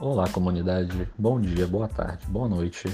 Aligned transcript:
Olá, 0.00 0.28
comunidade. 0.28 1.08
Bom 1.16 1.40
dia, 1.40 1.68
boa 1.68 1.86
tarde, 1.86 2.26
boa 2.26 2.48
noite. 2.48 2.92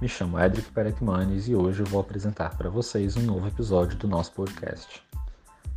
Me 0.00 0.08
chamo 0.08 0.40
Edric 0.40 0.72
Perekmanes 0.72 1.46
e 1.46 1.54
hoje 1.54 1.80
eu 1.80 1.86
vou 1.86 2.00
apresentar 2.00 2.56
para 2.56 2.70
vocês 2.70 3.18
um 3.18 3.20
novo 3.20 3.46
episódio 3.46 3.98
do 3.98 4.08
nosso 4.08 4.32
podcast. 4.32 5.02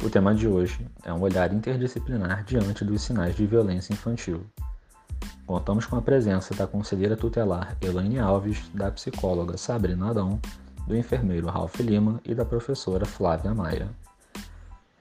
O 0.02 0.10
tema 0.10 0.34
de 0.34 0.48
hoje 0.48 0.88
é 1.04 1.12
um 1.12 1.20
olhar 1.20 1.54
interdisciplinar 1.54 2.46
diante 2.46 2.86
dos 2.86 3.02
sinais 3.02 3.36
de 3.36 3.46
violência 3.46 3.92
infantil. 3.92 4.46
Contamos 5.46 5.86
com 5.88 5.98
a 5.98 6.02
presença 6.02 6.56
da 6.56 6.66
conselheira 6.66 7.18
tutelar 7.18 7.76
Elaine 7.82 8.20
Alves, 8.20 8.64
da 8.74 8.90
psicóloga 8.90 9.58
Sabrina 9.58 10.12
Adão, 10.12 10.40
do 10.88 10.96
enfermeiro 10.96 11.48
Ralph 11.48 11.82
Lima 11.82 12.22
e 12.24 12.34
da 12.34 12.46
professora 12.46 13.06
Flávia 13.06 13.54
Maia. 13.54 13.90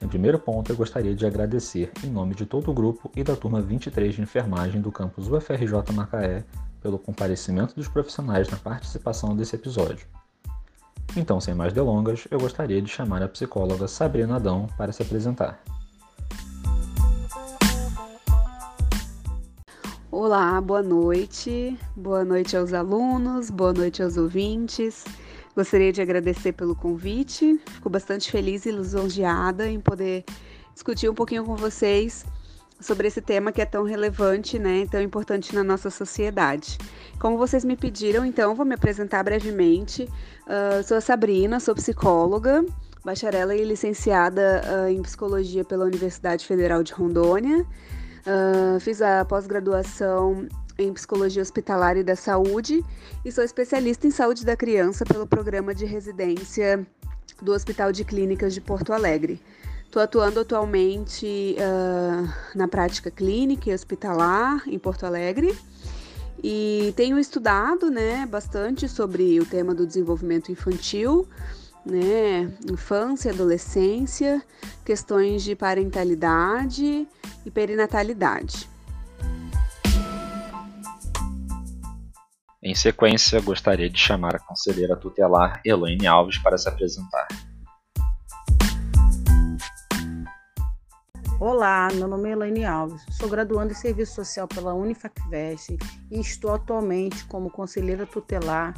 Em 0.01 0.07
primeiro 0.07 0.37
ponto, 0.37 0.69
eu 0.71 0.75
gostaria 0.75 1.15
de 1.15 1.25
agradecer, 1.25 1.89
em 2.03 2.09
nome 2.09 2.35
de 2.35 2.45
todo 2.45 2.69
o 2.69 2.73
grupo 2.73 3.09
e 3.15 3.23
da 3.23 3.35
turma 3.35 3.61
23 3.61 4.13
de 4.13 4.21
enfermagem 4.21 4.81
do 4.81 4.91
campus 4.91 5.29
UFRJ 5.29 5.93
Macaé, 5.93 6.43
pelo 6.81 6.99
comparecimento 6.99 7.73
dos 7.73 7.87
profissionais 7.87 8.49
na 8.49 8.57
participação 8.57 9.35
desse 9.35 9.55
episódio. 9.55 10.05
Então, 11.15 11.39
sem 11.39 11.55
mais 11.55 11.71
delongas, 11.71 12.27
eu 12.29 12.37
gostaria 12.37 12.81
de 12.81 12.89
chamar 12.89 13.23
a 13.23 13.27
psicóloga 13.27 13.87
Sabrina 13.87 14.35
Adão 14.35 14.67
para 14.77 14.91
se 14.91 15.01
apresentar. 15.01 15.63
Olá, 20.11 20.59
boa 20.59 20.83
noite. 20.83 21.79
Boa 21.95 22.25
noite 22.25 22.57
aos 22.57 22.73
alunos, 22.73 23.49
boa 23.49 23.73
noite 23.73 24.03
aos 24.03 24.17
ouvintes. 24.17 25.05
Gostaria 25.55 25.91
de 25.91 26.01
agradecer 26.01 26.51
pelo 26.51 26.75
convite. 26.75 27.59
Fico 27.65 27.89
bastante 27.89 28.29
feliz 28.29 28.65
e 28.65 28.71
lisonjeada 28.71 29.67
em 29.69 29.79
poder 29.79 30.25
discutir 30.73 31.09
um 31.09 31.13
pouquinho 31.13 31.45
com 31.45 31.55
vocês 31.55 32.25
sobre 32.79 33.07
esse 33.07 33.21
tema 33.21 33.53
que 33.53 33.61
é 33.61 33.65
tão 33.65 33.83
relevante, 33.83 34.59
né, 34.59 34.85
tão 34.91 35.01
importante 35.01 35.55
na 35.55 35.63
nossa 35.63 35.89
sociedade. 35.89 36.77
Como 37.19 37.37
vocês 37.37 37.63
me 37.63 37.77
pediram, 37.77 38.25
então, 38.25 38.53
vou 38.53 38.65
me 38.65 38.75
apresentar 38.75 39.23
brevemente. 39.23 40.09
Uh, 40.45 40.83
sou 40.83 40.97
a 40.97 41.01
Sabrina, 41.01 41.61
sou 41.61 41.73
psicóloga, 41.73 42.65
bacharela 43.03 43.55
e 43.55 43.63
licenciada 43.63 44.61
uh, 44.65 44.89
em 44.89 45.01
psicologia 45.01 45.63
pela 45.63 45.85
Universidade 45.85 46.45
Federal 46.45 46.83
de 46.83 46.91
Rondônia. 46.91 47.65
Uh, 48.27 48.79
fiz 48.81 49.01
a 49.01 49.23
pós-graduação 49.23 50.47
em 50.77 50.93
Psicologia 50.93 51.41
Hospitalar 51.41 51.97
e 51.97 52.03
da 52.03 52.15
Saúde 52.15 52.83
e 53.23 53.31
sou 53.31 53.43
especialista 53.43 54.07
em 54.07 54.11
saúde 54.11 54.45
da 54.45 54.55
criança 54.55 55.05
pelo 55.05 55.25
programa 55.25 55.73
de 55.73 55.85
residência 55.85 56.85
do 57.41 57.51
Hospital 57.53 57.91
de 57.91 58.03
Clínicas 58.03 58.53
de 58.53 58.61
Porto 58.61 58.93
Alegre. 58.93 59.41
Estou 59.85 60.01
atuando 60.01 60.41
atualmente 60.41 61.55
uh, 61.57 62.57
na 62.57 62.67
prática 62.67 63.09
clínica 63.09 63.69
e 63.69 63.73
hospitalar 63.73 64.63
em 64.67 64.77
Porto 64.77 65.05
Alegre 65.05 65.57
e 66.43 66.93
tenho 66.97 67.17
estudado 67.17 67.89
né, 67.89 68.25
bastante 68.25 68.89
sobre 68.89 69.39
o 69.39 69.45
tema 69.45 69.73
do 69.73 69.87
desenvolvimento 69.87 70.51
infantil, 70.51 71.27
né, 71.85 72.51
infância, 72.69 73.31
adolescência, 73.31 74.43
questões 74.83 75.43
de 75.43 75.55
parentalidade 75.55 77.07
e 77.45 77.51
perinatalidade. 77.51 78.74
Em 82.67 82.73
sequência, 82.73 83.39
gostaria 83.41 83.87
de 83.87 83.99
chamar 83.99 84.35
a 84.35 84.39
conselheira 84.39 84.95
tutelar 84.95 85.61
Elaine 85.63 86.07
Alves 86.07 86.39
para 86.39 86.57
se 86.57 86.67
apresentar. 86.67 87.27
Olá, 91.39 91.89
meu 91.93 92.07
nome 92.07 92.27
é 92.27 92.31
Elaine 92.31 92.65
Alves, 92.65 93.05
sou 93.11 93.29
graduanda 93.29 93.71
em 93.71 93.75
Serviço 93.75 94.15
Social 94.15 94.47
pela 94.47 94.73
Unifacvest 94.73 95.77
e 96.09 96.19
estou 96.19 96.55
atualmente 96.55 97.23
como 97.25 97.51
conselheira 97.51 98.07
tutelar 98.07 98.73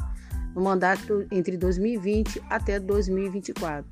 no 0.54 0.60
mandato 0.60 1.26
entre 1.32 1.56
2020 1.56 2.42
até 2.50 2.78
2024. 2.78 3.90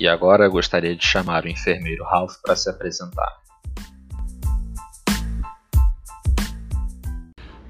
E 0.00 0.08
agora 0.08 0.48
gostaria 0.48 0.96
de 0.96 1.06
chamar 1.06 1.44
o 1.44 1.48
enfermeiro 1.48 2.02
Ralph 2.02 2.34
para 2.42 2.56
se 2.56 2.68
apresentar. 2.68 3.39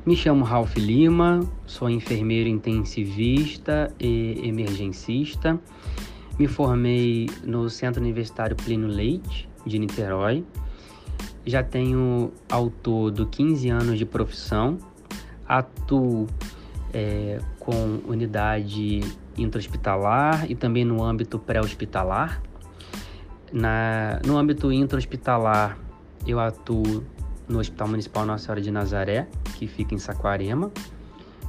Me 0.07 0.17
chamo 0.17 0.45
Ralph 0.47 0.77
Lima, 0.79 1.41
sou 1.67 1.91
enfermeiro 1.91 2.49
intensivista 2.49 3.93
e 4.01 4.41
emergencista. 4.49 5.61
Me 6.39 6.47
formei 6.49 7.29
no 7.45 7.69
Centro 7.69 8.01
Universitário 8.01 8.57
Plínio 8.57 8.89
Leite, 8.89 9.47
de 9.67 9.79
Niterói. 9.79 10.43
Já 11.45 11.63
tenho 11.63 12.33
ao 12.51 12.71
todo 12.71 13.27
15 13.27 13.69
anos 13.69 13.99
de 13.99 14.07
profissão. 14.07 14.79
Atuo 15.47 16.27
é, 16.95 17.39
com 17.59 18.01
unidade 18.09 19.01
intra-hospitalar 19.37 20.51
e 20.51 20.55
também 20.55 20.83
no 20.83 21.05
âmbito 21.05 21.39
pré-hospitalar. 21.39 22.41
no 24.25 24.39
âmbito 24.39 24.73
intra-hospitalar, 24.73 25.79
eu 26.27 26.41
atuo 26.41 27.05
no 27.51 27.59
Hospital 27.59 27.89
Municipal 27.89 28.25
Nossa 28.25 28.45
Senhora 28.45 28.61
de 28.61 28.71
Nazaré, 28.71 29.27
que 29.57 29.67
fica 29.67 29.95
em 29.95 29.99
Saquarema. 29.99 30.71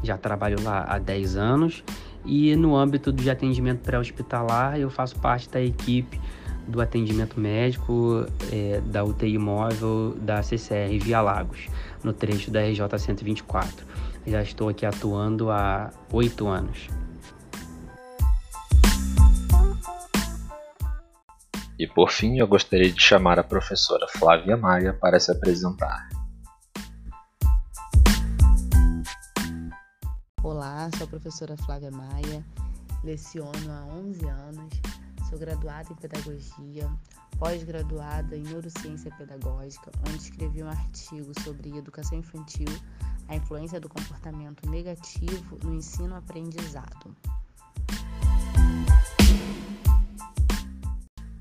Já 0.03 0.17
trabalho 0.17 0.57
lá 0.63 0.83
há 0.87 0.97
10 0.97 1.37
anos. 1.37 1.83
E 2.25 2.55
no 2.55 2.75
âmbito 2.75 3.11
de 3.11 3.29
atendimento 3.29 3.79
pré-hospitalar, 3.79 4.79
eu 4.79 4.89
faço 4.89 5.17
parte 5.19 5.49
da 5.49 5.61
equipe 5.61 6.19
do 6.67 6.79
atendimento 6.79 7.39
médico 7.39 8.25
é, 8.51 8.79
da 8.85 9.03
UTI 9.03 9.37
móvel 9.37 10.15
da 10.21 10.43
CCR 10.43 10.99
Via 11.01 11.21
Lagos, 11.21 11.67
no 12.03 12.13
trecho 12.13 12.51
da 12.51 12.61
RJ 12.61 12.97
124. 12.97 13.85
Já 14.27 14.41
estou 14.41 14.69
aqui 14.69 14.85
atuando 14.85 15.49
há 15.49 15.89
oito 16.11 16.47
anos. 16.47 16.87
E 21.81 21.87
por 21.87 22.11
fim, 22.11 22.37
eu 22.37 22.47
gostaria 22.47 22.91
de 22.91 23.01
chamar 23.01 23.39
a 23.39 23.43
professora 23.43 24.07
Flávia 24.07 24.55
Maia 24.55 24.93
para 24.93 25.19
se 25.19 25.31
apresentar. 25.31 26.09
Olá, 30.43 30.87
sou 30.95 31.05
a 31.05 31.09
professora 31.09 31.57
Flávia 31.57 31.89
Maia, 31.89 32.45
leciono 33.03 33.71
há 33.71 33.83
11 33.95 34.27
anos, 34.27 34.73
sou 35.27 35.39
graduada 35.39 35.91
em 35.91 35.95
Pedagogia, 35.95 36.87
pós-graduada 37.39 38.37
em 38.37 38.43
Neurociência 38.43 39.09
Pedagógica, 39.17 39.91
onde 40.07 40.17
escrevi 40.17 40.61
um 40.61 40.69
artigo 40.69 41.31
sobre 41.41 41.75
educação 41.75 42.19
infantil, 42.19 42.69
a 43.27 43.35
influência 43.35 43.79
do 43.79 43.89
comportamento 43.89 44.69
negativo 44.69 45.57
no 45.63 45.73
ensino-aprendizado. 45.73 47.17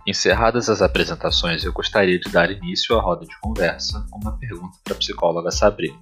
Encerradas 0.06 0.70
as 0.70 0.80
apresentações, 0.80 1.62
eu 1.62 1.72
gostaria 1.72 2.18
de 2.18 2.30
dar 2.30 2.50
início 2.50 2.96
à 2.96 3.02
roda 3.02 3.26
de 3.26 3.38
conversa 3.40 4.06
com 4.10 4.18
uma 4.18 4.36
pergunta 4.38 4.78
para 4.82 4.94
a 4.94 4.96
psicóloga 4.96 5.50
Sabrina. 5.50 5.98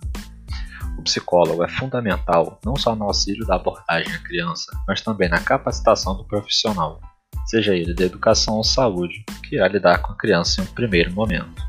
O 0.97 1.03
psicólogo 1.03 1.65
é 1.65 1.69
fundamental 1.69 2.61
não 2.65 2.77
só 2.77 2.95
no 2.95 3.05
auxílio 3.05 3.45
da 3.45 3.57
abordagem 3.57 4.13
à 4.15 4.19
criança, 4.19 4.71
mas 4.87 5.01
também 5.01 5.29
na 5.29 5.41
capacitação 5.41 6.17
do 6.17 6.25
profissional, 6.25 7.01
seja 7.47 7.75
ele 7.75 7.93
da 7.93 8.05
educação 8.05 8.55
ou 8.55 8.65
saúde, 8.65 9.25
que 9.49 9.57
irá 9.57 9.67
lidar 9.67 9.99
com 9.99 10.13
a 10.13 10.17
criança 10.17 10.61
em 10.61 10.65
um 10.65 10.69
primeiro 10.69 11.13
momento. 11.13 11.63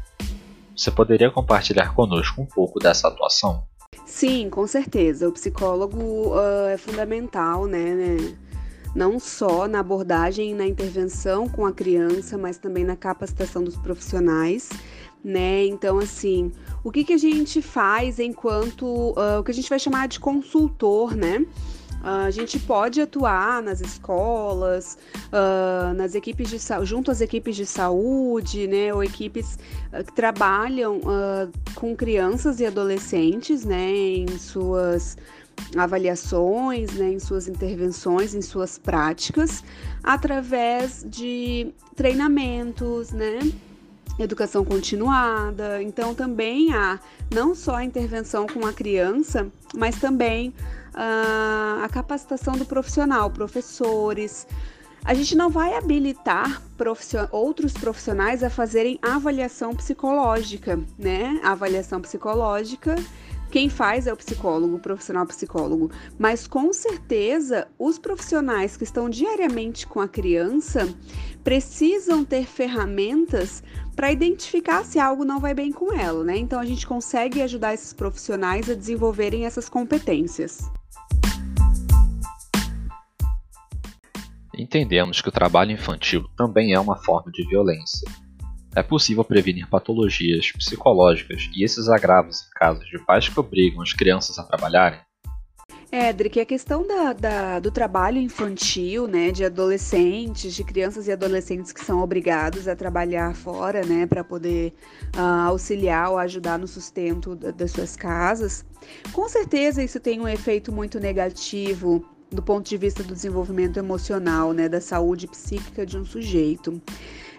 Você 0.76 0.92
poderia 0.92 1.32
compartilhar 1.32 1.94
conosco 1.94 2.42
um 2.42 2.46
pouco 2.46 2.80
dessa 2.80 3.08
atuação? 3.08 3.64
Sim, 4.06 4.50
com 4.50 4.66
certeza. 4.66 5.28
O 5.28 5.32
psicólogo 5.32 6.30
uh, 6.30 6.68
é 6.68 6.78
fundamental, 6.78 7.66
né, 7.66 7.96
né? 7.96 8.38
Não 8.96 9.20
só 9.20 9.68
na 9.68 9.80
abordagem 9.80 10.52
e 10.52 10.54
na 10.54 10.66
intervenção 10.66 11.48
com 11.48 11.66
a 11.66 11.72
criança, 11.72 12.38
mas 12.38 12.58
também 12.58 12.84
na 12.84 12.96
capacitação 12.96 13.64
dos 13.64 13.76
profissionais, 13.76 14.70
né? 15.24 15.66
Então, 15.66 16.00
assim, 16.00 16.52
o 16.84 16.92
que, 16.92 17.04
que 17.04 17.14
a 17.14 17.18
gente 17.18 17.62
faz 17.62 18.20
enquanto 18.20 18.86
uh, 18.86 19.40
o 19.40 19.44
que 19.44 19.52
a 19.52 19.54
gente 19.54 19.70
vai 19.70 19.80
chamar 19.80 20.08
de 20.08 20.20
consultor, 20.20 21.16
né? 21.16 21.46
Uh, 22.02 22.28
a 22.28 22.32
gente 22.32 22.58
pode 22.60 23.02
atuar 23.02 23.62
nas 23.62 23.82
escolas, 23.82 24.98
uh, 25.28 25.94
nas 25.96 26.16
equipes 26.16 26.50
de 26.50 26.58
junto 26.86 27.12
às 27.12 27.20
equipes 27.20 27.58
de 27.58 27.66
saúde, 27.66 28.68
né, 28.68 28.94
ou 28.94 29.04
equipes 29.04 29.60
uh, 29.92 30.04
que 30.04 30.14
trabalham 30.14 31.02
com 31.76 31.96
crianças 31.96 32.60
e 32.62 32.66
adolescentes, 32.66 33.66
né, 33.66 33.92
em 33.92 34.38
suas 34.38 35.18
avaliações, 35.76 36.92
né, 36.94 37.12
em 37.14 37.20
suas 37.20 37.48
intervenções, 37.48 38.34
em 38.34 38.42
suas 38.42 38.78
práticas, 38.78 39.64
através 40.04 41.06
de 41.08 41.74
treinamentos, 41.96 43.12
né, 43.12 43.40
educação 44.18 44.66
continuada. 44.66 45.82
Então, 45.82 46.14
também 46.14 46.74
há 46.74 47.00
não 47.34 47.56
só 47.56 47.76
a 47.76 47.84
intervenção 47.84 48.48
com 48.48 48.66
a 48.66 48.74
criança, 48.74 49.48
mas 49.76 50.00
também 50.00 50.50
uh, 50.50 51.84
a 51.84 51.90
capacitação 51.90 52.54
do 52.54 52.66
profissional, 52.66 53.30
professores, 53.30 54.48
a 55.06 55.14
gente 55.14 55.36
não 55.36 55.50
vai 55.50 55.76
habilitar 55.76 56.62
profission 56.78 57.28
outros 57.32 57.74
profissionais 57.74 58.44
a 58.44 58.50
fazerem 58.50 59.00
avaliação 59.02 59.74
psicológica, 59.74 60.80
né? 60.98 61.40
A 61.44 61.52
avaliação 61.52 62.02
psicológica 62.02 62.96
quem 63.52 63.70
faz 63.70 64.06
é 64.06 64.14
o 64.14 64.18
psicólogo, 64.18 64.76
o 64.76 64.80
profissional 64.80 65.26
psicólogo, 65.26 65.90
mas 66.18 66.46
com 66.46 66.72
certeza 66.72 67.68
os 67.80 67.98
profissionais 67.98 68.78
que 68.78 68.84
estão 68.84 69.10
diariamente 69.10 69.88
com 69.88 70.00
a 70.00 70.08
criança 70.08 70.88
precisam 71.44 72.24
ter 72.24 72.46
ferramentas 72.46 73.64
para 73.96 74.12
identificar 74.12 74.86
se 74.86 75.00
algo 75.00 75.26
não 75.26 75.40
vai 75.40 75.54
bem 75.54 75.72
com 75.72 75.92
ela, 75.94 76.24
né? 76.24 76.38
Então 76.38 76.60
a 76.60 76.66
gente 76.66 76.86
consegue 76.86 77.42
ajudar 77.42 77.74
esses 77.74 77.92
profissionais 77.92 78.70
a 78.70 78.76
desenvolverem 78.76 79.46
essas 79.46 79.68
competências. 79.68 80.60
Entendemos 84.54 85.22
que 85.22 85.30
o 85.30 85.32
trabalho 85.32 85.72
infantil 85.72 86.26
também 86.38 86.74
é 86.74 86.80
uma 86.80 86.98
forma 86.98 87.32
de 87.32 87.48
violência. 87.48 88.08
É 88.76 88.84
possível 88.84 89.24
prevenir 89.24 89.68
patologias 89.68 90.52
psicológicas 90.52 91.50
e 91.56 91.64
esses 91.64 91.90
agravos 91.90 92.42
em 92.42 92.60
casos 92.60 92.88
de 92.88 93.00
pais 93.00 93.28
que 93.28 93.40
obrigam 93.40 93.82
as 93.82 93.94
crianças 93.94 94.38
a 94.38 94.44
trabalharem? 94.44 95.00
Édric, 95.92 96.40
a 96.40 96.46
questão 96.46 96.86
da, 96.86 97.14
da, 97.14 97.60
do 97.60 97.72
trabalho 97.72 98.20
infantil, 98.20 99.08
né, 99.08 99.32
de 99.32 99.44
adolescentes, 99.44 100.54
de 100.54 100.64
crianças 100.64 101.08
e 101.08 101.12
adolescentes 101.12 101.72
que 101.72 101.84
são 101.84 102.04
obrigados 102.04 102.68
a 102.68 102.76
trabalhar 102.76 103.36
fora, 103.36 103.84
né, 103.84 104.06
para 104.06 104.24
poder 104.24 104.72
uh, 105.16 105.48
auxiliar 105.48 106.12
ou 106.12 106.20
ajudar 106.20 106.60
no 106.60 106.68
sustento 106.68 107.36
das 107.36 107.72
suas 107.72 107.96
casas, 107.96 108.64
com 109.12 109.28
certeza 109.28 109.84
isso 109.84 110.00
tem 110.00 110.22
um 110.22 110.28
efeito 110.28 110.72
muito 110.72 111.00
negativo 111.00 112.06
do 112.32 112.44
ponto 112.44 112.70
de 112.70 112.78
vista 112.78 113.02
do 113.02 113.16
desenvolvimento 113.16 113.78
emocional, 113.78 114.54
né, 114.54 114.70
da 114.70 114.80
saúde 114.80 115.28
psíquica 115.28 115.88
de 115.88 115.98
um 115.98 116.06
sujeito. 116.06 116.80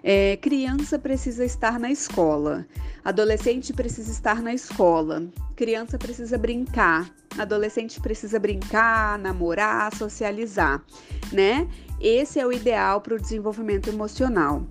É, 0.03 0.37
criança 0.39 0.99
precisa 0.99 1.45
estar 1.45 1.79
na 1.79 1.91
escola, 1.91 2.67
adolescente 3.05 3.73
precisa 3.73 4.11
estar 4.11 4.43
na 4.43 4.55
escola, 4.55 5.25
criança 5.55 5.99
precisa 5.99 6.39
brincar, 6.39 7.11
adolescente 7.39 8.01
precisa 8.01 8.39
brincar, 8.39 9.19
namorar, 9.19 9.95
socializar, 9.95 10.83
né? 11.33 11.69
Esse 12.01 12.41
é 12.41 12.47
o 12.47 12.53
ideal 12.53 13.01
para 13.01 13.15
o 13.15 13.21
desenvolvimento 13.21 13.89
emocional. 13.91 14.67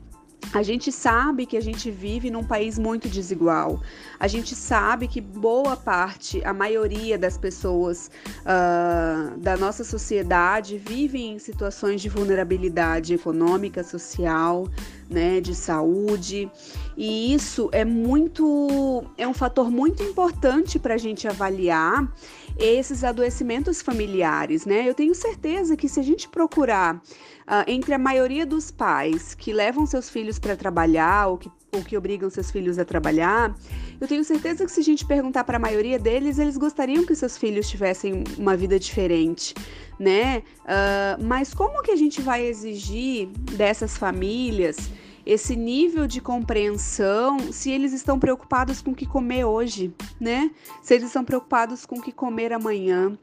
A 0.52 0.64
gente 0.64 0.92
sabe 0.92 1.46
que 1.46 1.56
a 1.56 1.62
gente 1.62 1.92
vive 1.92 2.32
num 2.32 2.44
país 2.44 2.80
muito 2.80 3.08
desigual. 3.08 3.80
A 4.20 4.28
gente 4.28 4.56
sabe 4.56 5.08
que 5.08 5.22
boa 5.22 5.78
parte, 5.78 6.44
a 6.44 6.52
maioria 6.52 7.20
das 7.20 7.38
pessoas 7.38 8.10
uh, 8.42 9.38
da 9.38 9.56
nossa 9.56 9.84
sociedade 9.84 10.78
vivem 10.78 11.34
em 11.34 11.40
situações 11.40 12.02
de 12.02 12.10
vulnerabilidade 12.10 13.14
econômica, 13.14 13.84
social, 13.84 14.68
né, 15.08 15.40
de 15.40 15.54
saúde. 15.54 16.50
E 16.98 17.32
isso 17.32 17.70
é 17.72 17.86
muito, 17.86 19.04
é 19.18 19.28
um 19.28 19.34
fator 19.34 19.70
muito 19.70 20.02
importante 20.02 20.80
para 20.80 20.96
a 20.96 20.98
gente 20.98 21.28
avaliar 21.28 22.12
esses 22.60 23.04
adoecimentos 23.04 23.82
familiares, 23.82 24.66
né? 24.66 24.88
Eu 24.88 24.94
tenho 24.94 25.16
certeza 25.16 25.78
que 25.78 25.88
se 25.88 26.00
a 26.00 26.04
gente 26.04 26.28
procurar 26.28 26.98
uh, 26.98 27.64
entre 27.68 27.94
a 27.94 27.98
maioria 27.98 28.46
dos 28.46 28.70
pais 28.70 29.34
que 29.34 29.54
levam 29.54 29.86
seus 29.86 30.10
filhos 30.10 30.38
para 30.38 30.56
trabalhar 30.56 31.28
ou 31.28 31.38
que, 31.38 31.50
ou 31.72 31.82
que 31.82 31.98
obrigam 31.98 32.30
seus 32.30 32.52
filhos 32.52 32.78
a 32.78 32.84
trabalhar, 32.84 33.56
eu 34.00 34.08
tenho 34.08 34.24
certeza 34.24 34.66
que 34.66 34.72
se 34.72 34.82
a 34.82 34.84
gente 34.84 35.06
perguntar 35.06 35.46
para 35.46 35.56
a 35.56 35.60
maioria 35.60 35.98
deles, 35.98 36.38
eles 36.38 36.58
gostariam 36.58 37.06
que 37.06 37.16
seus 37.16 37.38
filhos 37.38 37.70
tivessem 37.70 38.24
uma 38.38 38.58
vida 38.58 38.78
diferente, 38.78 39.54
né? 39.98 40.44
Uh, 40.66 41.24
mas 41.24 41.54
como 41.54 41.82
que 41.82 41.92
a 41.92 41.96
gente 41.96 42.22
vai 42.22 42.46
exigir 42.46 43.28
dessas 43.56 43.98
famílias 43.98 44.90
esse 45.30 45.56
nível 45.56 46.08
de 46.08 46.20
compreensão 46.20 47.54
se 47.54 47.70
eles 47.70 47.94
estão 47.94 48.18
preocupados 48.20 48.82
com 48.82 48.92
o 48.92 48.96
que 48.96 49.06
comer 49.06 49.46
hoje, 49.46 49.94
né? 50.20 50.50
Se 50.82 50.96
eles 50.96 51.06
estão 51.06 51.24
preocupados 51.24 51.86
com 51.86 52.00
o 52.00 52.02
que 52.02 52.12
comer 52.12 52.52
amanhã. 52.52 53.16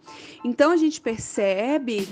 Então 0.44 0.70
a 0.70 0.76
gente 0.76 1.00
percebe 1.00 2.08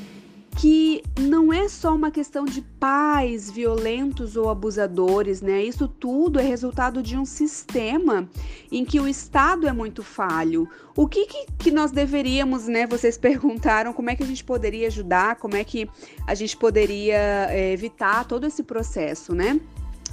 que 0.57 1.01
não 1.19 1.53
é 1.53 1.69
só 1.69 1.95
uma 1.95 2.11
questão 2.11 2.45
de 2.45 2.61
pais 2.61 3.49
violentos 3.51 4.37
ou 4.37 4.51
abusadores, 4.51 5.41
né? 5.41 5.63
Isso 5.63 5.87
tudo 5.87 6.41
é 6.41 6.43
resultado 6.43 7.01
de 7.01 7.17
um 7.17 7.25
sistema 7.25 8.29
em 8.73 8.85
que 8.85 8.99
o 8.99 9.07
Estado 9.07 9.69
é 9.69 9.73
muito 9.73 10.03
falho. 10.03 10.69
O 10.97 11.07
que, 11.07 11.27
que, 11.27 11.47
que, 11.59 11.71
nós 11.71 11.93
deveríamos, 11.93 12.67
né? 12.67 12.85
Vocês 12.87 13.17
perguntaram 13.19 13.93
como 13.93 14.11
é 14.11 14.17
que 14.17 14.25
a 14.25 14.27
gente 14.27 14.43
poderia 14.43 14.89
ajudar, 14.89 15.37
como 15.37 15.55
é 15.55 15.63
que 15.63 15.89
a 16.27 16.35
gente 16.35 16.57
poderia 16.57 17.49
é, 17.51 17.73
evitar 17.73 18.25
todo 18.25 18.45
esse 18.45 18.65
processo, 18.65 19.35
né? 19.35 19.61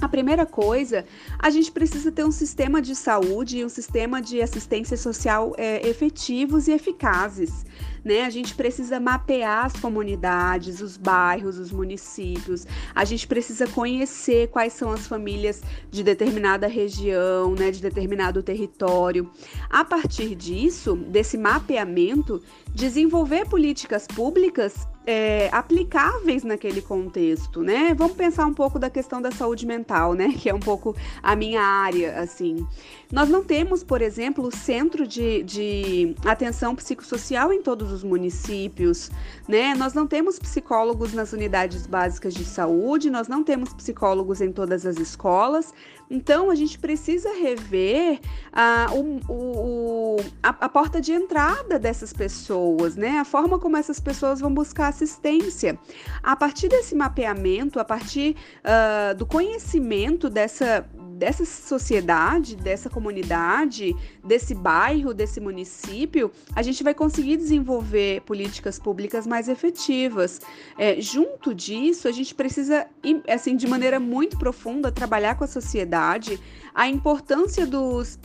A 0.02 0.08
primeira 0.08 0.44
coisa, 0.44 1.04
a 1.38 1.48
gente 1.48 1.70
precisa 1.70 2.10
ter 2.10 2.24
um 2.24 2.32
sistema 2.32 2.82
de 2.82 2.96
saúde 2.96 3.58
e 3.58 3.64
um 3.64 3.68
sistema 3.68 4.20
de 4.20 4.42
assistência 4.42 4.96
social 4.96 5.54
é, 5.56 5.88
efetivos 5.88 6.66
e 6.66 6.72
eficazes 6.72 7.64
né? 8.04 8.22
A 8.22 8.30
gente 8.30 8.54
precisa 8.54 8.98
mapear 8.98 9.66
as 9.66 9.74
comunidades, 9.74 10.80
os 10.80 10.96
bairros, 10.96 11.58
os 11.58 11.70
municípios. 11.70 12.66
A 12.94 13.04
gente 13.04 13.26
precisa 13.26 13.66
conhecer 13.66 14.48
quais 14.48 14.72
são 14.72 14.90
as 14.90 15.06
famílias 15.06 15.62
de 15.90 16.02
determinada 16.02 16.66
região, 16.66 17.54
né, 17.54 17.70
de 17.70 17.80
determinado 17.80 18.42
território. 18.42 19.30
A 19.70 19.84
partir 19.84 20.34
disso, 20.34 20.96
desse 20.96 21.38
mapeamento, 21.38 22.42
desenvolver 22.74 23.46
políticas 23.48 24.06
públicas 24.06 24.86
é, 25.06 25.48
aplicáveis 25.52 26.44
naquele 26.44 26.80
contexto, 26.80 27.62
né? 27.62 27.94
Vamos 27.94 28.16
pensar 28.16 28.46
um 28.46 28.54
pouco 28.54 28.78
da 28.78 28.88
questão 28.88 29.20
da 29.20 29.30
saúde 29.30 29.66
mental, 29.66 30.14
né? 30.14 30.32
Que 30.42 30.50
é 30.50 30.54
um 30.54 30.60
pouco 30.60 30.96
a 31.22 31.36
minha 31.36 31.62
área, 31.62 32.20
assim. 32.20 32.66
Nós 33.10 33.28
não 33.28 33.44
temos, 33.44 33.84
por 33.84 34.00
exemplo, 34.00 34.50
centro 34.54 35.06
de, 35.06 35.42
de 35.42 36.14
atenção 36.24 36.74
psicossocial 36.74 37.52
em 37.52 37.62
todos 37.62 37.92
os 37.92 38.02
municípios, 38.02 39.10
né? 39.46 39.74
Nós 39.74 39.94
não 39.94 40.06
temos 40.06 40.38
psicólogos 40.38 41.12
nas 41.12 41.32
unidades 41.32 41.86
básicas 41.86 42.34
de 42.34 42.44
saúde, 42.44 43.10
nós 43.10 43.28
não 43.28 43.44
temos 43.44 43.72
psicólogos 43.74 44.40
em 44.40 44.50
todas 44.50 44.86
as 44.86 44.98
escolas. 44.98 45.72
Então, 46.10 46.50
a 46.50 46.54
gente 46.54 46.78
precisa 46.78 47.30
rever 47.32 48.20
a, 48.52 48.88
o, 48.92 49.20
o, 49.32 50.01
a, 50.42 50.48
a 50.48 50.68
porta 50.68 51.00
de 51.00 51.12
entrada 51.12 51.78
dessas 51.78 52.12
pessoas, 52.12 52.96
né? 52.96 53.18
A 53.18 53.24
forma 53.24 53.58
como 53.58 53.76
essas 53.76 54.00
pessoas 54.00 54.40
vão 54.40 54.52
buscar 54.52 54.88
assistência. 54.88 55.78
A 56.22 56.36
partir 56.36 56.68
desse 56.68 56.94
mapeamento, 56.94 57.78
a 57.78 57.84
partir 57.84 58.36
uh, 58.64 59.14
do 59.14 59.26
conhecimento 59.26 60.28
dessa 60.28 60.88
dessa 61.22 61.44
sociedade, 61.44 62.56
dessa 62.56 62.90
comunidade, 62.90 63.94
desse 64.24 64.56
bairro, 64.56 65.14
desse 65.14 65.40
município, 65.40 66.32
a 66.52 66.62
gente 66.62 66.82
vai 66.82 66.94
conseguir 66.94 67.36
desenvolver 67.36 68.22
políticas 68.22 68.76
públicas 68.76 69.24
mais 69.24 69.48
efetivas. 69.48 70.40
É, 70.76 71.00
junto 71.00 71.54
disso, 71.54 72.08
a 72.08 72.12
gente 72.12 72.34
precisa, 72.34 72.88
assim, 73.28 73.54
de 73.54 73.68
maneira 73.68 74.00
muito 74.00 74.36
profunda, 74.36 74.90
trabalhar 74.90 75.36
com 75.36 75.44
a 75.44 75.46
sociedade 75.46 76.40
a 76.74 76.88
importância 76.88 77.66
dos 77.66 78.18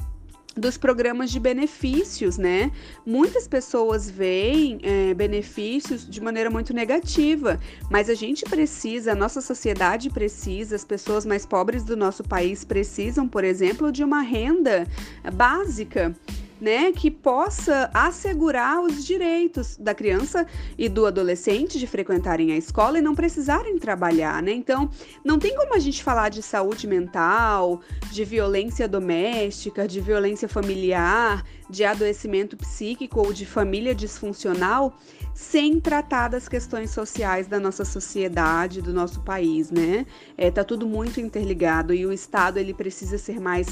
dos 0.57 0.77
programas 0.77 1.31
de 1.31 1.39
benefícios, 1.39 2.37
né? 2.37 2.71
Muitas 3.05 3.47
pessoas 3.47 4.09
veem 4.09 4.79
é, 4.83 5.13
benefícios 5.13 6.07
de 6.07 6.21
maneira 6.21 6.49
muito 6.49 6.73
negativa, 6.73 7.59
mas 7.89 8.09
a 8.09 8.15
gente 8.15 8.43
precisa, 8.45 9.11
a 9.11 9.15
nossa 9.15 9.41
sociedade 9.41 10.09
precisa, 10.09 10.75
as 10.75 10.83
pessoas 10.83 11.25
mais 11.25 11.45
pobres 11.45 11.83
do 11.83 11.95
nosso 11.95 12.23
país 12.23 12.63
precisam, 12.63 13.27
por 13.27 13.43
exemplo, 13.43 13.91
de 13.91 14.03
uma 14.03 14.21
renda 14.21 14.87
básica 15.33 16.15
né, 16.59 16.91
que 16.91 17.09
possa 17.11 17.89
assegurar 17.93 18.81
os 18.81 19.05
direitos 19.05 19.77
da 19.77 19.93
criança 19.93 20.45
e 20.77 20.89
do 20.89 21.05
adolescente 21.05 21.77
de 21.77 21.87
frequentarem 21.87 22.51
a 22.51 22.57
escola 22.57 22.99
e 22.99 23.01
não 23.01 23.15
precisarem 23.15 23.77
trabalhar, 23.77 24.41
né? 24.41 24.51
Então, 24.51 24.89
não 25.23 25.37
tem 25.37 25.55
como 25.55 25.73
a 25.73 25.79
gente 25.79 26.03
falar 26.03 26.29
de 26.29 26.41
saúde 26.41 26.87
mental, 26.87 27.81
de 28.11 28.25
violência 28.25 28.87
doméstica, 28.87 29.87
de 29.87 30.01
violência 30.01 30.47
familiar, 30.47 31.43
de 31.69 31.83
adoecimento 31.83 32.55
psíquico 32.57 33.19
ou 33.19 33.33
de 33.33 33.45
família 33.45 33.93
disfuncional 33.93 34.97
sem 35.33 35.79
tratar 35.79 36.29
das 36.29 36.49
questões 36.49 36.89
sociais 36.89 37.47
da 37.47 37.59
nossa 37.59 37.85
sociedade, 37.85 38.81
do 38.81 38.91
nosso 38.91 39.21
país, 39.21 39.69
né? 39.69 40.05
É, 40.35 40.49
tá 40.49 40.63
tudo 40.63 40.87
muito 40.87 41.21
interligado 41.21 41.93
e 41.93 42.05
o 42.05 42.11
Estado 42.11 42.57
ele 42.57 42.73
precisa 42.73 43.19
ser 43.19 43.39
mais 43.39 43.67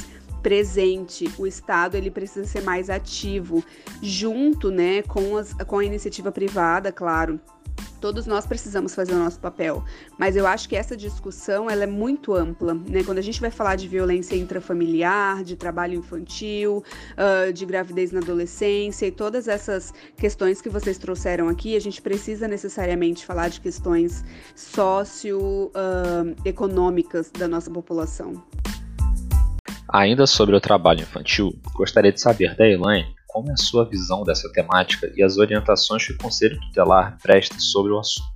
presente. 0.46 1.28
O 1.40 1.48
Estado 1.48 1.98
ele 1.98 2.12
precisa 2.12 2.46
ser 2.46 2.62
mais 2.62 2.88
ativo, 2.88 3.66
junto, 4.00 4.70
né, 4.70 5.02
com, 5.02 5.38
as, 5.38 5.54
com 5.54 5.80
a 5.80 5.84
iniciativa 5.84 6.32
privada, 6.32 6.92
claro. 6.92 7.40
Todos 8.00 8.28
nós 8.28 8.46
precisamos 8.46 8.94
fazer 8.94 9.14
o 9.14 9.18
nosso 9.18 9.40
papel, 9.40 9.84
mas 10.20 10.36
eu 10.36 10.46
acho 10.46 10.70
que 10.70 10.76
essa 10.76 10.96
discussão 10.96 11.68
ela 11.68 11.84
é 11.84 11.88
muito 11.88 12.36
ampla, 12.36 12.76
né? 12.76 13.04
Quando 13.04 13.18
a 13.18 13.22
gente 13.22 13.42
vai 13.42 13.50
falar 13.50 13.76
de 13.76 13.88
violência 13.88 14.36
intrafamiliar, 14.36 15.44
de 15.44 15.56
trabalho 15.56 15.98
infantil, 15.98 16.84
uh, 17.18 17.52
de 17.52 17.66
gravidez 17.66 18.12
na 18.12 18.20
adolescência 18.20 19.08
e 19.08 19.12
todas 19.12 19.48
essas 19.48 19.92
questões 20.16 20.62
que 20.62 20.70
vocês 20.70 21.00
trouxeram 21.00 21.50
aqui, 21.50 21.76
a 21.76 21.82
gente 21.82 22.00
precisa 22.00 22.48
necessariamente 22.48 23.26
falar 23.26 23.50
de 23.50 23.60
questões 23.60 24.24
socioeconômicas 24.56 27.32
da 27.32 27.48
nossa 27.48 27.72
população. 27.72 28.44
Ainda 29.96 30.28
sobre 30.28 30.54
o 30.54 30.60
trabalho 30.60 31.04
infantil, 31.04 31.58
gostaria 31.74 32.12
de 32.12 32.20
saber 32.20 32.54
da 32.58 32.68
Elaine 32.68 33.16
como 33.28 33.50
é 33.50 33.54
a 33.54 33.58
sua 33.58 33.86
visão 33.86 34.24
dessa 34.24 34.52
temática 34.52 35.10
e 35.16 35.24
as 35.24 35.38
orientações 35.38 36.06
que 36.06 36.12
o 36.12 36.18
Conselho 36.18 36.60
Tutelar 36.60 37.18
presta 37.24 37.58
sobre 37.62 37.94
o 37.94 38.00
assunto. 38.00 38.28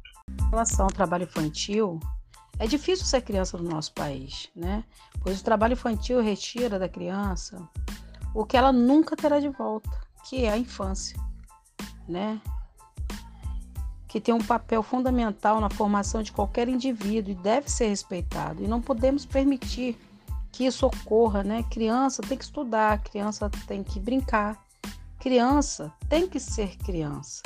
Em 0.42 0.50
relação 0.52 0.86
ao 0.86 0.92
trabalho 0.92 1.26
infantil, 1.26 2.00
é 2.60 2.66
difícil 2.66 3.06
ser 3.06 3.24
criança 3.24 3.58
no 3.58 3.70
nosso 3.70 3.92
país, 3.92 4.48
né? 4.56 4.86
Pois 5.22 5.42
o 5.42 5.44
trabalho 5.44 5.74
infantil 5.74 6.22
retira 6.22 6.80
da 6.80 6.88
criança 6.88 7.62
o 8.34 8.46
que 8.46 8.56
ela 8.56 8.72
nunca 8.72 9.18
terá 9.18 9.42
de 9.42 9.50
volta, 9.50 9.90
que 10.30 10.46
é 10.46 10.52
a 10.52 10.58
infância, 10.58 11.20
né? 12.08 12.40
Que 14.08 14.22
tem 14.22 14.34
um 14.34 14.42
papel 14.42 14.82
fundamental 14.82 15.60
na 15.60 15.70
formação 15.70 16.24
de 16.24 16.32
qualquer 16.32 16.70
indivíduo 16.70 17.34
e 17.34 17.36
deve 17.36 17.70
ser 17.70 17.88
respeitado. 17.88 18.64
E 18.64 18.68
não 18.68 18.80
podemos 18.80 19.26
permitir 19.26 19.98
que 20.52 20.66
isso 20.66 20.86
ocorra, 20.86 21.44
né? 21.44 21.64
Criança 21.70 22.22
tem 22.22 22.38
que 22.38 22.44
estudar, 22.44 23.02
criança 23.04 23.50
tem 23.68 23.84
que 23.84 24.00
brincar, 24.00 24.58
criança 25.20 25.94
tem 26.08 26.28
que 26.28 26.40
ser 26.40 26.78
criança, 26.78 27.42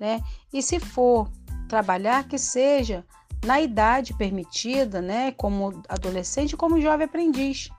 né? 0.00 0.22
E 0.52 0.62
se 0.62 0.80
for 0.80 1.28
trabalhar, 1.68 2.24
que 2.24 2.38
seja 2.38 3.04
na 3.44 3.60
idade 3.60 4.14
permitida, 4.14 5.00
né? 5.00 5.32
Como 5.32 5.82
adolescente, 5.88 6.56
como 6.56 6.80
jovem 6.80 7.06
aprendiz. 7.06 7.70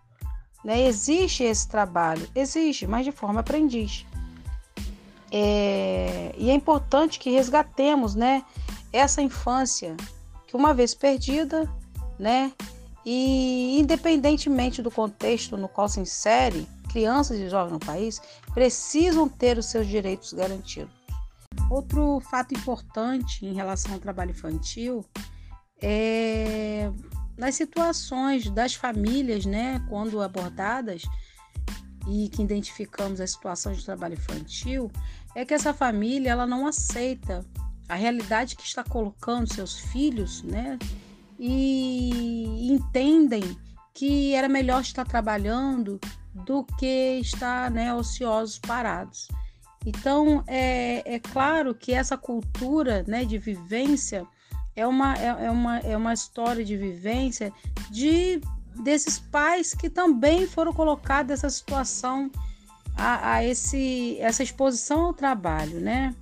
Né? 0.63 0.81
Existe 0.81 1.43
esse 1.43 1.67
trabalho, 1.67 2.27
existe, 2.35 2.87
mas 2.87 3.05
de 3.05 3.11
forma 3.11 3.39
aprendiz. 3.39 4.05
É, 5.31 6.33
e 6.37 6.49
é 6.49 6.53
importante 6.53 7.19
que 7.19 7.29
resgatemos, 7.29 8.15
né? 8.15 8.43
Essa 8.91 9.21
infância 9.21 9.95
que 10.47 10.55
uma 10.55 10.73
vez 10.73 10.93
perdida, 10.93 11.69
né? 12.17 12.51
E 13.09 13.79
independentemente 13.79 14.81
do 14.81 14.91
contexto 14.91 15.55
no 15.55 15.69
qual 15.69 15.87
se 15.87 16.01
insere, 16.01 16.67
crianças 16.91 17.39
e 17.39 17.47
jovens 17.47 17.71
no 17.71 17.79
país 17.79 18.21
precisam 18.53 19.29
ter 19.29 19.57
os 19.57 19.67
seus 19.67 19.87
direitos 19.87 20.33
garantidos. 20.33 20.93
Outro 21.71 22.19
fato 22.29 22.53
importante 22.53 23.45
em 23.45 23.53
relação 23.53 23.93
ao 23.93 23.99
trabalho 24.01 24.31
infantil 24.31 25.05
é 25.81 26.91
nas 27.37 27.55
situações 27.55 28.49
das 28.49 28.73
famílias, 28.73 29.45
né, 29.45 29.81
quando 29.87 30.21
abordadas 30.21 31.03
e 32.09 32.27
que 32.27 32.41
identificamos 32.41 33.21
a 33.21 33.27
situação 33.27 33.71
de 33.71 33.85
trabalho 33.85 34.15
infantil, 34.15 34.91
é 35.33 35.45
que 35.45 35.53
essa 35.53 35.73
família 35.73 36.31
ela 36.31 36.45
não 36.45 36.67
aceita 36.67 37.45
a 37.87 37.95
realidade 37.95 38.57
que 38.57 38.63
está 38.63 38.83
colocando 38.83 39.53
seus 39.53 39.79
filhos, 39.79 40.43
né, 40.43 40.77
e 41.39 42.71
entendem 42.71 43.57
que 43.93 44.33
era 44.33 44.47
melhor 44.47 44.81
estar 44.81 45.05
trabalhando 45.05 45.99
do 46.33 46.63
que 46.77 47.19
estar 47.19 47.71
né, 47.71 47.93
ociosos 47.93 48.59
parados. 48.59 49.27
Então, 49.85 50.43
é, 50.47 51.15
é 51.15 51.19
claro 51.19 51.73
que 51.73 51.93
essa 51.93 52.17
cultura 52.17 53.03
né, 53.07 53.25
de 53.25 53.37
vivência 53.37 54.25
é 54.75 54.85
uma, 54.85 55.15
é, 55.15 55.45
é, 55.45 55.51
uma, 55.51 55.79
é 55.79 55.97
uma 55.97 56.13
história 56.13 56.63
de 56.63 56.77
vivência 56.77 57.51
de 57.89 58.39
desses 58.75 59.17
pais 59.17 59.73
que 59.73 59.89
também 59.89 60.45
foram 60.45 60.71
colocados 60.71 61.31
nessa 61.31 61.49
situação, 61.49 62.29
a, 62.95 63.33
a 63.33 63.43
esse, 63.43 64.17
essa 64.19 64.43
exposição 64.43 65.05
ao 65.05 65.13
trabalho, 65.13 65.79
né? 65.79 66.13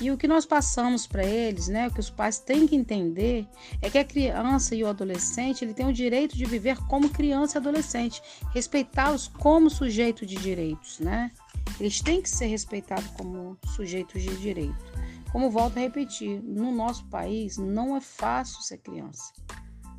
E 0.00 0.10
o 0.10 0.16
que 0.16 0.26
nós 0.26 0.46
passamos 0.46 1.06
para 1.06 1.24
eles, 1.24 1.68
né, 1.68 1.88
o 1.88 1.90
que 1.92 2.00
os 2.00 2.08
pais 2.08 2.38
têm 2.38 2.66
que 2.66 2.74
entender 2.74 3.46
é 3.82 3.90
que 3.90 3.98
a 3.98 4.04
criança 4.04 4.74
e 4.74 4.82
o 4.82 4.88
adolescente 4.88 5.62
ele 5.62 5.74
tem 5.74 5.86
o 5.86 5.92
direito 5.92 6.36
de 6.36 6.44
viver 6.46 6.78
como 6.86 7.10
criança 7.10 7.56
e 7.56 7.60
adolescente, 7.60 8.22
respeitá-los 8.54 9.28
como 9.28 9.68
sujeito 9.68 10.24
de 10.24 10.36
direitos, 10.36 11.00
né? 11.00 11.30
Eles 11.78 12.00
têm 12.00 12.22
que 12.22 12.30
ser 12.30 12.46
respeitados 12.46 13.08
como 13.08 13.58
sujeitos 13.74 14.22
de 14.22 14.34
direito. 14.36 14.90
Como 15.32 15.50
volto 15.50 15.76
a 15.76 15.80
repetir, 15.80 16.42
no 16.42 16.72
nosso 16.72 17.04
país 17.06 17.56
não 17.56 17.96
é 17.96 18.00
fácil 18.00 18.60
ser 18.62 18.78
criança. 18.78 19.32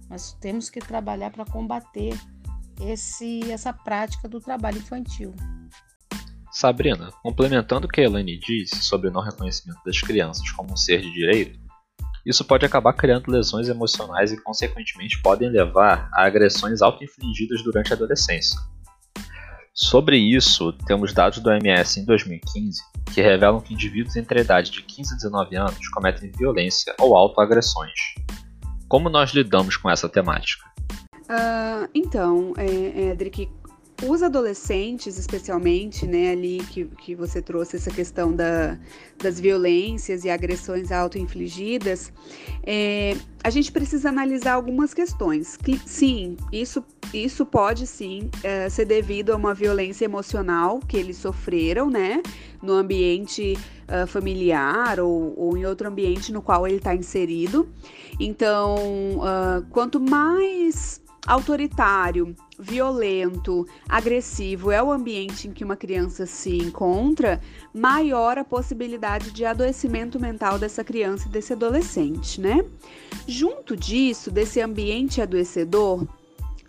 Nós 0.09 0.33
temos 0.41 0.69
que 0.69 0.79
trabalhar 0.79 1.31
para 1.31 1.45
combater 1.45 2.19
esse, 2.81 3.49
essa 3.49 3.71
prática 3.71 4.27
do 4.27 4.41
trabalho 4.41 4.79
infantil. 4.79 5.33
Sabrina, 6.51 7.09
complementando 7.23 7.87
o 7.87 7.89
que 7.89 8.01
Elaine 8.01 8.37
disse 8.37 8.83
sobre 8.83 9.07
o 9.07 9.11
não 9.11 9.21
reconhecimento 9.21 9.79
das 9.85 10.01
crianças 10.01 10.51
como 10.51 10.73
um 10.73 10.77
ser 10.77 11.01
de 11.01 11.11
direito, 11.11 11.59
isso 12.25 12.43
pode 12.45 12.65
acabar 12.65 12.93
criando 12.93 13.31
lesões 13.31 13.67
emocionais 13.67 14.31
e, 14.31 14.41
consequentemente, 14.41 15.21
podem 15.21 15.49
levar 15.49 16.09
a 16.13 16.25
agressões 16.25 16.81
auto-infligidas 16.81 17.63
durante 17.63 17.91
a 17.91 17.95
adolescência. 17.95 18.59
Sobre 19.73 20.17
isso, 20.17 20.73
temos 20.85 21.13
dados 21.13 21.39
do 21.39 21.49
OMS 21.49 21.99
em 21.99 22.05
2015 22.05 22.81
que 23.13 23.21
revelam 23.21 23.59
que 23.59 23.73
indivíduos 23.73 24.15
entre 24.15 24.39
a 24.39 24.41
idade 24.41 24.71
de 24.71 24.83
15 24.83 25.13
a 25.13 25.17
19 25.17 25.55
anos 25.55 25.89
cometem 25.89 26.31
violência 26.37 26.93
ou 26.99 27.15
autoagressões. 27.15 27.91
Como 28.87 29.09
nós 29.09 29.31
lidamos 29.31 29.77
com 29.77 29.89
essa 29.89 30.07
temática? 30.07 30.69
Uh, 31.23 31.87
então, 31.95 32.53
é, 32.57 33.11
Edric, 33.11 33.49
os 34.03 34.23
adolescentes, 34.23 35.17
especialmente, 35.17 36.07
né, 36.07 36.31
ali 36.31 36.59
que, 36.69 36.85
que 36.85 37.15
você 37.15 37.41
trouxe 37.41 37.75
essa 37.75 37.91
questão 37.91 38.33
da, 38.33 38.77
das 39.17 39.39
violências 39.39 40.23
e 40.23 40.29
agressões 40.29 40.91
auto-infligidas, 40.91 42.11
é, 42.63 43.15
a 43.43 43.49
gente 43.49 43.71
precisa 43.71 44.09
analisar 44.09 44.53
algumas 44.53 44.93
questões. 44.93 45.55
Que, 45.55 45.79
sim, 45.85 46.35
isso, 46.51 46.83
isso 47.13 47.45
pode 47.45 47.85
sim 47.85 48.29
é, 48.43 48.69
ser 48.69 48.85
devido 48.85 49.31
a 49.31 49.35
uma 49.35 49.53
violência 49.53 50.05
emocional 50.05 50.79
que 50.79 50.97
eles 50.97 51.17
sofreram, 51.17 51.89
né, 51.89 52.21
no 52.61 52.73
ambiente 52.73 53.57
uh, 53.87 54.05
familiar 54.05 54.99
ou, 54.99 55.33
ou, 55.37 55.57
em 55.57 55.65
outro 55.65 55.87
ambiente 55.87 56.31
no 56.31 56.41
qual 56.41 56.67
ele 56.67 56.77
está 56.77 56.93
inserido. 56.93 57.67
Então, 58.19 58.75
uh, 59.17 59.65
quanto 59.71 59.99
mais 59.99 61.01
autoritário, 61.25 62.35
violento, 62.59 63.67
agressivo 63.87 64.71
é 64.71 64.81
o 64.81 64.91
ambiente 64.91 65.47
em 65.47 65.51
que 65.51 65.63
uma 65.63 65.75
criança 65.75 66.25
se 66.25 66.57
encontra, 66.57 67.41
maior 67.73 68.37
a 68.37 68.43
possibilidade 68.43 69.31
de 69.31 69.45
adoecimento 69.45 70.19
mental 70.19 70.57
dessa 70.57 70.83
criança 70.83 71.27
e 71.27 71.31
desse 71.31 71.53
adolescente, 71.53 72.41
né? 72.41 72.65
Junto 73.27 73.75
disso, 73.77 74.31
desse 74.31 74.59
ambiente 74.59 75.21
adoecedor, 75.21 76.07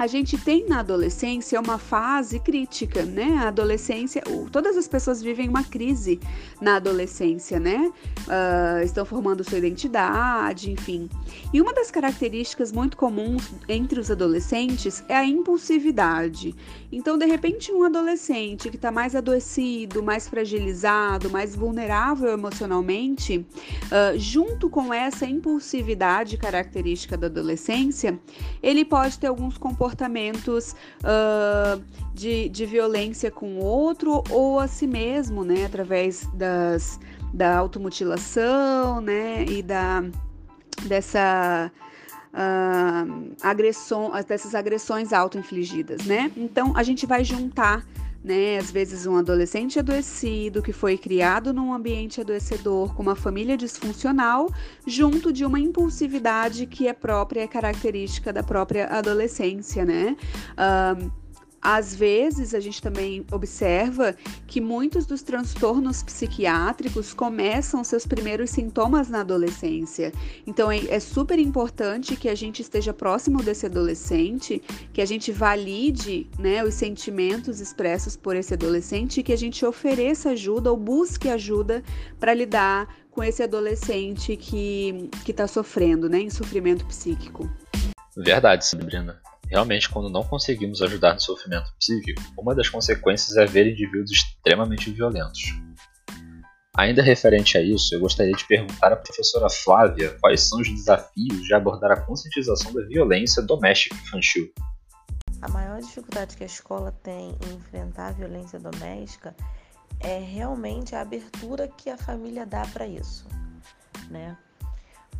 a 0.02 0.06
gente 0.08 0.36
tem 0.36 0.66
na 0.66 0.80
adolescência 0.80 1.60
uma 1.60 1.78
fase 1.78 2.40
crítica, 2.40 3.04
né? 3.04 3.36
A 3.38 3.46
adolescência, 3.46 4.20
todas 4.50 4.76
as 4.76 4.88
pessoas 4.88 5.22
vivem 5.22 5.48
uma 5.48 5.62
crise 5.62 6.18
na 6.60 6.74
adolescência, 6.74 7.60
né? 7.60 7.92
Uh, 8.22 8.82
estão 8.82 9.04
formando 9.04 9.44
sua 9.44 9.58
identidade, 9.58 10.72
enfim. 10.72 11.08
E 11.52 11.60
uma 11.60 11.72
das 11.72 11.88
características 11.92 12.72
muito 12.72 12.96
comuns 12.96 13.48
entre 13.68 14.00
os 14.00 14.10
adolescentes 14.10 15.04
é 15.08 15.14
a 15.14 15.24
impulsividade. 15.24 16.52
Então, 16.90 17.16
de 17.16 17.26
repente, 17.26 17.70
um 17.70 17.84
adolescente 17.84 18.70
que 18.70 18.76
está 18.76 18.90
mais 18.90 19.14
adoecido, 19.14 20.02
mais 20.02 20.26
fragilizado, 20.26 21.30
mais 21.30 21.54
vulnerável 21.54 22.30
emocionalmente, 22.30 23.38
uh, 23.38 24.18
junto 24.18 24.68
com 24.68 24.92
essa 24.92 25.26
impulsividade 25.26 26.36
característica 26.36 27.16
da 27.16 27.28
adolescência, 27.28 28.18
ele 28.60 28.84
pode 28.84 29.16
ter 29.16 29.28
alguns 29.28 29.56
comportamentos 29.56 29.91
comportamentos 29.92 30.74
uh, 31.02 31.82
de, 32.14 32.48
de 32.48 32.66
violência 32.66 33.30
com 33.30 33.58
o 33.58 33.64
outro 33.64 34.24
ou 34.30 34.58
a 34.58 34.66
si 34.66 34.86
mesmo, 34.86 35.44
né? 35.44 35.66
Através 35.66 36.26
das, 36.34 36.98
da 37.32 37.56
automutilação, 37.58 39.00
né? 39.00 39.44
E 39.44 39.62
da, 39.62 40.02
dessa... 40.84 41.70
Uh, 42.34 43.36
agressão, 43.42 44.10
dessas 44.26 44.54
agressões 44.54 45.12
auto-infligidas, 45.12 46.06
né? 46.06 46.32
Então 46.34 46.72
a 46.74 46.82
gente 46.82 47.04
vai 47.04 47.22
juntar 47.22 47.84
né? 48.22 48.58
Às 48.58 48.70
vezes 48.70 49.06
um 49.06 49.16
adolescente 49.16 49.78
adoecido 49.78 50.62
que 50.62 50.72
foi 50.72 50.96
criado 50.96 51.52
num 51.52 51.72
ambiente 51.72 52.20
adoecedor 52.20 52.94
com 52.94 53.02
uma 53.02 53.16
família 53.16 53.56
disfuncional, 53.56 54.48
junto 54.86 55.32
de 55.32 55.44
uma 55.44 55.58
impulsividade 55.58 56.66
que 56.66 56.86
é 56.86 56.92
própria, 56.92 57.46
característica 57.48 58.32
da 58.32 58.42
própria 58.42 58.86
adolescência, 58.86 59.84
né? 59.84 60.16
Uh, 60.52 61.21
às 61.62 61.94
vezes 61.94 62.54
a 62.54 62.60
gente 62.60 62.82
também 62.82 63.24
observa 63.30 64.16
que 64.48 64.60
muitos 64.60 65.06
dos 65.06 65.22
transtornos 65.22 66.02
psiquiátricos 66.02 67.14
começam 67.14 67.84
seus 67.84 68.04
primeiros 68.04 68.50
sintomas 68.50 69.08
na 69.08 69.20
adolescência. 69.20 70.12
Então 70.44 70.72
é, 70.72 70.84
é, 70.86 70.98
super 70.98 71.38
importante 71.38 72.16
que 72.16 72.28
a 72.28 72.34
gente 72.34 72.60
esteja 72.60 72.92
próximo 72.92 73.40
desse 73.42 73.66
adolescente, 73.66 74.60
que 74.92 75.00
a 75.00 75.06
gente 75.06 75.30
valide 75.30 76.28
né, 76.36 76.64
os 76.64 76.74
sentimentos 76.74 77.60
expressos 77.60 78.16
por 78.16 78.34
esse 78.34 78.54
adolescente 78.54 79.20
e 79.20 79.22
que 79.22 79.32
a 79.32 79.38
gente 79.38 79.64
ofereça 79.64 80.30
ajuda 80.30 80.70
ou 80.70 80.76
busque 80.76 81.28
ajuda 81.28 81.82
para 82.18 82.34
lidar 82.34 82.92
com 83.12 83.22
esse 83.22 83.42
adolescente 83.42 84.36
que 84.36 85.08
está 85.28 85.46
sofrendo, 85.46 86.08
né, 86.08 86.18
em 86.18 86.30
sofrimento 86.30 86.84
psíquico. 86.86 87.48
Verdade, 88.16 88.66
Sabrina. 88.66 89.20
Realmente, 89.52 89.90
quando 89.90 90.08
não 90.08 90.24
conseguimos 90.24 90.80
ajudar 90.80 91.12
no 91.12 91.20
sofrimento 91.20 91.70
psíquico, 91.78 92.22
uma 92.38 92.54
das 92.54 92.70
consequências 92.70 93.36
é 93.36 93.44
ver 93.44 93.70
indivíduos 93.70 94.10
extremamente 94.10 94.90
violentos. 94.90 95.42
Ainda 96.74 97.02
referente 97.02 97.58
a 97.58 97.60
isso, 97.60 97.94
eu 97.94 98.00
gostaria 98.00 98.32
de 98.32 98.46
perguntar 98.46 98.94
à 98.94 98.96
professora 98.96 99.50
Flávia 99.50 100.16
quais 100.22 100.40
são 100.40 100.58
os 100.58 100.66
desafios 100.70 101.44
de 101.44 101.52
abordar 101.52 101.90
a 101.90 102.00
conscientização 102.00 102.72
da 102.72 102.80
violência 102.86 103.42
doméstica 103.42 103.94
infantil. 103.94 104.50
A 105.42 105.48
maior 105.50 105.82
dificuldade 105.82 106.34
que 106.34 106.44
a 106.44 106.46
escola 106.46 106.90
tem 107.02 107.36
em 107.46 107.54
enfrentar 107.54 108.08
a 108.08 108.12
violência 108.12 108.58
doméstica 108.58 109.36
é 110.00 110.18
realmente 110.18 110.94
a 110.94 111.02
abertura 111.02 111.68
que 111.68 111.90
a 111.90 111.98
família 111.98 112.46
dá 112.46 112.62
para 112.72 112.86
isso, 112.86 113.26
né? 114.08 114.34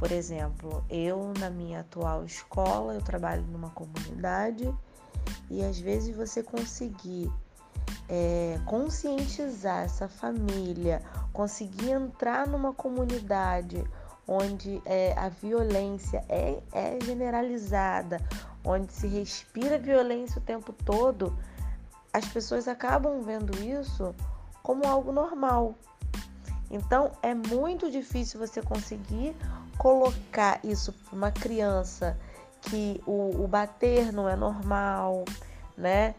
Por 0.03 0.11
exemplo, 0.11 0.85
eu 0.91 1.33
na 1.39 1.49
minha 1.49 1.79
atual 1.79 2.25
escola, 2.25 2.93
eu 2.93 3.01
trabalho 3.01 3.45
numa 3.53 3.71
comunidade 3.71 4.69
e 5.49 5.65
às 5.65 5.79
vezes 5.79 6.17
você 6.17 6.43
conseguir 6.43 7.31
é, 8.09 8.59
conscientizar 8.67 9.85
essa 9.85 10.09
família, 10.09 11.01
conseguir 11.33 11.93
entrar 11.93 12.49
numa 12.49 12.75
comunidade 12.75 13.89
onde 14.27 14.83
é, 14.87 15.17
a 15.17 15.29
violência 15.29 16.25
é, 16.29 16.61
é 16.73 16.99
generalizada, 17.05 18.21
onde 18.65 18.93
se 18.93 19.07
respira 19.07 19.79
violência 19.79 20.41
o 20.41 20.45
tempo 20.45 20.73
todo, 20.73 21.33
as 22.13 22.27
pessoas 22.27 22.67
acabam 22.67 23.23
vendo 23.23 23.57
isso 23.63 24.13
como 24.65 24.85
algo 24.85 25.13
normal. 25.13 25.77
Então 26.73 27.13
é 27.23 27.35
muito 27.35 27.89
difícil 27.89 28.41
você 28.41 28.61
conseguir 28.61 29.37
colocar 29.79 30.61
isso 30.65 30.93
para 30.93 31.17
uma 31.17 31.31
criança 31.31 32.17
que 32.63 33.03
o, 33.07 33.43
o, 33.43 33.49
bater 33.49 34.13
não 34.13 34.29
é 34.29 34.37
normal, 34.37 35.25
né? 35.77 36.15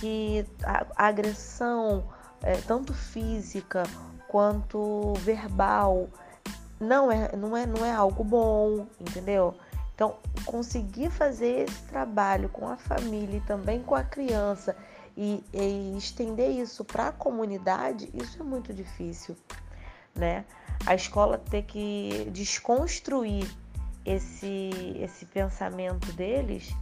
Que 0.00 0.46
a, 0.62 0.86
a 0.96 1.06
agressão, 1.06 2.04
é, 2.42 2.56
tanto 2.56 2.94
física 2.94 3.82
quanto 4.28 5.14
verbal, 5.14 6.08
não 6.78 7.10
é, 7.10 7.34
não, 7.36 7.56
é, 7.56 7.66
não 7.66 7.84
é 7.84 7.92
algo 7.92 8.22
bom, 8.22 8.86
entendeu? 9.00 9.54
Então, 9.94 10.16
conseguir 10.44 11.10
fazer 11.10 11.68
esse 11.68 11.82
trabalho 11.84 12.48
com 12.48 12.68
a 12.68 12.76
família 12.76 13.38
e 13.38 13.40
também 13.40 13.82
com 13.82 13.96
a 13.96 14.04
criança 14.04 14.76
e, 15.16 15.42
e 15.52 15.98
estender 15.98 16.50
isso 16.50 16.84
para 16.84 17.08
a 17.08 17.12
comunidade, 17.12 18.08
isso 18.14 18.40
é 18.40 18.44
muito 18.44 18.72
difícil, 18.72 19.36
né? 20.14 20.44
A 20.86 20.94
escola 20.94 21.38
ter 21.38 21.62
que 21.62 22.28
desconstruir 22.32 23.48
esse, 24.04 24.70
esse 25.00 25.26
pensamento 25.26 26.12
deles, 26.12 26.74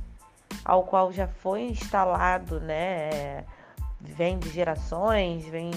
ao 0.65 0.85
qual 0.85 1.13
já 1.13 1.27
foi 1.27 1.63
instalado, 1.63 2.61
né? 2.61 3.45
Vem 4.01 4.39
de 4.39 4.49
gerações, 4.51 5.45
vem 5.47 5.71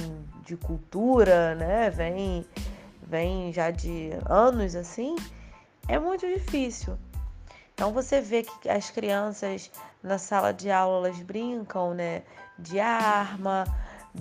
de 0.45 0.55
cultura, 0.55 1.55
né? 1.55 1.89
Vem, 1.89 2.45
vem 3.01 3.51
já 3.51 3.71
de 3.71 4.11
anos 4.27 4.75
assim, 4.75 5.15
é 5.87 5.97
muito 5.97 6.27
difícil. 6.27 6.97
Então 7.73 7.91
você 7.93 8.21
vê 8.21 8.43
que 8.43 8.69
as 8.69 8.89
crianças 8.91 9.71
na 10.03 10.17
sala 10.17 10.53
de 10.53 10.69
aula 10.69 11.07
elas 11.07 11.19
brincam, 11.21 11.93
né? 11.93 12.23
De 12.57 12.79
arma, 12.79 13.63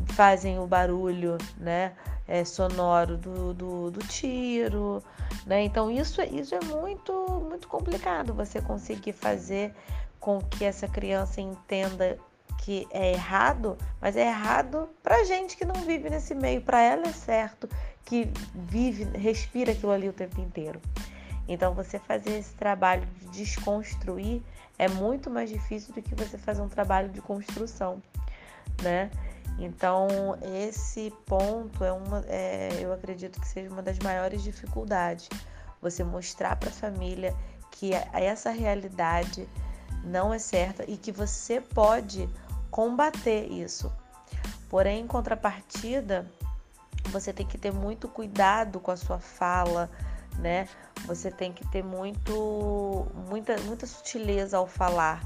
fazem 0.09 0.59
o 0.59 0.67
barulho, 0.67 1.39
né? 1.57 1.93
é, 2.29 2.45
sonoro 2.45 3.17
do, 3.17 3.55
do, 3.55 3.91
do, 3.91 4.01
tiro, 4.07 5.03
né? 5.47 5.65
Então 5.65 5.91
isso, 5.91 6.21
isso 6.23 6.55
é 6.55 6.61
muito, 6.61 7.13
muito 7.49 7.67
complicado 7.67 8.35
você 8.35 8.61
conseguir 8.61 9.15
fazer 9.15 9.75
com 10.21 10.39
que 10.39 10.65
essa 10.65 10.87
criança 10.87 11.41
entenda 11.41 12.19
que 12.59 12.87
é 12.91 13.13
errado, 13.13 13.79
mas 14.01 14.15
é 14.15 14.29
errado 14.29 14.91
para 15.03 15.25
gente 15.25 15.57
que 15.57 15.65
não 15.65 15.77
vive 15.77 16.11
nesse 16.11 16.35
meio. 16.35 16.61
Para 16.61 16.83
ela 16.83 17.07
é 17.07 17.13
certo 17.13 17.67
que 18.05 18.31
vive, 18.55 19.05
respira 19.17 19.73
aquilo 19.73 19.93
ali 19.93 20.09
o 20.09 20.13
tempo 20.13 20.39
inteiro. 20.39 20.81
Então 21.49 21.73
você 21.73 21.99
fazer 21.99 22.39
esse 22.39 22.53
trabalho 22.53 23.09
de 23.21 23.29
desconstruir 23.29 24.43
é 24.79 24.87
muito 24.87 25.31
mais 25.31 25.49
difícil 25.49 25.95
do 25.95 26.03
que 26.03 26.15
você 26.15 26.37
fazer 26.37 26.61
um 26.61 26.69
trabalho 26.69 27.09
de 27.09 27.23
construção, 27.23 28.03
né? 28.83 29.11
Então, 29.59 30.09
esse 30.41 31.13
ponto 31.27 31.85
é 31.85 31.93
uma, 31.93 32.25
é, 32.29 32.79
eu 32.81 32.93
acredito 32.93 33.41
que 33.41 33.49
seja 33.49 33.69
uma 33.69 33.83
das 33.83 33.99
maiores 33.99 34.43
dificuldades. 34.43 35.29
Você 35.83 36.05
mostrar 36.05 36.55
para 36.57 36.69
a 36.69 36.73
família 36.73 37.35
que 37.73 37.91
essa 38.13 38.51
realidade 38.51 39.49
não 40.05 40.33
é 40.33 40.39
certa 40.39 40.85
e 40.89 40.97
que 40.97 41.11
você 41.11 41.61
pode 41.61 42.29
combater 42.71 43.51
isso. 43.51 43.93
Porém, 44.69 45.01
em 45.01 45.07
contrapartida, 45.07 46.31
você 47.11 47.33
tem 47.33 47.47
que 47.47 47.59
ter 47.59 47.73
muito 47.73 48.07
cuidado 48.07 48.79
com 48.79 48.93
a 48.93 48.97
sua 48.97 49.19
fala, 49.19 49.91
né? 50.39 50.69
Você 51.07 51.31
tem 51.31 51.53
que 51.53 51.67
ter 51.69 51.83
muito, 51.83 53.07
muita, 53.29 53.57
muita 53.63 53.87
sutileza 53.87 54.57
ao 54.57 54.67
falar, 54.67 55.21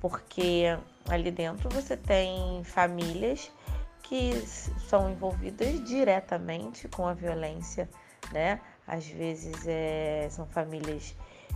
porque 0.00 0.64
ali 1.08 1.30
dentro 1.30 1.68
você 1.70 1.96
tem 1.96 2.62
famílias 2.64 3.50
que 4.10 4.44
são 4.88 5.08
envolvidas 5.08 5.84
diretamente 5.84 6.88
com 6.88 7.06
a 7.06 7.14
violência, 7.14 7.88
né? 8.32 8.60
Às 8.84 9.06
vezes 9.06 9.54
é, 9.68 10.26
são 10.28 10.44
famílias, 10.46 11.14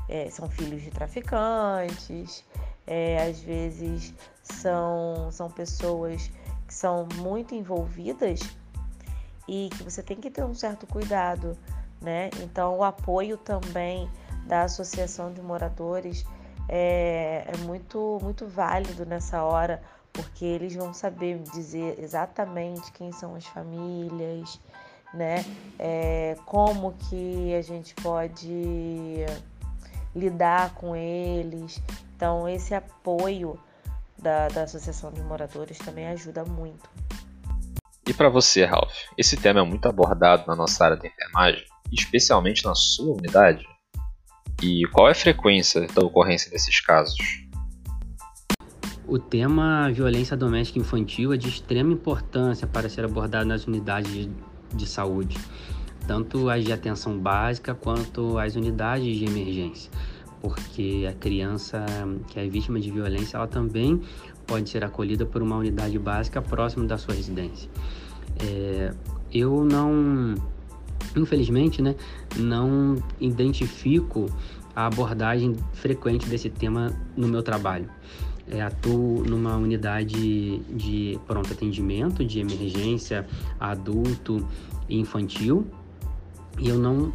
é, 0.09 0.31
são 0.31 0.49
filhos 0.49 0.81
de 0.81 0.91
traficantes, 0.93 2.45
é, 2.87 3.29
às 3.29 3.41
vezes 3.41 4.15
são, 4.41 5.33
são 5.33 5.51
pessoas 5.51 6.31
que 6.69 6.73
são 6.73 7.09
muito 7.17 7.57
envolvidas 7.57 8.39
e 9.49 9.69
que 9.77 9.83
você 9.83 10.01
tem 10.01 10.19
que 10.19 10.31
ter 10.31 10.45
um 10.45 10.55
certo 10.55 10.87
cuidado, 10.87 11.59
né? 12.01 12.31
Então 12.41 12.79
o 12.79 12.85
apoio 12.85 13.37
também 13.37 14.09
da 14.47 14.63
associação 14.63 15.33
de 15.33 15.43
moradores 15.43 16.25
é, 16.69 17.47
é 17.49 17.57
muito, 17.65 18.21
muito 18.23 18.47
válido 18.47 19.05
nessa 19.05 19.43
hora, 19.43 19.83
porque 20.15 20.45
eles 20.45 20.75
vão 20.75 20.95
saber 20.95 21.39
dizer 21.53 21.99
exatamente 21.99 22.91
quem 22.93 23.13
são 23.13 23.35
as 23.35 23.45
famílias, 23.45 24.59
né? 25.13 25.45
É, 25.79 26.37
como 26.47 26.93
que 26.93 27.53
a 27.55 27.61
gente 27.61 27.95
pode 27.97 29.27
lidar 30.15 30.73
com 30.75 30.95
eles. 30.95 31.83
Então, 32.17 32.49
esse 32.49 32.75
apoio 32.75 33.59
da, 34.17 34.49
da 34.49 34.63
Associação 34.63 35.13
de 35.13 35.21
Moradores 35.21 35.79
também 35.79 36.07
ajuda 36.07 36.45
muito. 36.45 36.89
E 38.07 38.15
para 38.15 38.29
você, 38.29 38.65
Ralph, 38.65 38.95
esse 39.19 39.37
tema 39.37 39.61
é 39.61 39.65
muito 39.65 39.89
abordado 39.89 40.45
na 40.47 40.55
nossa 40.55 40.85
área 40.85 40.97
de 40.97 41.09
enfermagem, 41.09 41.65
especialmente 41.93 42.65
na 42.65 42.75
sua 42.75 43.17
unidade? 43.17 43.67
E 44.63 44.87
qual 44.93 45.09
é 45.09 45.13
a 45.13 45.15
frequência 45.15 45.87
da 45.89 46.05
ocorrência 46.05 46.51
desses 46.51 46.81
casos? 46.81 47.44
O 49.07 49.19
tema 49.19 49.91
violência 49.93 50.35
doméstica 50.35 50.79
infantil 50.79 51.35
é 51.35 51.37
de 51.37 51.47
extrema 51.47 51.93
importância 51.93 52.67
para 52.67 52.89
ser 52.89 53.05
abordado 53.05 53.45
nas 53.45 53.67
unidades 53.67 54.31
de 54.73 54.87
saúde, 54.87 55.37
tanto 56.07 56.49
as 56.49 56.65
de 56.65 56.73
atenção 56.73 57.19
básica 57.19 57.75
quanto 57.75 58.39
as 58.39 58.57
unidades 58.57 59.19
de 59.19 59.27
emergência, 59.27 59.91
porque 60.41 61.07
a 61.07 61.13
criança 61.13 61.85
que 62.29 62.41
é 62.41 62.49
vítima 62.49 62.81
de 62.81 62.91
violência 62.91 63.37
ela 63.37 63.47
também 63.47 64.01
pode 64.47 64.71
ser 64.71 64.83
acolhida 64.83 65.27
por 65.27 65.43
uma 65.43 65.57
unidade 65.59 65.99
básica 65.99 66.41
próxima 66.41 66.87
da 66.87 66.97
sua 66.97 67.13
residência. 67.15 67.69
É, 68.43 68.91
eu 69.31 69.65
não, 69.65 70.35
infelizmente, 71.15 71.83
né, 71.83 71.95
não 72.37 72.97
identifico 73.21 74.31
a 74.75 74.87
abordagem 74.87 75.55
frequente 75.75 76.27
desse 76.27 76.49
tema 76.49 76.91
no 77.15 77.29
meu 77.29 77.43
trabalho 77.43 77.87
é, 78.51 78.61
atuo 78.61 79.25
numa 79.25 79.57
unidade 79.57 80.59
de 80.59 81.19
pronto 81.27 81.53
atendimento, 81.53 82.25
de 82.25 82.41
emergência 82.41 83.27
adulto 83.59 84.47
e 84.89 84.99
infantil, 84.99 85.67
e 86.59 86.69
eu 86.69 86.79
não 86.79 87.13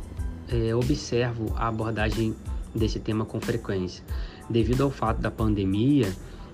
é, 0.47 0.73
observo 0.75 1.53
a 1.55 1.67
abordagem 1.67 2.35
desse 2.73 2.99
tema 2.99 3.25
com 3.25 3.39
frequência. 3.39 4.03
Devido 4.49 4.83
ao 4.83 4.89
fato 4.89 5.21
da 5.21 5.29
pandemia, 5.29 6.11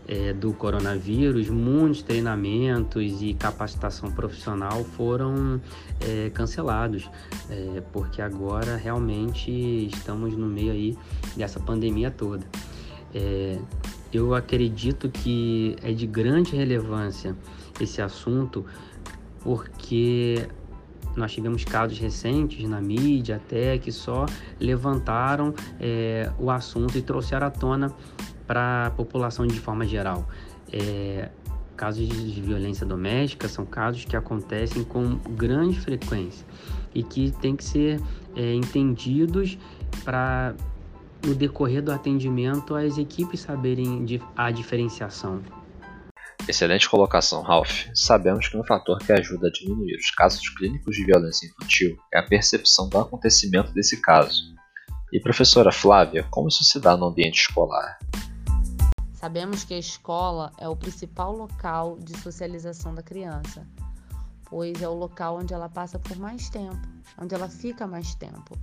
é, 0.08 0.34
do 0.34 0.54
coronavírus, 0.54 1.50
muitos 1.50 2.04
treinamentos 2.04 3.22
e 3.22 3.34
capacitação 3.34 4.12
profissional 4.12 4.84
foram 4.84 5.60
é, 6.00 6.30
cancelados, 6.30 7.10
é, 7.50 7.82
porque 7.92 8.22
agora 8.22 8.76
realmente 8.76 9.50
estamos 9.88 10.36
no 10.36 10.46
meio 10.46 10.72
aí 10.72 10.98
dessa 11.36 11.60
pandemia 11.60 12.12
toda. 12.12 12.46
Eu 14.16 14.34
acredito 14.34 15.10
que 15.10 15.76
é 15.84 15.92
de 15.92 16.08
grande 16.08 16.56
relevância 16.56 17.36
esse 17.82 18.02
assunto, 18.02 18.66
porque 19.42 20.48
nós 21.18 21.34
tivemos 21.34 21.66
casos 21.66 22.00
recentes 22.00 22.68
na 22.70 22.80
mídia 22.80 23.36
até 23.36 23.78
que 23.78 23.92
só 23.92 24.26
levantaram 24.58 25.54
é, 25.82 26.32
o 26.40 26.50
assunto 26.50 26.98
e 26.98 27.02
trouxeram 27.02 27.48
à 27.48 27.50
tona 27.50 27.94
para 28.48 28.88
a 28.88 28.92
população 28.92 29.46
de 29.46 29.60
forma 29.60 29.86
geral. 29.86 30.26
É, 30.72 31.30
casos 31.76 32.08
de 32.08 32.42
violência 32.42 32.86
doméstica 32.86 33.50
são 33.50 33.66
casos 33.66 34.06
que 34.06 34.16
acontecem 34.16 34.82
com 34.86 35.18
grande 35.36 35.78
frequência 35.78 36.48
e 36.94 37.04
que 37.04 37.32
têm 37.42 37.54
que 37.54 37.66
ser 37.66 38.02
é, 38.34 38.54
entendidos 38.54 39.58
para 40.06 40.56
no 41.26 41.34
decorrer 41.34 41.82
do 41.82 41.92
atendimento 41.92 42.76
as 42.76 42.98
equipes 42.98 43.40
saberem 43.40 44.06
a 44.36 44.52
diferenciação. 44.52 45.42
Excelente 46.48 46.88
colocação, 46.88 47.42
Ralph. 47.42 47.88
Sabemos 47.96 48.48
que 48.48 48.56
um 48.56 48.64
fator 48.64 49.00
que 49.00 49.12
ajuda 49.12 49.48
a 49.48 49.52
diminuir 49.52 49.96
os 49.96 50.12
casos 50.12 50.48
clínicos 50.50 50.96
de 50.96 51.04
violência 51.04 51.48
infantil 51.48 51.98
é 52.14 52.20
a 52.20 52.24
percepção 52.24 52.88
do 52.88 53.00
acontecimento 53.00 53.74
desse 53.74 54.00
caso. 54.00 54.54
E 55.12 55.20
professora 55.20 55.72
Flávia, 55.72 56.24
como 56.30 56.48
isso 56.48 56.64
se 56.64 56.80
dá 56.80 56.96
no 56.96 57.08
ambiente 57.08 57.42
escolar? 57.42 57.98
Sabemos 59.14 59.64
que 59.64 59.74
a 59.74 59.80
escola 59.80 60.52
é 60.60 60.70
o 60.70 60.76
principal 60.76 61.36
local 61.36 61.98
de 62.00 62.16
socialização 62.20 62.94
da 62.94 63.02
criança, 63.02 63.66
pois 64.46 64.80
é 64.84 64.88
o 64.88 64.94
local 64.94 65.40
onde 65.40 65.52
ela 65.52 65.68
passa 65.68 65.98
por 65.98 66.16
mais 66.18 66.48
tempo, 66.50 66.88
onde 67.18 67.34
ela 67.34 67.50
fica 67.50 67.88
mais 67.88 68.14
tempo, 68.14 68.56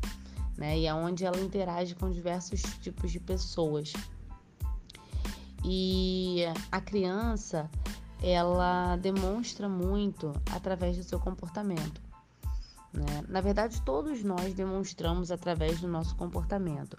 né? 0.57 0.79
E 0.79 0.87
é 0.87 0.95
onde 0.95 1.25
ela 1.25 1.41
interage 1.41 1.95
com 1.95 2.11
diversos 2.11 2.61
tipos 2.81 3.11
de 3.11 3.21
pessoas. 3.21 3.93
E 5.65 6.43
a 6.71 6.81
criança, 6.81 7.71
ela 8.23 8.97
demonstra 8.97 9.69
muito 9.69 10.33
através 10.51 10.97
do 10.97 11.03
seu 11.03 11.21
comportamento. 11.21 12.01
Né? 12.93 13.25
Na 13.29 13.41
verdade, 13.41 13.81
todos 13.83 14.23
nós 14.23 14.53
demonstramos 14.55 15.31
através 15.31 15.81
do 15.81 15.89
nosso 15.89 16.15
comportamento. 16.17 16.97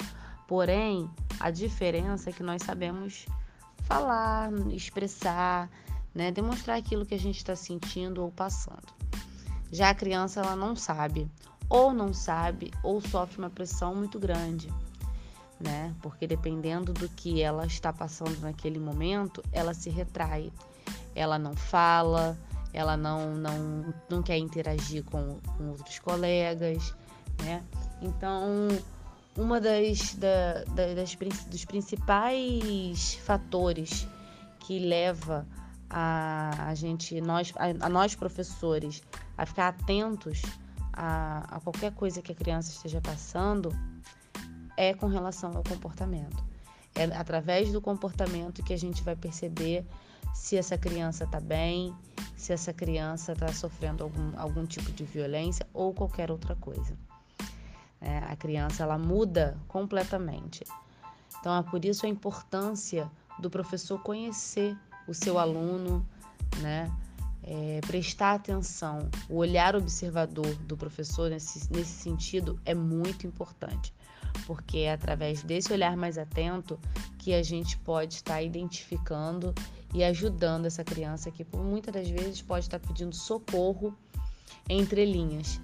Porém, 0.47 1.09
a 1.39 1.51
diferença 1.51 2.29
é 2.29 2.33
que 2.33 2.43
nós 2.43 2.61
sabemos 2.63 3.25
falar, 3.83 4.51
expressar, 4.69 5.69
né? 6.13 6.31
demonstrar 6.31 6.77
aquilo 6.77 7.05
que 7.05 7.13
a 7.13 7.19
gente 7.19 7.37
está 7.37 7.55
sentindo 7.55 8.23
ou 8.23 8.31
passando. 8.31 8.93
Já 9.71 9.89
a 9.89 9.95
criança 9.95 10.39
ela 10.39 10.55
não 10.55 10.75
sabe, 10.75 11.29
ou 11.69 11.93
não 11.93 12.13
sabe, 12.13 12.71
ou 12.83 13.01
sofre 13.01 13.39
uma 13.39 13.49
pressão 13.49 13.95
muito 13.95 14.19
grande, 14.19 14.71
né? 15.59 15.93
Porque 16.01 16.27
dependendo 16.27 16.93
do 16.93 17.09
que 17.09 17.41
ela 17.41 17.65
está 17.65 17.91
passando 17.91 18.39
naquele 18.41 18.79
momento, 18.79 19.43
ela 19.51 19.73
se 19.73 19.89
retrai, 19.89 20.51
ela 21.15 21.39
não 21.39 21.55
fala, 21.55 22.37
ela 22.73 22.97
não, 22.97 23.35
não, 23.35 23.93
não 24.09 24.23
quer 24.23 24.37
interagir 24.37 25.03
com, 25.03 25.39
com 25.57 25.69
outros 25.69 25.99
colegas, 25.99 26.95
né? 27.43 27.63
Então, 28.01 28.67
uma 29.37 29.59
das, 29.59 30.15
da, 30.15 30.63
das, 30.95 31.15
dos 31.47 31.65
principais 31.65 33.15
fatores 33.23 34.07
que 34.59 34.79
leva 34.79 35.45
a, 35.89 36.69
a 36.69 36.75
gente, 36.75 37.19
nós, 37.21 37.53
a, 37.55 37.85
a, 37.85 37.89
nós 37.89 38.15
professores, 38.15 39.01
a 39.37 39.45
ficar 39.45 39.69
atentos 39.69 40.41
a, 40.93 41.57
a 41.57 41.59
qualquer 41.59 41.91
coisa 41.93 42.21
que 42.21 42.31
a 42.31 42.35
criança 42.35 42.71
esteja 42.71 43.01
passando 43.01 43.75
é 44.77 44.93
com 44.93 45.07
relação 45.07 45.51
ao 45.55 45.63
comportamento. 45.63 46.43
É 46.95 47.05
através 47.05 47.71
do 47.71 47.81
comportamento 47.81 48.63
que 48.63 48.73
a 48.73 48.77
gente 48.77 49.01
vai 49.03 49.15
perceber 49.15 49.85
se 50.33 50.55
essa 50.55 50.77
criança 50.77 51.23
está 51.23 51.39
bem, 51.39 51.95
se 52.35 52.53
essa 52.53 52.71
criança 52.71 53.33
está 53.33 53.51
sofrendo 53.51 54.03
algum, 54.03 54.39
algum 54.39 54.65
tipo 54.65 54.91
de 54.91 55.03
violência 55.03 55.67
ou 55.73 55.93
qualquer 55.93 56.29
outra 56.29 56.55
coisa. 56.55 56.95
É, 57.99 58.17
a 58.19 58.35
criança 58.35 58.83
ela 58.83 58.97
muda 58.97 59.57
completamente. 59.67 60.63
Então 61.39 61.55
é 61.57 61.63
por 61.63 61.83
isso 61.83 62.05
a 62.05 62.09
importância 62.09 63.09
do 63.39 63.49
professor 63.49 63.99
conhecer 63.99 64.77
o 65.07 65.13
seu 65.13 65.39
aluno, 65.39 66.05
né? 66.61 66.91
É, 67.45 67.81
prestar 67.85 68.35
atenção, 68.35 69.09
o 69.29 69.35
olhar 69.35 69.75
observador 69.75 70.55
do 70.55 70.77
professor 70.77 71.29
nesse, 71.29 71.69
nesse 71.71 71.91
sentido 71.91 72.57
é 72.65 72.73
muito 72.73 73.27
importante, 73.27 73.93
porque 74.47 74.79
é 74.79 74.93
através 74.93 75.43
desse 75.43 75.73
olhar 75.73 75.97
mais 75.97 76.17
atento 76.17 76.79
que 77.17 77.33
a 77.33 77.43
gente 77.43 77.77
pode 77.77 78.15
estar 78.15 78.41
identificando 78.41 79.53
e 79.93 80.03
ajudando 80.03 80.65
essa 80.65 80.83
criança 80.83 81.29
que 81.29 81.45
muitas 81.53 81.93
das 81.93 82.09
vezes 82.09 82.41
pode 82.41 82.65
estar 82.65 82.79
pedindo 82.79 83.13
socorro 83.13 83.93
entre 84.69 85.05
linhas 85.05 85.59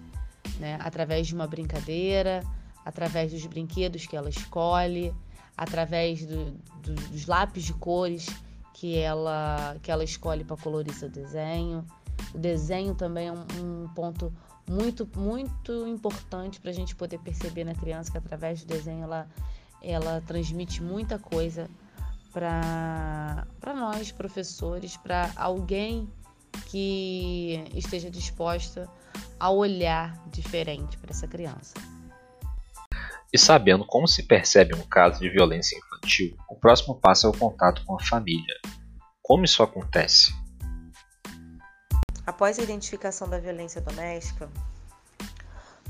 né? 0.59 0.77
através 0.81 1.27
de 1.27 1.33
uma 1.33 1.47
brincadeira, 1.47 2.43
através 2.85 3.31
dos 3.31 3.45
brinquedos 3.45 4.05
que 4.05 4.15
ela 4.15 4.29
escolhe, 4.29 5.13
através 5.57 6.25
do, 6.25 6.51
do, 6.81 6.93
dos 6.93 7.25
lápis 7.25 7.63
de 7.63 7.73
cores 7.73 8.27
que 8.79 8.97
ela, 8.97 9.75
que 9.83 9.91
ela 9.91 10.05
escolhe 10.05 10.45
para 10.45 10.55
colorir 10.55 10.93
seu 10.93 11.09
desenho. 11.09 11.85
O 12.33 12.37
desenho 12.37 12.95
também 12.95 13.27
é 13.27 13.31
um, 13.33 13.83
um 13.83 13.89
ponto 13.89 14.33
muito, 14.69 15.05
muito 15.17 15.85
importante 15.85 16.61
para 16.61 16.69
a 16.71 16.73
gente 16.73 16.95
poder 16.95 17.19
perceber 17.19 17.65
na 17.65 17.75
criança 17.75 18.09
que 18.09 18.17
através 18.17 18.63
do 18.63 18.67
desenho 18.67 19.03
ela, 19.03 19.27
ela 19.81 20.23
transmite 20.25 20.81
muita 20.81 21.19
coisa 21.19 21.69
para 22.31 23.45
nós, 23.75 24.13
professores, 24.13 24.95
para 24.95 25.29
alguém 25.35 26.09
que 26.67 27.61
esteja 27.75 28.09
disposta 28.09 28.89
a 29.37 29.49
olhar 29.49 30.17
diferente 30.31 30.97
para 30.97 31.11
essa 31.11 31.27
criança. 31.27 31.73
E 33.33 33.37
sabendo 33.37 33.83
como 33.83 34.07
se 34.07 34.23
percebe 34.23 34.73
um 34.73 34.83
caso 34.83 35.19
de 35.19 35.29
violência 35.29 35.77
o 36.49 36.55
próximo 36.55 36.95
passo 36.95 37.27
é 37.27 37.29
o 37.29 37.37
contato 37.37 37.83
com 37.85 37.95
a 37.95 38.03
família. 38.03 38.55
Como 39.21 39.45
isso 39.45 39.61
acontece? 39.61 40.33
Após 42.25 42.57
a 42.57 42.63
identificação 42.63 43.29
da 43.29 43.39
violência 43.39 43.81
doméstica, 43.81 44.49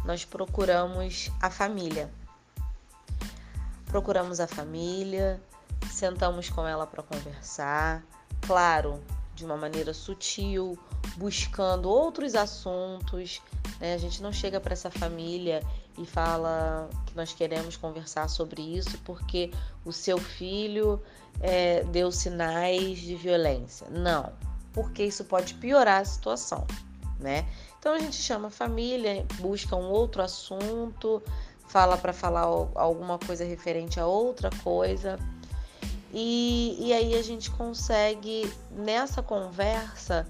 nós 0.04 0.26
procuramos 0.26 1.32
a 1.42 1.50
família. 1.50 2.10
Procuramos 3.86 4.40
a 4.40 4.48
família, 4.48 5.42
sentamos 5.90 6.50
com 6.50 6.66
ela 6.68 6.86
para 6.86 7.04
conversar, 7.04 8.04
claro, 8.42 9.04
de 9.36 9.46
uma 9.46 9.58
maneira 9.58 9.94
sutil, 9.94 10.78
buscando 11.18 11.90
outros 11.90 12.36
assuntos. 12.36 13.42
Né? 13.80 13.94
A 13.94 13.98
gente 13.98 14.22
não 14.22 14.32
chega 14.32 14.60
para 14.60 14.74
essa 14.74 14.90
família 14.90 15.64
e 15.98 16.06
fala 16.06 16.90
que 17.06 17.16
nós 17.16 17.34
queremos 17.34 17.76
conversar 17.76 18.30
sobre 18.30 18.62
isso 18.62 18.98
porque 19.04 19.52
o 19.86 19.92
seu 19.92 20.18
filho 20.18 21.02
é, 21.42 21.84
deu 21.86 22.12
sinais 22.12 23.00
de 23.00 23.16
violência. 23.16 23.88
Não, 23.90 24.32
porque 24.74 25.04
isso 25.04 25.24
pode 25.26 25.54
piorar 25.56 26.02
a 26.02 26.06
situação, 26.06 26.66
né? 27.20 27.46
Então 27.78 27.94
a 27.94 28.00
gente 28.00 28.18
chama 28.18 28.50
a 28.50 28.52
família, 28.52 29.26
busca 29.40 29.76
um 29.76 29.90
outro 29.90 30.22
assunto, 30.22 31.22
fala 31.68 31.98
para 31.98 32.12
falar 32.12 32.42
alguma 32.76 33.18
coisa 33.18 33.46
referente 33.46 34.00
a 34.00 34.06
outra 34.06 34.50
coisa 34.64 35.18
e, 36.14 36.76
e 36.80 36.94
aí 36.94 37.16
a 37.16 37.22
gente 37.22 37.52
consegue, 37.52 38.52
nessa 38.72 39.22
conversa, 39.22 40.28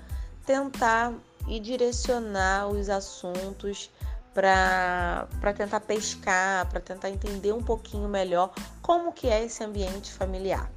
tentar 0.49 1.13
e 1.47 1.59
direcionar 1.59 2.69
os 2.69 2.89
assuntos 2.89 3.91
para 4.33 5.27
tentar 5.55 5.79
pescar, 5.81 6.67
para 6.67 6.79
tentar 6.79 7.11
entender 7.11 7.53
um 7.53 7.61
pouquinho 7.61 8.09
melhor 8.09 8.51
como 8.81 9.13
que 9.13 9.29
é 9.29 9.45
esse 9.45 9.63
ambiente 9.63 10.11
familiar, 10.11 10.67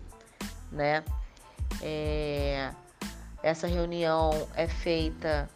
né? 0.71 1.03
É, 1.81 2.71
essa 3.43 3.67
reunião 3.67 4.47
é 4.55 4.69
feita 4.69 5.49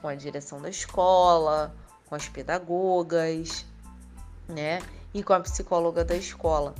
com 0.00 0.08
a 0.08 0.14
direção 0.14 0.62
da 0.62 0.70
escola, 0.70 1.74
com 2.06 2.14
as 2.14 2.26
pedagogas, 2.26 3.66
né? 4.48 4.80
E 5.12 5.22
com 5.22 5.34
a 5.34 5.40
psicóloga 5.40 6.06
da 6.06 6.16
escola, 6.16 6.74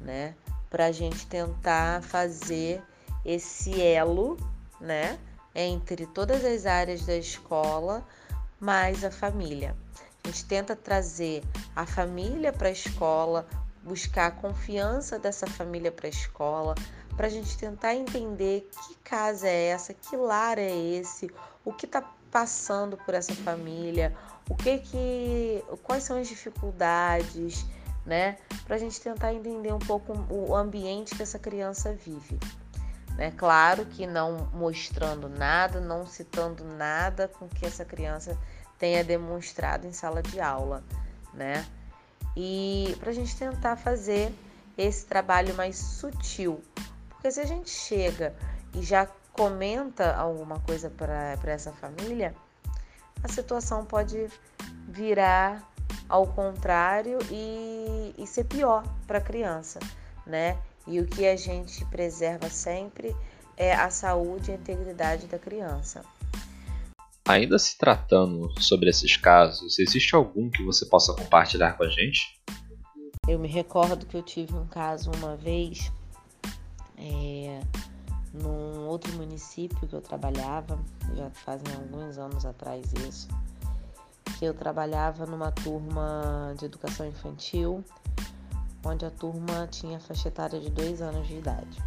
né? 0.00 0.34
para 0.70 0.86
a 0.86 0.92
gente 0.92 1.26
tentar 1.26 2.02
fazer 2.02 2.82
esse 3.24 3.80
elo, 3.80 4.36
né, 4.80 5.18
entre 5.54 6.06
todas 6.06 6.44
as 6.44 6.66
áreas 6.66 7.04
da 7.06 7.16
escola 7.16 8.06
mais 8.60 9.04
a 9.04 9.10
família. 9.10 9.76
A 10.24 10.28
gente 10.28 10.44
tenta 10.44 10.74
trazer 10.76 11.42
a 11.74 11.86
família 11.86 12.52
para 12.52 12.68
a 12.68 12.72
escola, 12.72 13.46
buscar 13.82 14.26
a 14.26 14.30
confiança 14.30 15.18
dessa 15.18 15.46
família 15.46 15.90
para 15.90 16.06
a 16.06 16.10
escola, 16.10 16.74
para 17.16 17.26
a 17.26 17.30
gente 17.30 17.56
tentar 17.56 17.94
entender 17.94 18.68
que 18.86 18.94
casa 18.96 19.48
é 19.48 19.68
essa, 19.68 19.94
que 19.94 20.16
lar 20.16 20.58
é 20.58 20.76
esse, 20.76 21.30
o 21.64 21.72
que 21.72 21.86
está 21.86 22.02
passando 22.30 22.96
por 22.98 23.14
essa 23.14 23.34
família, 23.34 24.14
o 24.48 24.54
que 24.54 24.78
que, 24.78 25.64
quais 25.82 26.04
são 26.04 26.18
as 26.18 26.28
dificuldades, 26.28 27.64
né? 28.04 28.38
Para 28.64 28.76
a 28.76 28.78
gente 28.78 29.00
tentar 29.00 29.32
entender 29.32 29.72
um 29.72 29.78
pouco 29.78 30.12
o 30.30 30.54
ambiente 30.54 31.14
que 31.14 31.22
essa 31.22 31.38
criança 31.38 31.92
vive. 31.92 32.38
Né? 33.18 33.32
Claro 33.36 33.84
que 33.84 34.06
não 34.06 34.48
mostrando 34.52 35.28
nada, 35.28 35.80
não 35.80 36.06
citando 36.06 36.64
nada 36.64 37.26
com 37.26 37.48
que 37.48 37.66
essa 37.66 37.84
criança 37.84 38.38
tenha 38.78 39.02
demonstrado 39.02 39.88
em 39.88 39.92
sala 39.92 40.22
de 40.22 40.40
aula, 40.40 40.84
né? 41.34 41.66
E 42.36 42.96
para 43.00 43.10
a 43.10 43.12
gente 43.12 43.36
tentar 43.36 43.74
fazer 43.74 44.32
esse 44.78 45.04
trabalho 45.04 45.52
mais 45.54 45.76
sutil, 45.76 46.62
porque 47.08 47.32
se 47.32 47.40
a 47.40 47.44
gente 47.44 47.68
chega 47.68 48.32
e 48.72 48.82
já 48.82 49.08
comenta 49.32 50.14
alguma 50.14 50.60
coisa 50.60 50.88
para 50.88 51.36
essa 51.46 51.72
família, 51.72 52.32
a 53.24 53.28
situação 53.28 53.84
pode 53.84 54.28
virar 54.86 55.68
ao 56.08 56.24
contrário 56.24 57.18
e, 57.32 58.14
e 58.16 58.26
ser 58.28 58.44
pior 58.44 58.84
para 59.08 59.18
a 59.18 59.20
criança, 59.20 59.80
né? 60.24 60.56
E 60.88 61.00
o 61.00 61.06
que 61.06 61.26
a 61.26 61.36
gente 61.36 61.84
preserva 61.86 62.48
sempre 62.48 63.14
é 63.56 63.74
a 63.74 63.90
saúde 63.90 64.50
e 64.50 64.54
a 64.54 64.56
integridade 64.56 65.26
da 65.26 65.38
criança. 65.38 66.02
Ainda 67.28 67.58
se 67.58 67.76
tratando 67.76 68.50
sobre 68.58 68.88
esses 68.88 69.16
casos, 69.16 69.78
existe 69.78 70.14
algum 70.14 70.48
que 70.48 70.64
você 70.64 70.86
possa 70.86 71.12
compartilhar 71.12 71.72
com 71.74 71.84
a 71.84 71.88
gente? 71.88 72.40
Eu 73.28 73.38
me 73.38 73.48
recordo 73.48 74.06
que 74.06 74.16
eu 74.16 74.22
tive 74.22 74.54
um 74.54 74.66
caso 74.66 75.10
uma 75.18 75.36
vez 75.36 75.92
é, 76.96 77.60
num 78.32 78.86
outro 78.86 79.12
município 79.12 79.86
que 79.86 79.94
eu 79.94 80.00
trabalhava, 80.00 80.78
já 81.14 81.28
fazem 81.30 81.74
alguns 81.74 82.16
anos 82.16 82.46
atrás 82.46 82.90
isso, 83.06 83.28
que 84.38 84.46
eu 84.46 84.54
trabalhava 84.54 85.26
numa 85.26 85.52
turma 85.52 86.54
de 86.58 86.64
educação 86.64 87.06
infantil, 87.06 87.84
onde 88.84 89.04
a 89.04 89.10
turma 89.10 89.66
tinha 89.70 90.00
faixa 90.00 90.28
etária 90.28 90.60
de 90.60 90.70
dois 90.70 91.02
anos 91.02 91.26
de 91.26 91.36
idade. 91.36 91.82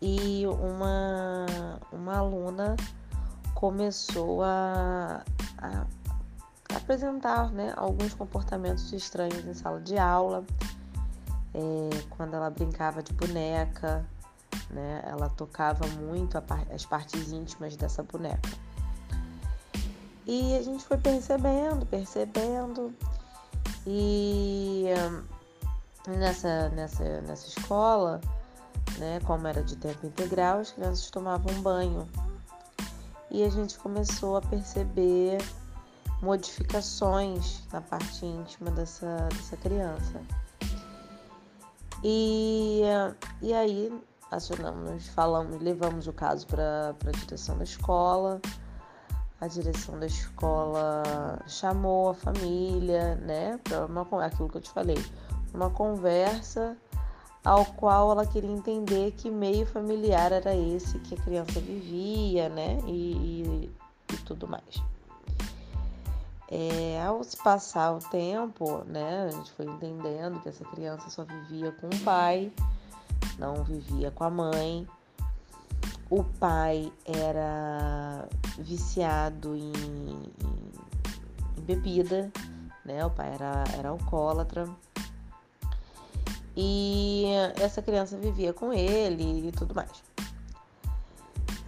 E 0.00 0.44
uma, 0.46 1.46
uma 1.90 2.18
aluna 2.18 2.76
começou 3.54 4.42
a, 4.42 5.24
a 5.58 5.86
apresentar 6.74 7.50
né, 7.50 7.72
alguns 7.76 8.14
comportamentos 8.14 8.92
estranhos 8.92 9.44
em 9.44 9.54
sala 9.54 9.80
de 9.80 9.96
aula, 9.96 10.44
é, 11.54 11.90
quando 12.10 12.34
ela 12.34 12.50
brincava 12.50 13.02
de 13.02 13.12
boneca, 13.14 14.04
né, 14.70 15.02
ela 15.04 15.28
tocava 15.30 15.86
muito 15.86 16.36
as 16.72 16.84
partes 16.84 17.32
íntimas 17.32 17.76
dessa 17.76 18.02
boneca. 18.02 18.50
E 20.26 20.56
a 20.56 20.62
gente 20.62 20.84
foi 20.84 20.98
percebendo, 20.98 21.86
percebendo. 21.86 22.92
E 23.86 24.86
nessa, 26.06 26.68
nessa, 26.70 27.20
nessa 27.22 27.48
escola, 27.48 28.20
né, 28.98 29.20
como 29.24 29.46
era 29.46 29.62
de 29.62 29.76
tempo 29.76 30.06
integral, 30.06 30.60
as 30.60 30.72
crianças 30.72 31.10
tomavam 31.10 31.60
banho. 31.62 32.06
E 33.30 33.42
a 33.42 33.50
gente 33.50 33.78
começou 33.78 34.36
a 34.36 34.40
perceber 34.40 35.38
modificações 36.22 37.62
na 37.72 37.80
parte 37.80 38.24
íntima 38.24 38.70
dessa, 38.70 39.28
dessa 39.34 39.56
criança. 39.56 40.22
E, 42.02 42.82
e 43.42 43.52
aí 43.52 43.92
acionamos, 44.30 45.08
falamos, 45.08 45.60
levamos 45.60 46.06
o 46.06 46.12
caso 46.12 46.46
para 46.46 46.94
a 47.04 47.10
direção 47.10 47.58
da 47.58 47.64
escola. 47.64 48.40
A 49.40 49.48
direção 49.48 49.98
da 49.98 50.06
escola 50.06 51.02
chamou 51.46 52.10
a 52.10 52.14
família, 52.14 53.16
né, 53.16 53.60
para 53.62 53.84
uma 53.84 54.24
aquilo 54.24 54.48
que 54.48 54.56
eu 54.56 54.62
te 54.62 54.70
falei, 54.70 54.96
uma 55.52 55.70
conversa 55.70 56.76
ao 57.44 57.64
qual 57.64 58.10
ela 58.10 58.26
queria 58.26 58.50
entender 58.50 59.12
que 59.12 59.30
meio 59.30 59.66
familiar 59.66 60.32
era 60.32 60.54
esse 60.54 60.98
que 60.98 61.14
a 61.14 61.18
criança 61.18 61.60
vivia, 61.60 62.48
né, 62.48 62.80
e, 62.86 62.90
e, 62.90 63.70
e 64.12 64.16
tudo 64.24 64.48
mais. 64.48 64.82
É, 66.48 67.02
ao 67.04 67.22
se 67.24 67.36
passar 67.36 67.92
o 67.92 67.98
tempo, 67.98 68.84
né, 68.84 69.28
a 69.28 69.30
gente 69.30 69.52
foi 69.52 69.66
entendendo 69.66 70.40
que 70.40 70.48
essa 70.48 70.64
criança 70.64 71.08
só 71.08 71.24
vivia 71.24 71.72
com 71.72 71.86
o 71.86 72.00
pai, 72.00 72.52
não 73.38 73.62
vivia 73.64 74.10
com 74.10 74.24
a 74.24 74.30
mãe. 74.30 74.86
O 76.08 76.22
pai 76.22 76.92
era 77.04 78.28
viciado 78.58 79.56
em, 79.56 79.72
em, 79.72 80.32
em 81.58 81.62
bebida, 81.62 82.30
né? 82.84 83.04
O 83.04 83.10
pai 83.10 83.34
era, 83.34 83.64
era 83.76 83.88
alcoólatra. 83.88 84.68
E 86.56 87.26
essa 87.60 87.82
criança 87.82 88.16
vivia 88.16 88.52
com 88.52 88.72
ele 88.72 89.48
e 89.48 89.52
tudo 89.52 89.74
mais. 89.74 90.02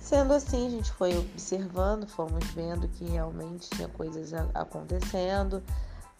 Sendo 0.00 0.32
assim, 0.32 0.66
a 0.66 0.70
gente 0.70 0.90
foi 0.92 1.16
observando, 1.18 2.08
fomos 2.08 2.42
vendo 2.54 2.88
que 2.88 3.04
realmente 3.04 3.68
tinha 3.68 3.88
coisas 3.88 4.32
acontecendo. 4.54 5.62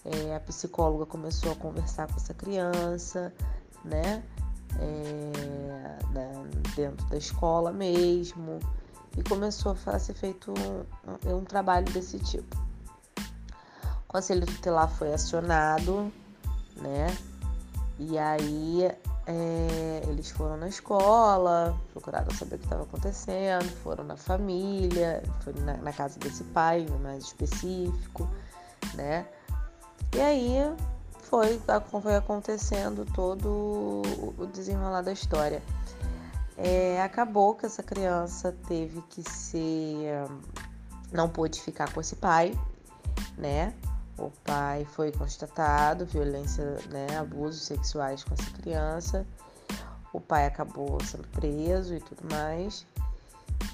É, 0.05 0.37
a 0.37 0.41
psicóloga 0.41 1.07
começou 1.07 1.53
a 1.53 1.55
conversar 1.55 2.07
com 2.07 2.17
essa 2.17 2.35
criança, 2.35 3.33
né? 3.85 4.23
É, 4.79 5.29
dentro 6.77 7.07
da 7.07 7.17
escola 7.17 7.73
mesmo, 7.73 8.61
e 9.17 9.23
começou 9.25 9.77
a 9.87 9.99
ser 9.99 10.15
feito 10.15 10.53
um, 11.27 11.37
um 11.37 11.45
trabalho 11.45 11.91
desse 11.93 12.19
tipo. 12.21 12.57
O 13.17 14.07
conselho 14.07 14.47
tutelar 14.47 14.89
foi 14.89 15.13
acionado, 15.13 16.13
né? 16.77 17.07
E 17.99 18.17
aí 18.17 18.91
é, 19.27 20.03
eles 20.07 20.31
foram 20.31 20.57
na 20.57 20.69
escola, 20.69 21.79
procuraram 21.93 22.31
saber 22.35 22.55
o 22.55 22.59
que 22.59 22.65
estava 22.65 22.85
acontecendo, 22.85 23.69
foram 23.83 24.05
na 24.05 24.17
família, 24.17 25.23
na, 25.65 25.77
na, 25.79 25.93
casa 25.93 26.19
desse 26.19 26.45
pai, 26.45 26.87
mais 27.03 27.25
específico, 27.25 28.29
né? 28.95 29.27
E 30.15 30.21
aí 30.21 30.77
foi, 31.23 31.61
foi 32.01 32.17
acontecendo 32.17 33.05
todo 33.13 34.03
o 34.39 34.47
desenrolar 34.47 35.03
da 35.03 35.13
história. 35.13 35.63
É, 36.57 37.03
acabou 37.03 37.55
que 37.55 37.67
essa 37.67 37.83
criança 37.83 38.57
teve 38.67 39.03
que 39.03 39.23
ser. 39.23 40.25
não 41.13 41.29
pôde 41.29 41.61
ficar 41.61 41.93
com 41.93 42.01
esse 42.01 42.17
pai, 42.17 42.59
né? 43.37 43.75
O 44.19 44.33
pai 44.43 44.85
foi 44.85 45.13
constatado 45.13 46.05
violência, 46.05 46.65
né, 46.91 47.07
abusos 47.17 47.63
sexuais 47.63 48.25
com 48.25 48.35
essa 48.35 48.51
criança. 48.51 49.25
O 50.13 50.21
pai 50.21 50.45
acabou 50.47 50.99
sendo 51.05 51.29
preso 51.29 51.95
e 51.95 52.01
tudo 52.01 52.29
mais. 52.29 52.85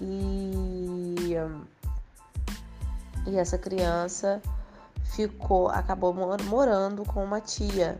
E, 0.02 1.34
e 3.26 3.36
essa 3.36 3.56
criança 3.56 4.42
ficou, 5.14 5.68
acabou 5.68 6.12
morando 6.12 7.04
com 7.04 7.24
uma 7.24 7.40
tia, 7.40 7.98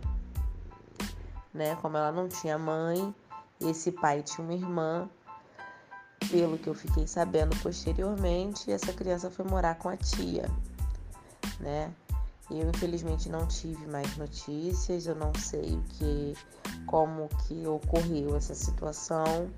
né? 1.53 1.77
Como 1.77 1.97
ela 1.97 2.13
não 2.13 2.29
tinha 2.29 2.59
mãe, 2.59 3.15
esse 3.61 3.91
pai 3.91 4.23
tinha 4.23 4.45
uma 4.45 4.55
irmã. 4.55 5.09
Pelo 6.31 6.59
que 6.59 6.69
eu 6.69 6.75
fiquei 6.75 7.07
sabendo 7.07 7.55
posteriormente, 7.63 8.73
essa 8.73 8.93
criança 8.93 9.31
foi 9.31 9.45
morar 9.45 9.77
com 9.77 9.91
a 9.91 9.97
tia, 9.97 10.51
né? 11.61 11.93
Eu 12.51 12.69
infelizmente 12.69 13.29
não 13.29 13.47
tive 13.47 13.87
mais 13.87 14.17
notícias, 14.17 15.07
eu 15.07 15.15
não 15.15 15.33
sei 15.35 15.77
o 15.77 15.83
que, 15.83 16.37
como 16.87 17.29
que 17.47 17.67
ocorreu 17.67 18.37
essa 18.37 18.55
situação. 18.55 19.51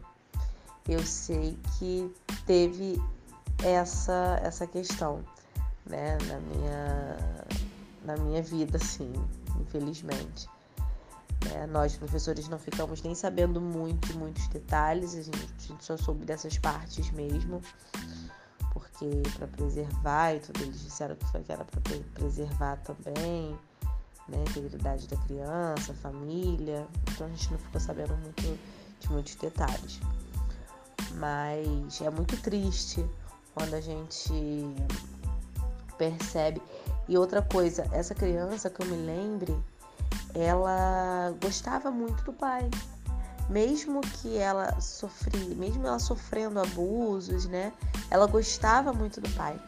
Eu 0.88 1.03
sei 1.05 1.59
que 1.79 2.12
teve 2.46 3.03
essa 3.62 4.40
essa 4.42 4.66
questão, 4.66 5.25
né, 5.85 6.16
na 6.29 6.38
minha 6.38 7.16
na 8.05 8.16
minha 8.16 8.42
vida, 8.42 8.77
assim, 8.77 9.12
infelizmente. 9.61 10.49
É, 11.55 11.66
nós 11.66 11.96
professores 11.96 12.49
não 12.49 12.59
ficamos 12.59 13.03
nem 13.03 13.14
sabendo 13.14 13.61
muito, 13.61 14.16
muitos 14.16 14.46
detalhes, 14.49 15.14
a 15.14 15.22
gente, 15.22 15.38
a 15.59 15.62
gente 15.62 15.85
só 15.85 15.96
soube 15.96 16.25
dessas 16.25 16.59
partes 16.59 17.11
mesmo 17.11 17.61
porque 18.77 19.23
para 19.39 19.47
preservar 19.47 20.35
e 20.35 20.41
tudo, 20.41 20.61
eles 20.61 20.83
disseram 20.83 21.17
que, 21.17 21.25
foi, 21.29 21.43
que 21.43 21.51
era 21.51 21.65
para 21.65 21.81
preservar 22.12 22.77
também, 22.83 23.59
né, 24.29 24.45
integridade 24.51 25.09
da 25.09 25.17
criança, 25.17 25.95
família, 25.95 26.87
então 27.11 27.27
a 27.27 27.31
gente 27.31 27.53
não 27.53 27.59
ficou 27.59 27.81
sabendo 27.81 28.15
muito 28.19 28.59
de 29.01 29.11
muitos 29.11 29.35
detalhes. 29.37 29.99
Mas 31.15 32.03
é 32.03 32.11
muito 32.11 32.37
triste 32.43 33.03
quando 33.55 33.73
a 33.73 33.81
gente 33.81 34.31
percebe. 35.97 36.61
E 37.09 37.17
outra 37.17 37.41
coisa, 37.41 37.89
essa 37.93 38.15
criança 38.15 38.69
que 38.69 38.83
eu 38.83 38.87
me 38.89 39.07
lembre, 39.07 39.57
ela 40.35 41.35
gostava 41.41 41.91
muito 41.91 42.23
do 42.25 42.33
pai. 42.35 42.69
Mesmo 43.49 44.01
que 44.01 44.37
ela 44.37 44.81
sofria, 44.81 45.55
mesmo 45.55 45.87
ela 45.87 45.99
sofrendo 45.99 46.61
abusos, 46.61 47.47
né? 47.47 47.73
Ela 48.11 48.27
gostava 48.27 48.93
muito 48.93 49.21
do 49.21 49.31
pai. 49.31 49.61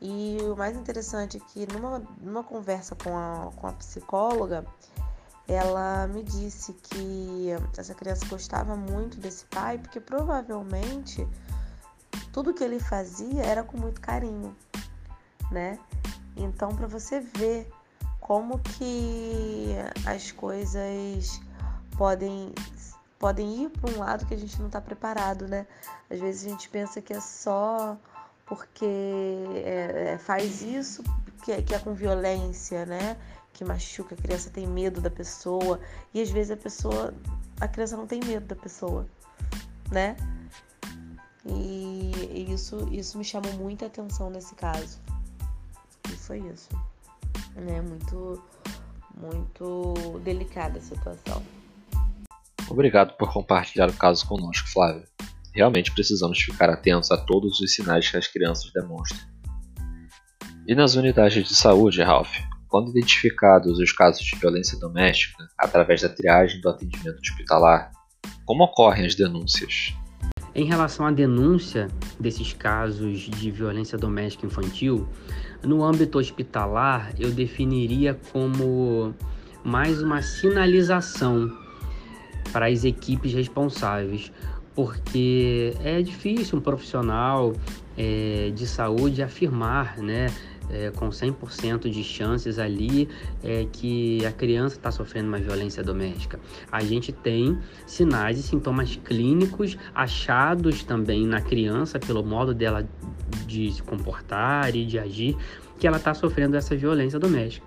E 0.00 0.38
o 0.42 0.56
mais 0.56 0.76
interessante 0.76 1.36
é 1.36 1.40
que 1.40 1.66
numa, 1.72 2.02
numa 2.20 2.42
conversa 2.42 2.94
com 2.96 3.16
a, 3.16 3.50
com 3.56 3.66
a 3.66 3.72
psicóloga, 3.72 4.64
ela 5.46 6.06
me 6.06 6.22
disse 6.22 6.72
que 6.72 7.48
essa 7.76 7.94
criança 7.94 8.24
gostava 8.26 8.76
muito 8.76 9.18
desse 9.18 9.44
pai, 9.46 9.78
porque 9.78 10.00
provavelmente 10.00 11.26
tudo 12.32 12.54
que 12.54 12.64
ele 12.64 12.78
fazia 12.78 13.42
era 13.42 13.62
com 13.62 13.76
muito 13.76 14.00
carinho, 14.00 14.56
né? 15.50 15.78
Então, 16.36 16.74
para 16.74 16.86
você 16.86 17.20
ver 17.20 17.70
como 18.20 18.58
que 18.60 19.74
as 20.06 20.30
coisas 20.30 21.40
podem 21.98 22.54
podem 23.20 23.64
ir 23.64 23.68
para 23.68 23.90
um 23.90 23.98
lado 23.98 24.24
que 24.24 24.32
a 24.32 24.36
gente 24.36 24.58
não 24.58 24.66
está 24.66 24.80
preparado, 24.80 25.46
né? 25.46 25.66
Às 26.08 26.18
vezes 26.18 26.46
a 26.46 26.48
gente 26.48 26.68
pensa 26.70 27.02
que 27.02 27.12
é 27.12 27.20
só 27.20 27.96
porque 28.46 28.86
é, 29.62 30.14
é, 30.14 30.18
faz 30.18 30.62
isso 30.62 31.04
que 31.44 31.52
é, 31.52 31.62
que 31.62 31.74
é 31.74 31.78
com 31.78 31.92
violência, 31.92 32.86
né? 32.86 33.18
Que 33.52 33.62
machuca, 33.62 34.14
a 34.14 34.18
criança 34.18 34.48
tem 34.48 34.66
medo 34.66 35.02
da 35.02 35.10
pessoa 35.10 35.78
e 36.14 36.22
às 36.22 36.30
vezes 36.30 36.50
a 36.50 36.56
pessoa, 36.56 37.12
a 37.60 37.68
criança 37.68 37.94
não 37.94 38.06
tem 38.06 38.20
medo 38.24 38.46
da 38.46 38.56
pessoa, 38.56 39.06
né? 39.92 40.16
E, 41.44 42.46
isso, 42.50 42.88
isso 42.90 43.18
me 43.18 43.24
chamou 43.24 43.52
muita 43.52 43.86
atenção 43.86 44.30
nesse 44.30 44.54
caso. 44.54 44.98
E 46.10 46.16
foi 46.16 46.38
isso, 46.38 46.70
né? 47.54 47.82
Muito, 47.82 48.42
muito 49.14 50.18
delicada 50.24 50.78
a 50.78 50.82
situação. 50.82 51.59
Obrigado 52.70 53.16
por 53.16 53.32
compartilhar 53.32 53.90
o 53.90 53.92
caso 53.92 54.24
conosco, 54.28 54.68
Flávia. 54.68 55.02
Realmente 55.52 55.92
precisamos 55.92 56.38
ficar 56.38 56.70
atentos 56.70 57.10
a 57.10 57.16
todos 57.16 57.60
os 57.60 57.74
sinais 57.74 58.08
que 58.08 58.16
as 58.16 58.28
crianças 58.28 58.70
demonstram. 58.72 59.18
E 60.68 60.74
nas 60.74 60.94
unidades 60.94 61.48
de 61.48 61.52
saúde, 61.52 62.00
Ralph, 62.00 62.32
quando 62.68 62.90
identificados 62.90 63.76
os 63.80 63.90
casos 63.90 64.24
de 64.24 64.36
violência 64.36 64.78
doméstica 64.78 65.48
através 65.58 66.02
da 66.02 66.08
triagem 66.08 66.60
do 66.60 66.68
atendimento 66.68 67.18
hospitalar, 67.18 67.90
como 68.46 68.62
ocorrem 68.62 69.04
as 69.04 69.16
denúncias? 69.16 69.92
Em 70.54 70.64
relação 70.64 71.06
à 71.06 71.10
denúncia 71.10 71.88
desses 72.20 72.52
casos 72.52 73.18
de 73.18 73.50
violência 73.50 73.98
doméstica 73.98 74.46
infantil, 74.46 75.08
no 75.64 75.82
âmbito 75.82 76.18
hospitalar 76.18 77.12
eu 77.18 77.32
definiria 77.32 78.16
como 78.32 79.12
mais 79.64 80.00
uma 80.00 80.22
sinalização 80.22 81.50
para 82.52 82.66
as 82.66 82.84
equipes 82.84 83.32
responsáveis, 83.32 84.32
porque 84.74 85.74
é 85.84 86.00
difícil 86.00 86.58
um 86.58 86.60
profissional 86.62 87.52
é, 87.96 88.50
de 88.54 88.66
saúde 88.66 89.22
afirmar, 89.22 89.98
né, 89.98 90.28
é, 90.70 90.90
com 90.90 91.08
100% 91.08 91.90
de 91.90 92.04
chances 92.04 92.58
ali 92.58 93.08
é, 93.42 93.66
que 93.72 94.24
a 94.24 94.32
criança 94.32 94.76
está 94.76 94.90
sofrendo 94.90 95.28
uma 95.28 95.38
violência 95.38 95.82
doméstica. 95.82 96.38
A 96.70 96.80
gente 96.80 97.12
tem 97.12 97.58
sinais 97.86 98.38
e 98.38 98.42
sintomas 98.42 98.96
clínicos 98.96 99.76
achados 99.94 100.84
também 100.84 101.26
na 101.26 101.40
criança 101.40 101.98
pelo 101.98 102.22
modo 102.22 102.54
dela 102.54 102.88
de 103.46 103.72
se 103.72 103.82
comportar 103.82 104.74
e 104.76 104.84
de 104.84 104.98
agir 104.98 105.36
que 105.78 105.86
ela 105.86 105.96
está 105.96 106.14
sofrendo 106.14 106.56
essa 106.56 106.76
violência 106.76 107.18
doméstica 107.18 107.66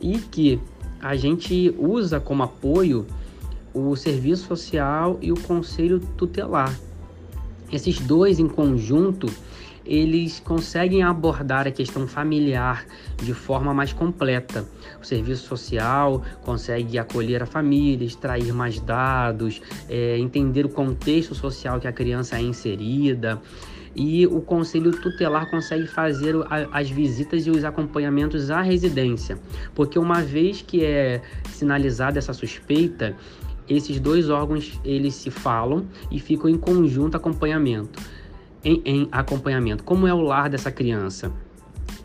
e 0.00 0.18
que 0.18 0.60
a 1.00 1.16
gente 1.16 1.74
usa 1.78 2.20
como 2.20 2.42
apoio 2.42 3.06
o 3.74 3.94
serviço 3.96 4.46
social 4.46 5.18
e 5.20 5.32
o 5.32 5.40
conselho 5.40 6.00
tutelar. 6.16 6.74
Esses 7.72 8.00
dois 8.00 8.38
em 8.38 8.48
conjunto, 8.48 9.28
eles 9.84 10.40
conseguem 10.40 11.02
abordar 11.02 11.66
a 11.66 11.70
questão 11.70 12.06
familiar 12.06 12.84
de 13.22 13.32
forma 13.32 13.72
mais 13.72 13.92
completa. 13.92 14.66
O 15.00 15.06
serviço 15.06 15.46
social 15.46 16.22
consegue 16.42 16.98
acolher 16.98 17.42
a 17.42 17.46
família, 17.46 18.04
extrair 18.04 18.52
mais 18.52 18.80
dados, 18.80 19.60
é, 19.88 20.18
entender 20.18 20.66
o 20.66 20.68
contexto 20.68 21.34
social 21.34 21.80
que 21.80 21.88
a 21.88 21.92
criança 21.92 22.36
é 22.36 22.42
inserida 22.42 23.40
e 23.94 24.26
o 24.26 24.40
conselho 24.40 24.92
tutelar 24.92 25.50
consegue 25.50 25.86
fazer 25.86 26.34
as 26.72 26.88
visitas 26.88 27.46
e 27.46 27.50
os 27.50 27.64
acompanhamentos 27.64 28.50
à 28.50 28.60
residência, 28.62 29.38
porque 29.74 29.98
uma 29.98 30.22
vez 30.22 30.62
que 30.62 30.84
é 30.84 31.20
sinalizada 31.48 32.18
essa 32.18 32.32
suspeita, 32.32 33.16
esses 33.70 34.00
dois 34.00 34.28
órgãos 34.28 34.80
eles 34.84 35.14
se 35.14 35.30
falam 35.30 35.86
e 36.10 36.18
ficam 36.18 36.50
em 36.50 36.58
conjunto 36.58 37.16
acompanhamento. 37.16 38.02
Em, 38.62 38.82
em 38.84 39.08
acompanhamento, 39.10 39.82
como 39.82 40.06
é 40.06 40.12
o 40.12 40.20
lar 40.20 40.50
dessa 40.50 40.70
criança? 40.70 41.32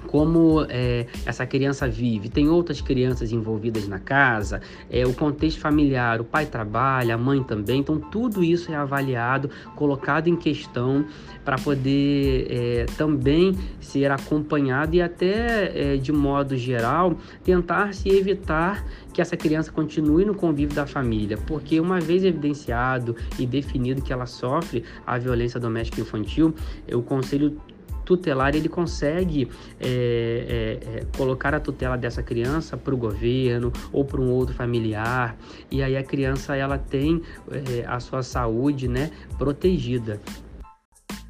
Como 0.08 0.66
é, 0.70 1.06
essa 1.26 1.46
criança 1.46 1.88
vive. 1.88 2.30
Tem 2.30 2.48
outras 2.50 2.82
crianças 2.82 3.32
envolvidas 3.32 3.88
na 3.88 4.00
casa, 4.00 4.62
é, 4.90 5.06
o 5.06 5.14
contexto 5.14 5.60
familiar, 5.60 6.22
o 6.22 6.24
pai 6.24 6.46
trabalha, 6.46 7.16
a 7.16 7.18
mãe 7.18 7.44
também. 7.44 7.80
Então, 7.80 8.00
tudo 8.00 8.44
isso 8.44 8.72
é 8.72 8.76
avaliado, 8.76 9.50
colocado 9.76 10.28
em 10.28 10.36
questão 10.36 11.06
para 11.44 11.58
poder 11.58 12.48
é, 12.50 12.86
também 12.98 13.56
ser 13.80 14.12
acompanhado 14.12 14.96
e 14.96 15.02
até, 15.02 15.94
é, 15.94 15.98
de 15.98 16.12
modo 16.12 16.58
geral, 16.58 17.18
tentar 17.44 17.94
se 17.94 18.10
evitar 18.10 18.84
que 19.14 19.22
essa 19.22 19.38
criança 19.38 19.72
continue 19.72 20.26
no 20.26 20.36
convívio 20.36 20.76
da 20.76 20.86
família, 20.86 21.38
porque 21.38 21.80
uma 21.80 22.02
vez 22.02 22.26
evidenciado 22.26 23.16
e 23.40 23.46
definido 23.46 24.02
que 24.02 24.12
ela 24.12 24.26
sofre 24.26 24.84
a 25.06 25.18
violência 25.18 25.60
doméstica 25.60 26.02
infantil, 26.02 26.54
o 26.92 27.02
conselho 27.02 27.58
tutelar 28.06 28.56
ele 28.56 28.70
consegue 28.70 29.50
é, 29.80 29.88
é, 29.88 31.00
é, 31.00 31.06
colocar 31.18 31.54
a 31.54 31.60
tutela 31.60 31.98
dessa 31.98 32.22
criança 32.22 32.78
para 32.78 32.94
o 32.94 32.98
governo 32.98 33.74
ou 33.92 34.06
para 34.06 34.22
um 34.22 34.32
outro 34.32 34.54
familiar 34.54 35.36
e 35.72 35.82
aí 35.82 35.98
a 35.98 36.04
criança 36.04 36.56
ela 36.56 36.78
tem 36.78 37.22
é, 37.52 37.86
a 37.86 38.00
sua 38.00 38.22
saúde 38.22 38.88
né, 38.88 39.12
protegida. 39.38 40.22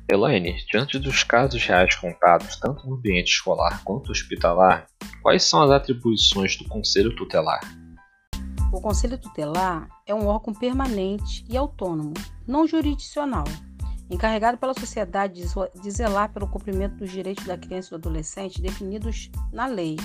Elaine, 0.07 0.55
diante 0.71 0.99
dos 0.99 1.23
casos 1.23 1.63
reais 1.65 1.95
contados 1.95 2.57
tanto 2.57 2.88
no 2.88 2.95
ambiente 2.95 3.31
escolar 3.31 3.81
quanto 3.83 4.11
hospitalar, 4.11 4.85
quais 5.23 5.43
são 5.43 5.63
as 5.63 5.71
atribuições 5.71 6.55
do 6.57 6.65
Conselho 6.65 7.15
Tutelar? 7.15 7.61
O 8.71 8.79
Conselho 8.79 9.17
Tutelar 9.17 9.88
é 10.05 10.13
um 10.13 10.27
órgão 10.27 10.53
permanente 10.53 11.43
e 11.49 11.57
autônomo, 11.57 12.13
não 12.45 12.67
jurisdicional, 12.67 13.45
encarregado 14.10 14.58
pela 14.58 14.74
sociedade 14.74 15.44
de 15.82 15.91
zelar 15.91 16.32
pelo 16.32 16.48
cumprimento 16.48 16.96
dos 16.98 17.12
direitos 17.12 17.46
da 17.46 17.58
criança 17.58 17.88
e 17.88 17.91
do 17.91 17.96
adolescente 17.96 18.62
definidos 18.62 19.30
na 19.52 19.65
lei. 19.65 19.98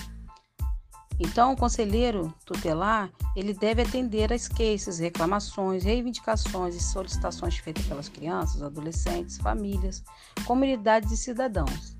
Então, 1.19 1.53
o 1.53 1.57
conselheiro 1.57 2.35
tutelar, 2.47 3.11
ele 3.37 3.53
deve 3.53 3.83
atender 3.83 4.33
às 4.33 4.49
queixas, 4.49 4.99
reclamações, 4.99 5.85
reivindicações 5.85 6.75
e 6.75 6.81
solicitações 6.81 7.59
feitas 7.59 7.85
pelas 7.85 8.09
crianças, 8.09 8.63
adolescentes, 8.63 9.37
famílias, 9.37 10.03
comunidades 10.47 11.13
e 11.13 11.17
cidadãos. 11.19 11.95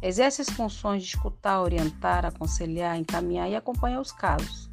Exerce 0.00 0.42
as 0.42 0.48
funções 0.48 1.02
de 1.02 1.08
escutar, 1.08 1.60
orientar, 1.60 2.24
aconselhar, 2.24 2.96
encaminhar 2.96 3.50
e 3.50 3.56
acompanhar 3.56 4.00
os 4.00 4.12
casos 4.12 4.70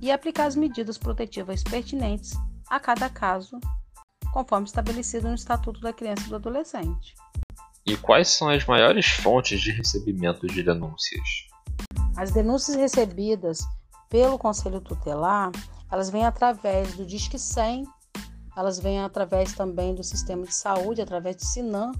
e 0.00 0.10
aplicar 0.10 0.46
as 0.46 0.56
medidas 0.56 0.96
protetivas 0.96 1.62
pertinentes 1.62 2.32
a 2.68 2.80
cada 2.80 3.08
caso 3.08 3.60
conforme 4.36 4.66
estabelecido 4.66 5.28
no 5.28 5.34
Estatuto 5.34 5.80
da 5.80 5.94
Criança 5.94 6.24
e 6.26 6.28
do 6.28 6.36
Adolescente. 6.36 7.14
E 7.86 7.96
quais 7.96 8.28
são 8.28 8.50
as 8.50 8.66
maiores 8.66 9.06
fontes 9.06 9.62
de 9.62 9.70
recebimento 9.70 10.46
de 10.46 10.62
denúncias? 10.62 11.48
As 12.14 12.32
denúncias 12.32 12.76
recebidas 12.76 13.60
pelo 14.10 14.38
Conselho 14.38 14.82
Tutelar, 14.82 15.50
elas 15.90 16.10
vêm 16.10 16.26
através 16.26 16.94
do 16.96 17.06
Disque 17.06 17.38
100, 17.38 17.84
elas 18.54 18.78
vêm 18.78 19.00
através 19.00 19.54
também 19.54 19.94
do 19.94 20.04
sistema 20.04 20.44
de 20.44 20.54
saúde, 20.54 21.00
através 21.00 21.36
do 21.36 21.44
SINAM, 21.44 21.92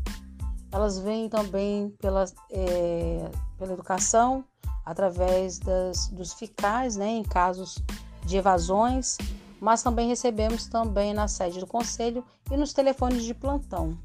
elas 0.70 0.98
vêm 0.98 1.30
também 1.30 1.88
pela, 2.02 2.26
é, 2.50 3.30
pela 3.58 3.72
educação, 3.72 4.44
através 4.84 5.58
das, 5.58 6.08
dos 6.08 6.34
FICAs, 6.34 6.96
né, 6.96 7.08
em 7.08 7.22
casos 7.22 7.82
de 8.26 8.36
evasões, 8.36 9.16
mas 9.60 9.82
também 9.82 10.08
recebemos 10.08 10.66
também 10.66 11.14
na 11.14 11.28
sede 11.28 11.60
do 11.60 11.66
conselho 11.66 12.24
e 12.50 12.56
nos 12.56 12.72
telefones 12.72 13.24
de 13.24 13.34
plantão. 13.34 13.98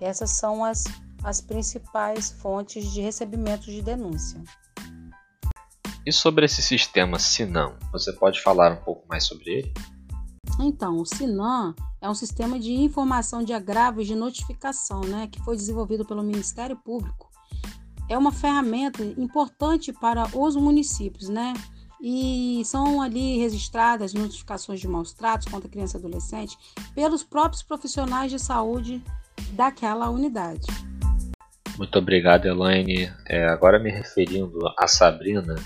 Essas 0.00 0.30
são 0.30 0.64
as, 0.64 0.84
as 1.22 1.40
principais 1.40 2.30
fontes 2.30 2.90
de 2.92 3.00
recebimento 3.00 3.66
de 3.66 3.82
denúncia. 3.82 4.42
E 6.06 6.12
sobre 6.12 6.46
esse 6.46 6.62
sistema 6.62 7.18
Sinam, 7.18 7.74
você 7.92 8.12
pode 8.12 8.40
falar 8.40 8.72
um 8.72 8.82
pouco 8.82 9.06
mais 9.06 9.24
sobre 9.24 9.50
ele? 9.50 9.74
Então, 10.58 10.96
o 10.96 11.06
Sinam 11.06 11.74
é 12.00 12.08
um 12.08 12.14
sistema 12.14 12.58
de 12.58 12.72
informação 12.72 13.42
de 13.42 13.52
agravos 13.52 14.06
de 14.06 14.14
notificação, 14.14 15.02
né, 15.02 15.28
que 15.30 15.40
foi 15.42 15.56
desenvolvido 15.56 16.04
pelo 16.04 16.22
Ministério 16.22 16.76
Público. 16.76 17.28
É 18.08 18.16
uma 18.16 18.32
ferramenta 18.32 19.04
importante 19.04 19.92
para 19.92 20.26
os 20.36 20.56
municípios, 20.56 21.28
né, 21.28 21.52
e 22.02 22.62
são 22.64 23.00
ali 23.00 23.38
registradas 23.38 24.14
notificações 24.14 24.80
de 24.80 24.88
maus 24.88 25.12
tratos 25.12 25.48
contra 25.48 25.68
criança 25.68 25.96
e 25.96 26.00
adolescente 26.00 26.56
pelos 26.94 27.22
próprios 27.22 27.62
profissionais 27.62 28.30
de 28.30 28.38
saúde 28.38 29.02
daquela 29.52 30.08
unidade. 30.08 30.66
Muito 31.76 31.98
obrigado, 31.98 32.46
Elaine. 32.46 33.10
É, 33.26 33.46
agora 33.48 33.78
me 33.78 33.90
referindo 33.90 34.58
a 34.78 34.86
Sabrina, 34.86 35.56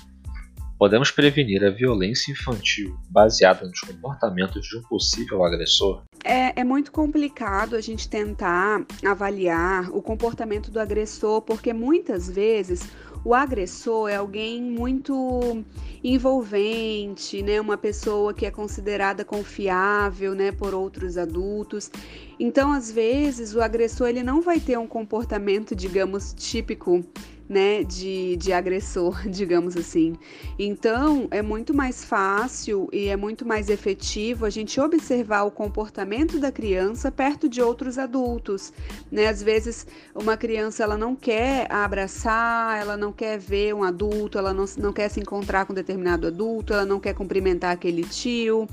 podemos 0.78 1.10
prevenir 1.10 1.64
a 1.64 1.70
violência 1.70 2.30
infantil 2.30 2.96
baseada 3.10 3.66
nos 3.66 3.80
comportamentos 3.80 4.66
de 4.66 4.76
um 4.76 4.82
possível 4.82 5.44
agressor? 5.44 6.02
É, 6.22 6.60
é, 6.60 6.64
muito 6.64 6.92
complicado 6.92 7.74
a 7.74 7.80
gente 7.80 8.08
tentar 8.08 8.84
avaliar 9.04 9.90
o 9.90 10.00
comportamento 10.00 10.70
do 10.70 10.78
agressor, 10.78 11.42
porque 11.42 11.72
muitas 11.72 12.30
vezes 12.30 12.88
o 13.24 13.34
agressor 13.34 14.10
é 14.10 14.16
alguém 14.16 14.62
muito 14.62 15.64
envolvente, 16.02 17.42
né? 17.42 17.60
Uma 17.60 17.78
pessoa 17.78 18.34
que 18.34 18.44
é 18.44 18.50
considerada 18.50 19.24
confiável, 19.24 20.34
né, 20.34 20.52
por 20.52 20.74
outros 20.74 21.16
adultos. 21.16 21.90
Então, 22.38 22.70
às 22.70 22.90
vezes, 22.90 23.54
o 23.54 23.62
agressor 23.62 24.08
ele 24.08 24.22
não 24.22 24.42
vai 24.42 24.60
ter 24.60 24.78
um 24.78 24.86
comportamento, 24.86 25.74
digamos, 25.74 26.34
típico 26.34 27.02
né, 27.48 27.84
de, 27.84 28.36
de 28.36 28.52
agressor, 28.52 29.22
digamos 29.28 29.76
assim. 29.76 30.14
Então, 30.58 31.28
é 31.30 31.42
muito 31.42 31.74
mais 31.74 32.04
fácil 32.04 32.88
e 32.92 33.08
é 33.08 33.16
muito 33.16 33.46
mais 33.46 33.68
efetivo 33.68 34.46
a 34.46 34.50
gente 34.50 34.80
observar 34.80 35.42
o 35.42 35.50
comportamento 35.50 36.38
da 36.38 36.50
criança 36.50 37.10
perto 37.10 37.48
de 37.48 37.60
outros 37.60 37.98
adultos, 37.98 38.72
né? 39.10 39.26
Às 39.28 39.42
vezes, 39.42 39.86
uma 40.14 40.36
criança 40.36 40.82
ela 40.82 40.96
não 40.96 41.14
quer 41.14 41.70
abraçar, 41.70 42.80
ela 42.80 42.96
não 42.96 43.12
quer 43.12 43.38
ver 43.38 43.74
um 43.74 43.82
adulto, 43.82 44.38
ela 44.38 44.52
não, 44.52 44.64
não 44.78 44.92
quer 44.92 45.08
se 45.08 45.20
encontrar 45.20 45.66
com 45.66 45.74
determinado 45.74 46.26
adulto, 46.26 46.72
ela 46.72 46.86
não 46.86 46.98
quer 46.98 47.14
cumprimentar 47.14 47.72
aquele 47.72 48.04
tio 48.04 48.68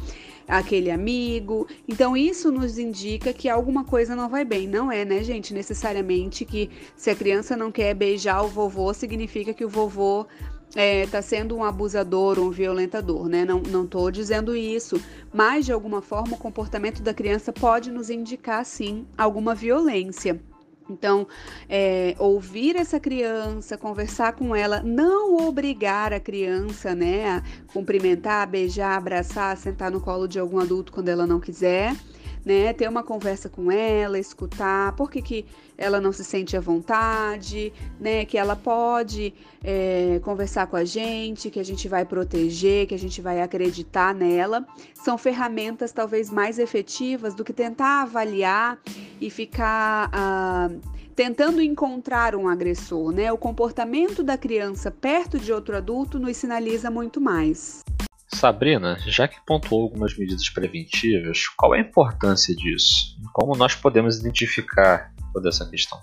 aquele 0.51 0.91
amigo. 0.91 1.65
Então 1.87 2.15
isso 2.15 2.51
nos 2.51 2.77
indica 2.77 3.31
que 3.31 3.47
alguma 3.47 3.85
coisa 3.85 4.15
não 4.15 4.27
vai 4.27 4.43
bem. 4.43 4.67
Não 4.67 4.91
é, 4.91 5.05
né, 5.05 5.23
gente, 5.23 5.53
necessariamente 5.53 6.43
que 6.43 6.69
se 6.95 7.09
a 7.09 7.15
criança 7.15 7.55
não 7.55 7.71
quer 7.71 7.93
beijar 7.93 8.43
o 8.43 8.47
vovô, 8.47 8.93
significa 8.93 9.53
que 9.53 9.63
o 9.63 9.69
vovô 9.69 10.27
está 10.69 10.81
é, 10.81 11.07
tá 11.07 11.21
sendo 11.21 11.55
um 11.55 11.63
abusador, 11.63 12.37
um 12.37 12.49
violentador, 12.49 13.27
né? 13.27 13.45
Não, 13.45 13.61
não 13.61 13.87
tô 13.87 14.11
dizendo 14.11 14.55
isso, 14.55 15.01
mas 15.33 15.65
de 15.65 15.71
alguma 15.71 16.01
forma 16.01 16.35
o 16.35 16.39
comportamento 16.39 17.01
da 17.01 17.13
criança 17.13 17.53
pode 17.53 17.89
nos 17.89 18.09
indicar 18.09 18.65
sim 18.65 19.05
alguma 19.17 19.55
violência. 19.55 20.41
Então, 20.89 21.27
é, 21.69 22.15
ouvir 22.19 22.75
essa 22.75 22.99
criança, 22.99 23.77
conversar 23.77 24.33
com 24.33 24.55
ela, 24.55 24.81
não 24.83 25.47
obrigar 25.47 26.13
a 26.13 26.19
criança, 26.19 26.93
né, 26.93 27.29
a 27.29 27.43
cumprimentar, 27.71 28.47
beijar, 28.49 28.97
abraçar, 28.97 29.55
sentar 29.57 29.89
no 29.91 30.01
colo 30.01 30.27
de 30.27 30.39
algum 30.39 30.59
adulto 30.59 30.91
quando 30.91 31.09
ela 31.09 31.25
não 31.25 31.39
quiser, 31.39 31.95
né, 32.45 32.73
ter 32.73 32.89
uma 32.89 33.03
conversa 33.03 33.49
com 33.49 33.71
ela, 33.71 34.17
escutar, 34.17 34.95
por 34.95 35.09
que, 35.09 35.21
que 35.21 35.45
ela 35.77 35.99
não 35.99 36.11
se 36.11 36.23
sente 36.23 36.55
à 36.55 36.59
vontade, 36.59 37.73
né, 37.99 38.25
que 38.25 38.37
ela 38.37 38.55
pode 38.55 39.33
é, 39.63 40.19
conversar 40.23 40.67
com 40.67 40.75
a 40.75 40.83
gente, 40.85 41.49
que 41.49 41.59
a 41.59 41.65
gente 41.65 41.87
vai 41.87 42.05
proteger, 42.05 42.87
que 42.87 42.95
a 42.95 42.99
gente 42.99 43.21
vai 43.21 43.41
acreditar 43.41 44.13
nela, 44.13 44.65
são 44.93 45.17
ferramentas 45.17 45.91
talvez 45.91 46.29
mais 46.29 46.59
efetivas 46.59 47.33
do 47.33 47.43
que 47.43 47.53
tentar 47.53 48.03
avaliar 48.03 48.79
e 49.19 49.29
ficar 49.29 50.09
ah, 50.13 50.69
tentando 51.15 51.61
encontrar 51.61 52.35
um 52.35 52.47
agressor, 52.47 53.11
né? 53.11 53.31
O 53.31 53.37
comportamento 53.37 54.23
da 54.23 54.37
criança 54.37 54.89
perto 54.89 55.39
de 55.39 55.51
outro 55.51 55.75
adulto 55.75 56.19
nos 56.19 56.37
sinaliza 56.37 56.89
muito 56.89 57.19
mais. 57.19 57.81
Sabrina, 58.41 58.97
já 59.05 59.27
que 59.27 59.39
pontuou 59.45 59.83
algumas 59.83 60.17
medidas 60.17 60.49
preventivas, 60.49 61.47
qual 61.49 61.75
é 61.75 61.77
a 61.77 61.81
importância 61.81 62.55
disso? 62.55 63.15
Como 63.33 63.55
nós 63.55 63.75
podemos 63.75 64.17
identificar 64.17 65.13
toda 65.31 65.49
essa 65.49 65.69
questão? 65.69 65.99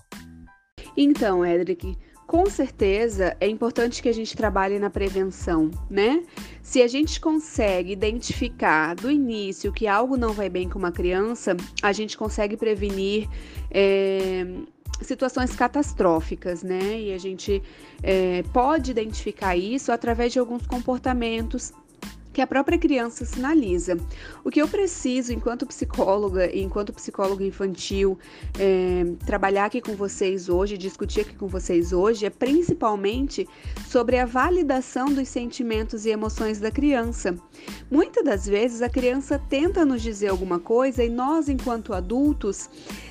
Então, 0.96 1.44
Edric, 1.44 1.98
com 2.28 2.46
certeza 2.46 3.36
é 3.40 3.48
importante 3.48 4.00
que 4.00 4.08
a 4.08 4.14
gente 4.14 4.36
trabalhe 4.36 4.78
na 4.78 4.88
prevenção, 4.88 5.68
né? 5.90 6.22
Se 6.62 6.80
a 6.80 6.86
gente 6.86 7.20
consegue 7.20 7.90
identificar 7.90 8.94
do 8.94 9.10
início 9.10 9.72
que 9.72 9.88
algo 9.88 10.16
não 10.16 10.32
vai 10.32 10.48
bem 10.48 10.68
com 10.68 10.78
uma 10.78 10.92
criança, 10.92 11.56
a 11.82 11.92
gente 11.92 12.16
consegue 12.16 12.56
prevenir 12.56 13.28
é, 13.68 14.46
situações 15.02 15.56
catastróficas, 15.56 16.62
né? 16.62 17.00
E 17.00 17.12
a 17.12 17.18
gente 17.18 17.60
é, 18.00 18.44
pode 18.52 18.92
identificar 18.92 19.56
isso 19.56 19.90
através 19.90 20.32
de 20.32 20.38
alguns 20.38 20.64
comportamentos 20.68 21.72
que 22.38 22.42
a 22.42 22.46
própria 22.46 22.78
criança 22.78 23.24
sinaliza. 23.24 23.96
O 24.44 24.50
que 24.50 24.62
eu 24.62 24.68
preciso, 24.68 25.32
enquanto 25.32 25.66
psicóloga 25.66 26.48
e 26.54 26.62
enquanto 26.62 26.92
psicóloga 26.92 27.44
infantil, 27.44 28.16
é, 28.56 29.04
trabalhar 29.26 29.64
aqui 29.64 29.80
com 29.80 29.96
vocês 29.96 30.48
hoje, 30.48 30.78
discutir 30.78 31.22
aqui 31.22 31.34
com 31.34 31.48
vocês 31.48 31.92
hoje, 31.92 32.26
é 32.26 32.30
principalmente 32.30 33.48
sobre 33.88 34.18
a 34.18 34.24
validação 34.24 35.06
dos 35.06 35.26
sentimentos 35.26 36.06
e 36.06 36.10
emoções 36.10 36.60
da 36.60 36.70
criança. 36.70 37.34
Muitas 37.90 38.24
das 38.24 38.46
vezes 38.46 38.82
a 38.82 38.88
criança 38.88 39.36
tenta 39.36 39.84
nos 39.84 40.00
dizer 40.00 40.28
alguma 40.28 40.60
coisa 40.60 41.02
e 41.02 41.08
nós, 41.08 41.48
enquanto 41.48 41.92
adultos, 41.92 42.70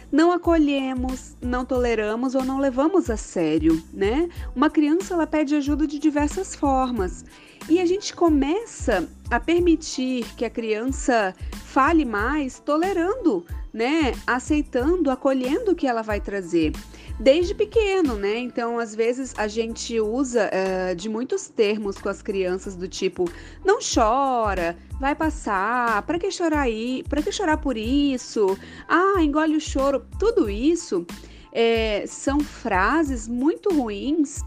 não 0.09 0.31
acolhemos, 0.31 1.35
não 1.41 1.65
toleramos 1.65 2.33
ou 2.33 2.45
não 2.45 2.59
levamos 2.59 3.09
a 3.09 3.17
sério, 3.17 3.83
né? 3.93 4.29
Uma 4.55 4.69
criança 4.69 5.15
ela 5.15 5.27
pede 5.27 5.53
ajuda 5.53 5.85
de 5.85 5.99
diversas 5.99 6.55
formas. 6.55 7.25
E 7.69 7.81
a 7.81 7.85
gente 7.85 8.15
começa 8.15 9.07
a 9.29 9.39
permitir 9.39 10.25
que 10.35 10.45
a 10.45 10.49
criança 10.49 11.35
fale 11.65 12.05
mais, 12.05 12.59
tolerando, 12.59 13.45
né? 13.73 14.13
Aceitando, 14.25 15.11
acolhendo 15.11 15.71
o 15.71 15.75
que 15.75 15.85
ela 15.85 16.01
vai 16.01 16.21
trazer 16.21 16.71
desde 17.19 17.53
pequeno, 17.53 18.15
né? 18.15 18.37
Então, 18.37 18.79
às 18.79 18.93
vezes 18.95 19.33
a 19.37 19.47
gente 19.47 19.99
usa 19.99 20.49
uh, 20.49 20.95
de 20.95 21.09
muitos 21.09 21.49
termos 21.49 21.97
com 21.97 22.09
as 22.09 22.21
crianças 22.21 22.75
do 22.75 22.87
tipo 22.87 23.29
não 23.65 23.79
chora, 23.79 24.77
vai 24.99 25.15
passar, 25.15 26.01
para 26.03 26.19
que 26.19 26.31
chorar 26.31 26.61
aí, 26.61 27.03
para 27.09 27.21
que 27.21 27.31
chorar 27.31 27.57
por 27.57 27.77
isso? 27.77 28.57
Ah, 28.87 29.21
engole 29.21 29.55
o 29.55 29.61
choro. 29.61 30.05
Tudo 30.19 30.49
isso 30.49 31.05
é, 31.51 32.05
são 32.07 32.39
frases 32.39 33.27
muito 33.27 33.73
ruins 33.73 34.41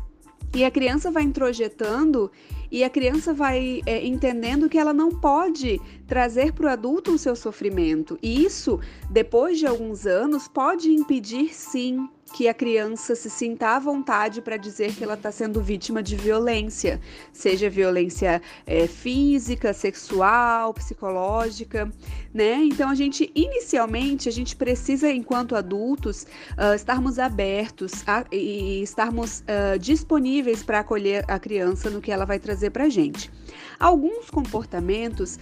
e 0.55 0.65
a 0.65 0.71
criança 0.71 1.11
vai 1.11 1.23
introjetando 1.23 2.31
e 2.71 2.85
a 2.85 2.91
criança 2.91 3.33
vai 3.35 3.81
é, 3.87 4.05
entendendo 4.07 4.69
que 4.69 4.79
ela 4.79 4.93
não 4.93 5.11
pode 5.11 5.81
trazer 6.07 6.53
para 6.53 6.67
o 6.67 6.69
adulto 6.69 7.13
o 7.13 7.19
seu 7.19 7.35
sofrimento. 7.35 8.19
E 8.23 8.45
isso, 8.45 8.81
depois 9.09 9.59
de 9.59 9.67
alguns 9.67 10.07
anos, 10.07 10.49
pode 10.49 10.91
impedir 10.91 11.55
sim 11.55 12.09
que 12.33 12.49
a 12.49 12.55
criança 12.55 13.15
se 13.15 13.29
sinta 13.29 13.77
à 13.77 13.79
vontade 13.79 14.41
para 14.41 14.57
dizer 14.57 14.95
que 14.95 15.03
ela 15.05 15.15
está 15.15 15.31
sendo 15.33 15.61
vítima 15.61 16.03
de 16.03 16.17
violência, 16.17 17.01
seja 17.33 17.69
violência 17.69 18.41
é, 18.67 18.87
física, 18.87 19.73
sexual, 19.73 20.73
psicológica, 20.75 21.91
né? 22.33 22.55
Então 22.65 22.89
a 22.89 22.95
gente 22.95 23.31
inicialmente 23.35 24.29
a 24.29 24.33
gente 24.33 24.55
precisa, 24.57 25.11
enquanto 25.11 25.57
adultos, 25.57 26.23
uh, 26.53 26.75
estarmos 26.75 27.19
abertos 27.19 27.93
a, 28.07 28.25
e 28.31 28.83
estarmos 28.83 29.41
uh, 29.41 29.79
disponíveis 29.79 30.63
para 30.63 30.81
acolher 30.81 31.25
a 31.29 31.39
criança 31.39 31.91
no 31.91 32.01
que 32.01 32.13
ela 32.13 32.25
vai 32.25 32.39
trazer 32.39 32.71
para 32.71 32.89
gente. 32.89 33.31
Alguns 33.79 34.31
comportamentos 34.31 35.39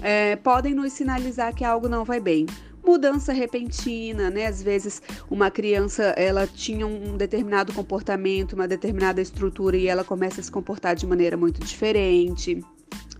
é, 0.00 0.36
podem 0.36 0.74
nos 0.74 0.92
sinalizar 0.92 1.54
que 1.54 1.64
algo 1.64 1.88
não 1.88 2.04
vai 2.04 2.18
bem 2.20 2.46
mudança 2.84 3.32
repentina, 3.32 4.30
né? 4.30 4.46
Às 4.46 4.62
vezes 4.62 5.02
uma 5.30 5.50
criança 5.50 6.02
ela 6.16 6.46
tinha 6.46 6.86
um 6.86 7.16
determinado 7.16 7.72
comportamento, 7.72 8.54
uma 8.54 8.68
determinada 8.68 9.20
estrutura 9.20 9.76
e 9.76 9.86
ela 9.86 10.04
começa 10.04 10.40
a 10.40 10.44
se 10.44 10.50
comportar 10.50 10.94
de 10.94 11.06
maneira 11.06 11.36
muito 11.36 11.60
diferente. 11.60 12.62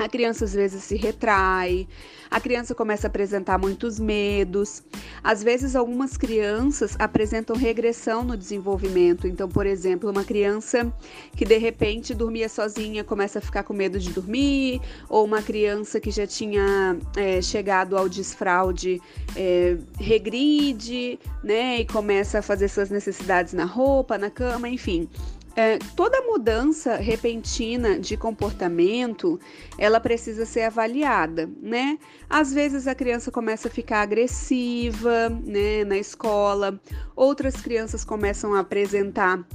A 0.02 0.08
criança 0.08 0.44
às 0.44 0.52
vezes 0.52 0.82
se 0.82 0.96
retrai, 0.96 1.86
a 2.28 2.40
criança 2.40 2.74
começa 2.74 3.06
a 3.06 3.08
apresentar 3.08 3.56
muitos 3.56 4.00
medos. 4.00 4.82
Às 5.22 5.44
vezes, 5.44 5.76
algumas 5.76 6.16
crianças 6.16 6.96
apresentam 6.98 7.54
regressão 7.54 8.24
no 8.24 8.36
desenvolvimento. 8.36 9.28
Então, 9.28 9.48
por 9.48 9.64
exemplo, 9.64 10.10
uma 10.10 10.24
criança 10.24 10.92
que 11.36 11.44
de 11.44 11.56
repente 11.56 12.14
dormia 12.14 12.48
sozinha 12.48 13.04
começa 13.04 13.38
a 13.38 13.42
ficar 13.42 13.62
com 13.62 13.72
medo 13.72 14.00
de 14.00 14.10
dormir, 14.10 14.80
ou 15.08 15.24
uma 15.24 15.40
criança 15.40 16.00
que 16.00 16.10
já 16.10 16.26
tinha 16.26 16.96
é, 17.16 17.40
chegado 17.40 17.96
ao 17.96 18.08
desfraude 18.08 19.00
é, 19.36 19.76
regride, 20.00 21.16
né, 21.44 21.78
e 21.78 21.86
começa 21.86 22.40
a 22.40 22.42
fazer 22.42 22.66
suas 22.66 22.90
necessidades 22.90 23.52
na 23.52 23.66
roupa, 23.66 24.18
na 24.18 24.30
cama, 24.30 24.68
enfim. 24.68 25.08
É, 25.54 25.78
toda 25.94 26.22
mudança 26.22 26.96
repentina 26.96 27.98
de 27.98 28.16
comportamento, 28.16 29.38
ela 29.76 30.00
precisa 30.00 30.46
ser 30.46 30.62
avaliada, 30.62 31.48
né? 31.60 31.98
Às 32.28 32.52
vezes 32.54 32.86
a 32.86 32.94
criança 32.94 33.30
começa 33.30 33.68
a 33.68 33.70
ficar 33.70 34.00
agressiva, 34.00 35.28
né, 35.28 35.84
na 35.84 35.98
escola. 35.98 36.80
Outras 37.14 37.56
crianças 37.56 38.02
começam 38.02 38.54
a 38.54 38.60
apresentar 38.60 39.46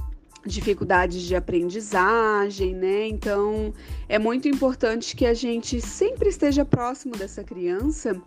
dificuldades 0.46 1.22
de 1.22 1.34
aprendizagem, 1.34 2.74
né? 2.74 3.08
Então 3.08 3.72
é 4.08 4.18
muito 4.20 4.46
importante 4.46 5.16
que 5.16 5.26
a 5.26 5.34
gente 5.34 5.80
sempre 5.80 6.28
esteja 6.28 6.64
próximo 6.64 7.16
dessa 7.16 7.42
criança 7.42 8.20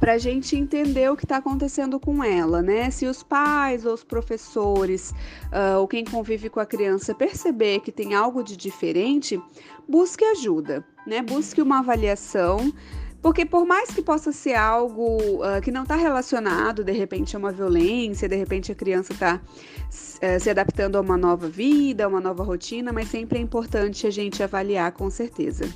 para 0.00 0.14
a 0.14 0.18
gente 0.18 0.56
entender 0.56 1.10
o 1.10 1.16
que 1.16 1.24
está 1.24 1.38
acontecendo 1.38 1.98
com 1.98 2.22
ela, 2.22 2.62
né? 2.62 2.90
Se 2.90 3.06
os 3.06 3.22
pais 3.22 3.84
ou 3.84 3.94
os 3.94 4.04
professores 4.04 5.10
uh, 5.52 5.78
ou 5.78 5.88
quem 5.88 6.04
convive 6.04 6.48
com 6.48 6.60
a 6.60 6.66
criança 6.66 7.14
perceber 7.14 7.80
que 7.80 7.90
tem 7.90 8.14
algo 8.14 8.42
de 8.42 8.56
diferente, 8.56 9.40
busque 9.88 10.24
ajuda, 10.24 10.84
né? 11.06 11.22
Busque 11.22 11.60
uma 11.60 11.80
avaliação 11.80 12.72
porque 13.20 13.44
por 13.44 13.66
mais 13.66 13.90
que 13.90 14.00
possa 14.00 14.30
ser 14.30 14.54
algo 14.54 15.16
uh, 15.42 15.60
que 15.60 15.72
não 15.72 15.82
está 15.82 15.96
relacionado, 15.96 16.84
de 16.84 16.92
repente, 16.92 17.34
a 17.34 17.38
uma 17.38 17.50
violência, 17.50 18.28
de 18.28 18.36
repente 18.36 18.70
a 18.70 18.74
criança 18.74 19.12
está 19.12 19.40
uh, 19.40 20.40
se 20.40 20.48
adaptando 20.48 20.96
a 20.96 21.00
uma 21.00 21.16
nova 21.16 21.48
vida, 21.48 22.04
a 22.04 22.08
uma 22.08 22.20
nova 22.20 22.44
rotina, 22.44 22.92
mas 22.92 23.08
sempre 23.08 23.38
é 23.38 23.42
importante 23.42 24.06
a 24.06 24.10
gente 24.10 24.42
avaliar 24.42 24.92
com 24.92 25.10
certeza. 25.10 25.68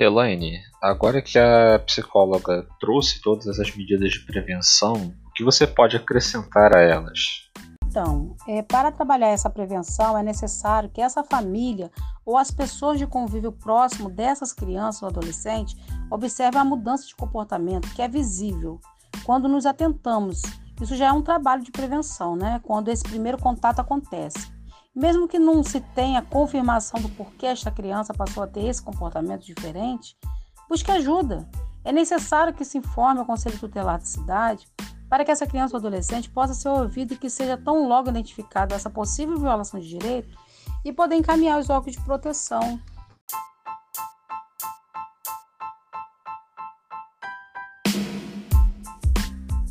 Elaine, 0.00 0.60
agora 0.80 1.20
que 1.20 1.36
a 1.36 1.80
psicóloga 1.80 2.64
trouxe 2.78 3.20
todas 3.20 3.58
as 3.58 3.74
medidas 3.74 4.12
de 4.12 4.20
prevenção, 4.20 4.92
o 5.26 5.32
que 5.32 5.42
você 5.42 5.66
pode 5.66 5.96
acrescentar 5.96 6.76
a 6.76 6.80
elas? 6.80 7.50
Então, 7.84 8.36
é, 8.46 8.62
para 8.62 8.92
trabalhar 8.92 9.26
essa 9.26 9.50
prevenção 9.50 10.16
é 10.16 10.22
necessário 10.22 10.88
que 10.88 11.00
essa 11.00 11.24
família 11.24 11.90
ou 12.24 12.38
as 12.38 12.48
pessoas 12.48 12.96
de 12.96 13.08
convívio 13.08 13.50
próximo 13.50 14.08
dessas 14.08 14.52
crianças 14.52 15.02
ou 15.02 15.08
adolescentes 15.08 15.74
observem 16.08 16.60
a 16.60 16.64
mudança 16.64 17.04
de 17.04 17.16
comportamento 17.16 17.92
que 17.92 18.00
é 18.00 18.06
visível 18.06 18.80
quando 19.24 19.48
nos 19.48 19.66
atentamos. 19.66 20.42
Isso 20.80 20.94
já 20.94 21.06
é 21.06 21.12
um 21.12 21.22
trabalho 21.22 21.64
de 21.64 21.72
prevenção, 21.72 22.36
né? 22.36 22.60
Quando 22.62 22.88
esse 22.88 23.02
primeiro 23.02 23.36
contato 23.36 23.80
acontece. 23.80 24.57
Mesmo 24.98 25.28
que 25.28 25.38
não 25.38 25.62
se 25.62 25.80
tenha 25.80 26.20
confirmação 26.20 27.00
do 27.00 27.08
porquê 27.10 27.46
esta 27.46 27.70
criança 27.70 28.12
passou 28.12 28.42
a 28.42 28.48
ter 28.48 28.64
esse 28.64 28.82
comportamento 28.82 29.44
diferente, 29.46 30.16
busque 30.68 30.90
ajuda. 30.90 31.48
É 31.84 31.92
necessário 31.92 32.52
que 32.52 32.64
se 32.64 32.78
informe 32.78 33.20
ao 33.20 33.24
Conselho 33.24 33.56
Tutelar 33.60 34.00
da 34.00 34.04
cidade 34.04 34.66
para 35.08 35.24
que 35.24 35.30
essa 35.30 35.46
criança 35.46 35.76
ou 35.76 35.78
adolescente 35.78 36.28
possa 36.28 36.52
ser 36.52 36.68
ouvida 36.70 37.14
e 37.14 37.16
que 37.16 37.30
seja 37.30 37.56
tão 37.56 37.86
logo 37.86 38.10
identificada 38.10 38.74
essa 38.74 38.90
possível 38.90 39.38
violação 39.38 39.78
de 39.78 39.88
direito 39.88 40.36
e 40.84 40.92
poder 40.92 41.14
encaminhar 41.14 41.60
os 41.60 41.70
órgãos 41.70 41.94
de 41.94 42.02
proteção. 42.02 42.80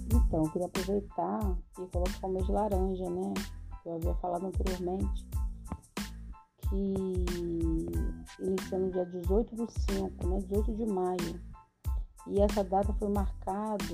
Então, 0.09 0.45
eu 0.45 0.51
queria 0.51 0.67
aproveitar 0.67 1.57
e 1.79 1.85
colocar 1.87 2.27
o 2.27 2.29
mês 2.29 2.45
de 2.45 2.51
laranja, 2.53 3.09
né? 3.09 3.56
Eu 3.87 3.95
havia 3.95 4.13
falado 4.15 4.47
anteriormente, 4.47 5.25
que 6.67 6.93
inicia 8.43 8.77
no 8.77 8.91
dia 8.91 9.05
18 9.05 9.55
do 9.55 9.65
5, 9.71 10.27
né? 10.27 10.39
18 10.41 10.75
de 10.75 10.85
maio. 10.85 11.41
E 12.27 12.41
essa 12.41 12.65
data 12.65 12.93
foi 12.99 13.07
marcada 13.07 13.85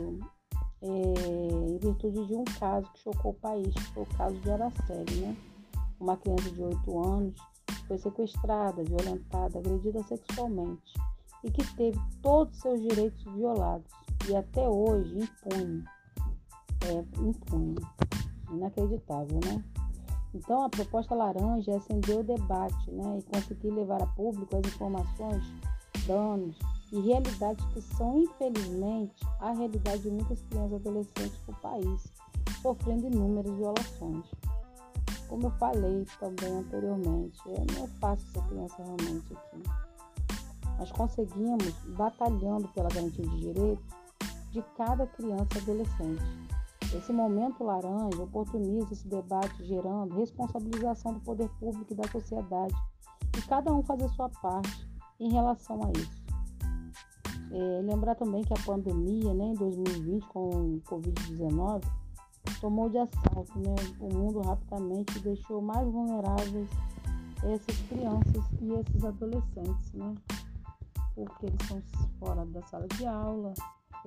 é, 0.81 0.87
em 0.87 1.77
virtude 1.77 2.25
de 2.25 2.33
um 2.33 2.43
caso 2.43 2.91
que 2.93 3.01
chocou 3.01 3.31
o 3.31 3.35
país, 3.35 3.71
que 3.71 3.93
foi 3.93 4.01
o 4.01 4.17
caso 4.17 4.35
de 4.39 4.49
Araceli, 4.49 5.15
né? 5.21 5.37
Uma 5.99 6.17
criança 6.17 6.49
de 6.49 6.63
8 6.63 7.03
anos 7.05 7.39
foi 7.87 7.97
sequestrada, 7.99 8.83
violentada, 8.83 9.59
agredida 9.59 10.01
sexualmente 10.03 10.93
e 11.43 11.51
que 11.51 11.63
teve 11.75 11.99
todos 12.23 12.55
os 12.55 12.61
seus 12.61 12.81
direitos 12.81 13.23
violados 13.25 13.91
e 14.27 14.35
até 14.35 14.67
hoje 14.67 15.19
impune. 15.19 15.83
É, 16.87 17.21
impune. 17.21 17.75
Inacreditável, 18.51 19.39
né? 19.45 19.63
Então 20.33 20.63
a 20.63 20.69
proposta 20.69 21.13
laranja 21.13 21.71
é 21.71 21.75
acender 21.75 22.17
o 22.17 22.23
debate 22.23 22.91
né, 22.91 23.19
e 23.19 23.23
conseguir 23.23 23.69
levar 23.69 24.01
a 24.01 24.07
público 24.07 24.57
as 24.57 24.73
informações, 24.73 25.43
danos, 26.07 26.57
e 26.91 26.99
realidades 26.99 27.65
que 27.73 27.81
são, 27.81 28.19
infelizmente, 28.19 29.25
a 29.39 29.51
realidade 29.51 30.03
de 30.03 30.11
muitas 30.11 30.41
crianças 30.43 30.71
e 30.71 30.75
adolescentes 30.75 31.39
do 31.47 31.53
país, 31.55 32.13
sofrendo 32.61 33.07
inúmeras 33.07 33.51
violações. 33.55 34.25
Como 35.27 35.47
eu 35.47 35.51
falei 35.51 36.05
também 36.19 36.59
anteriormente, 36.59 37.39
não 37.47 37.85
é 37.85 37.87
fácil 37.99 38.27
ser 38.31 38.43
criança 38.43 38.75
realmente 38.77 39.33
aqui. 39.33 39.63
Nós 40.77 40.91
conseguimos, 40.91 41.73
batalhando 41.95 42.67
pela 42.69 42.89
garantia 42.89 43.25
de 43.25 43.39
direitos 43.39 43.85
de 44.51 44.61
cada 44.77 45.07
criança 45.07 45.47
e 45.55 45.61
adolescente. 45.61 46.52
Esse 46.95 47.11
momento 47.11 47.63
laranja 47.63 48.21
oportuniza 48.21 48.93
esse 48.93 49.07
debate, 49.07 49.65
gerando 49.65 50.15
responsabilização 50.15 51.13
do 51.13 51.19
poder 51.21 51.49
público 51.59 51.91
e 51.91 51.95
da 51.95 52.07
sociedade, 52.09 52.73
e 53.37 53.41
cada 53.41 53.73
um 53.73 53.83
fazer 53.83 54.07
sua 54.09 54.29
parte 54.29 54.87
em 55.19 55.31
relação 55.31 55.79
a 55.83 55.91
isso. 55.97 56.23
É, 57.51 57.81
lembrar 57.81 58.15
também 58.15 58.43
que 58.43 58.53
a 58.53 58.63
pandemia, 58.65 59.33
né, 59.33 59.45
em 59.45 59.53
2020, 59.53 60.27
com 60.27 60.49
o 60.49 60.81
Covid-19, 60.81 61.83
tomou 62.59 62.89
de 62.89 62.97
assalto 62.97 63.59
né, 63.59 63.75
o 63.99 64.13
mundo 64.13 64.41
rapidamente 64.41 65.17
e 65.17 65.21
deixou 65.21 65.61
mais 65.61 65.87
vulneráveis 65.87 66.69
essas 67.43 67.77
crianças 67.89 68.43
e 68.61 68.71
esses 68.71 69.03
adolescentes, 69.03 69.91
né? 69.93 70.15
Porque 71.13 71.45
eles 71.45 71.61
estão 71.61 71.81
fora 72.19 72.45
da 72.45 72.61
sala 72.63 72.87
de 72.87 73.05
aula, 73.05 73.53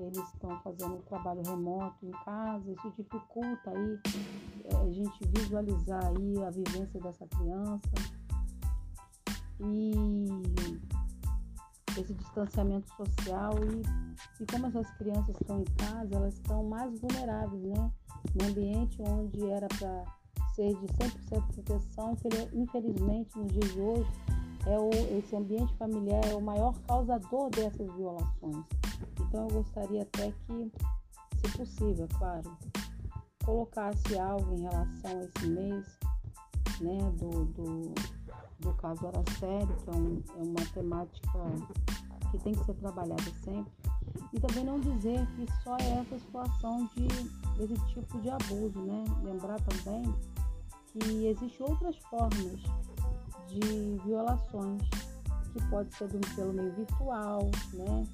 eles 0.02 0.18
estão 0.32 0.60
fazendo 0.60 1.02
trabalho 1.04 1.42
remoto 1.44 2.06
em 2.06 2.10
casa, 2.24 2.70
isso 2.70 2.92
dificulta 2.96 3.70
aí 3.70 4.00
é, 4.64 4.76
a 4.76 4.90
gente 4.90 5.28
visualizar 5.28 6.04
aí 6.06 6.44
a 6.44 6.50
vivência 6.50 7.00
dessa 7.00 7.26
criança. 7.26 7.90
E 9.60 9.92
esse 11.98 12.12
distanciamento 12.12 12.88
social 12.94 13.54
e, 13.64 14.42
e 14.42 14.46
como 14.46 14.66
essas 14.66 14.90
crianças 14.98 15.34
estão 15.40 15.60
em 15.60 15.64
casa, 15.64 16.14
elas 16.14 16.34
estão 16.34 16.64
mais 16.64 16.98
vulneráveis, 17.00 17.62
né? 17.62 17.90
No 18.34 18.48
ambiente 18.48 19.02
onde 19.02 19.46
era 19.50 19.66
para 19.68 20.04
ser 20.54 20.74
de 20.74 20.86
100% 20.86 21.54
proteção, 21.54 22.16
infelizmente, 22.52 23.38
nos 23.38 23.52
dias 23.52 23.72
de 23.72 23.80
hoje, 23.80 24.10
é 24.66 24.78
o, 24.78 24.90
esse 25.18 25.34
ambiente 25.34 25.74
familiar 25.76 26.24
é 26.26 26.34
o 26.34 26.40
maior 26.40 26.74
causador 26.86 27.50
dessas 27.50 27.92
violações. 27.94 28.64
Então, 29.20 29.48
eu 29.48 29.62
gostaria 29.62 30.02
até 30.02 30.32
que, 30.46 30.72
se 31.36 31.58
possível, 31.58 32.08
claro, 32.18 32.56
colocasse 33.44 34.18
algo 34.18 34.54
em 34.54 34.62
relação 34.62 35.10
a 35.10 35.24
esse 35.24 35.46
mês, 35.46 35.98
né, 36.80 36.98
do, 37.18 37.44
do 37.46 37.94
do 38.60 38.72
caso 38.74 39.06
Araceli, 39.06 39.74
que 39.84 39.90
é, 39.90 39.92
um, 39.92 40.22
é 40.36 40.42
uma 40.42 40.66
temática 40.72 41.38
que 42.30 42.38
tem 42.38 42.52
que 42.54 42.64
ser 42.64 42.74
trabalhada 42.74 43.22
sempre. 43.44 43.72
E 44.32 44.40
também 44.40 44.64
não 44.64 44.80
dizer 44.80 45.26
que 45.34 45.46
só 45.62 45.76
é 45.76 46.00
essa 46.00 46.18
situação 46.18 46.88
de 46.96 47.06
esse 47.62 47.74
tipo 47.86 48.20
de 48.20 48.30
abuso, 48.30 48.80
né? 48.80 49.04
Lembrar 49.22 49.60
também 49.60 50.02
que 50.86 51.26
existem 51.26 51.66
outras 51.66 51.96
formas 52.10 52.62
de 53.48 53.98
violações, 54.04 54.82
que 55.52 55.68
pode 55.68 55.94
ser 55.94 56.08
pelo 56.34 56.52
meio 56.52 56.72
virtual, 56.72 57.50
né? 57.74 58.06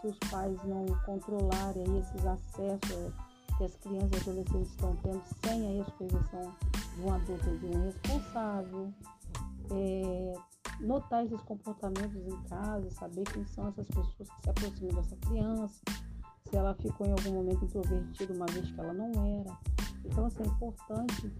Se 0.00 0.08
os 0.08 0.18
pais 0.30 0.58
não 0.64 0.86
controlarem 1.04 1.98
esses 1.98 2.26
acessos 2.26 3.12
que 3.56 3.64
as 3.64 3.76
crianças 3.76 4.10
e 4.12 4.30
adolescentes 4.30 4.70
estão 4.70 4.96
tendo 4.96 5.22
sem 5.44 5.80
a 5.80 5.84
supervisão 5.84 6.54
de 6.96 7.02
um 7.02 7.14
adulto 7.14 7.50
ou 7.50 7.58
de 7.58 7.66
um 7.66 7.84
responsável, 7.84 8.92
é, 9.70 10.34
notar 10.80 11.24
esses 11.24 11.40
comportamentos 11.42 12.26
em 12.26 12.42
casa, 12.48 12.90
saber 12.90 13.24
quem 13.24 13.46
são 13.46 13.68
essas 13.68 13.86
pessoas 13.86 14.14
que 14.14 14.24
se 14.24 14.50
aproximam 14.50 14.94
dessa 14.94 15.16
criança, 15.16 15.80
se 16.48 16.56
ela 16.56 16.74
ficou 16.74 17.06
em 17.06 17.12
algum 17.12 17.32
momento 17.32 17.64
introvertida 17.64 18.34
uma 18.34 18.46
vez 18.46 18.70
que 18.70 18.80
ela 18.80 18.92
não 18.92 19.10
era. 19.40 19.58
Então, 20.04 20.26
assim, 20.26 20.42
é 20.42 20.46
importante 20.46 21.32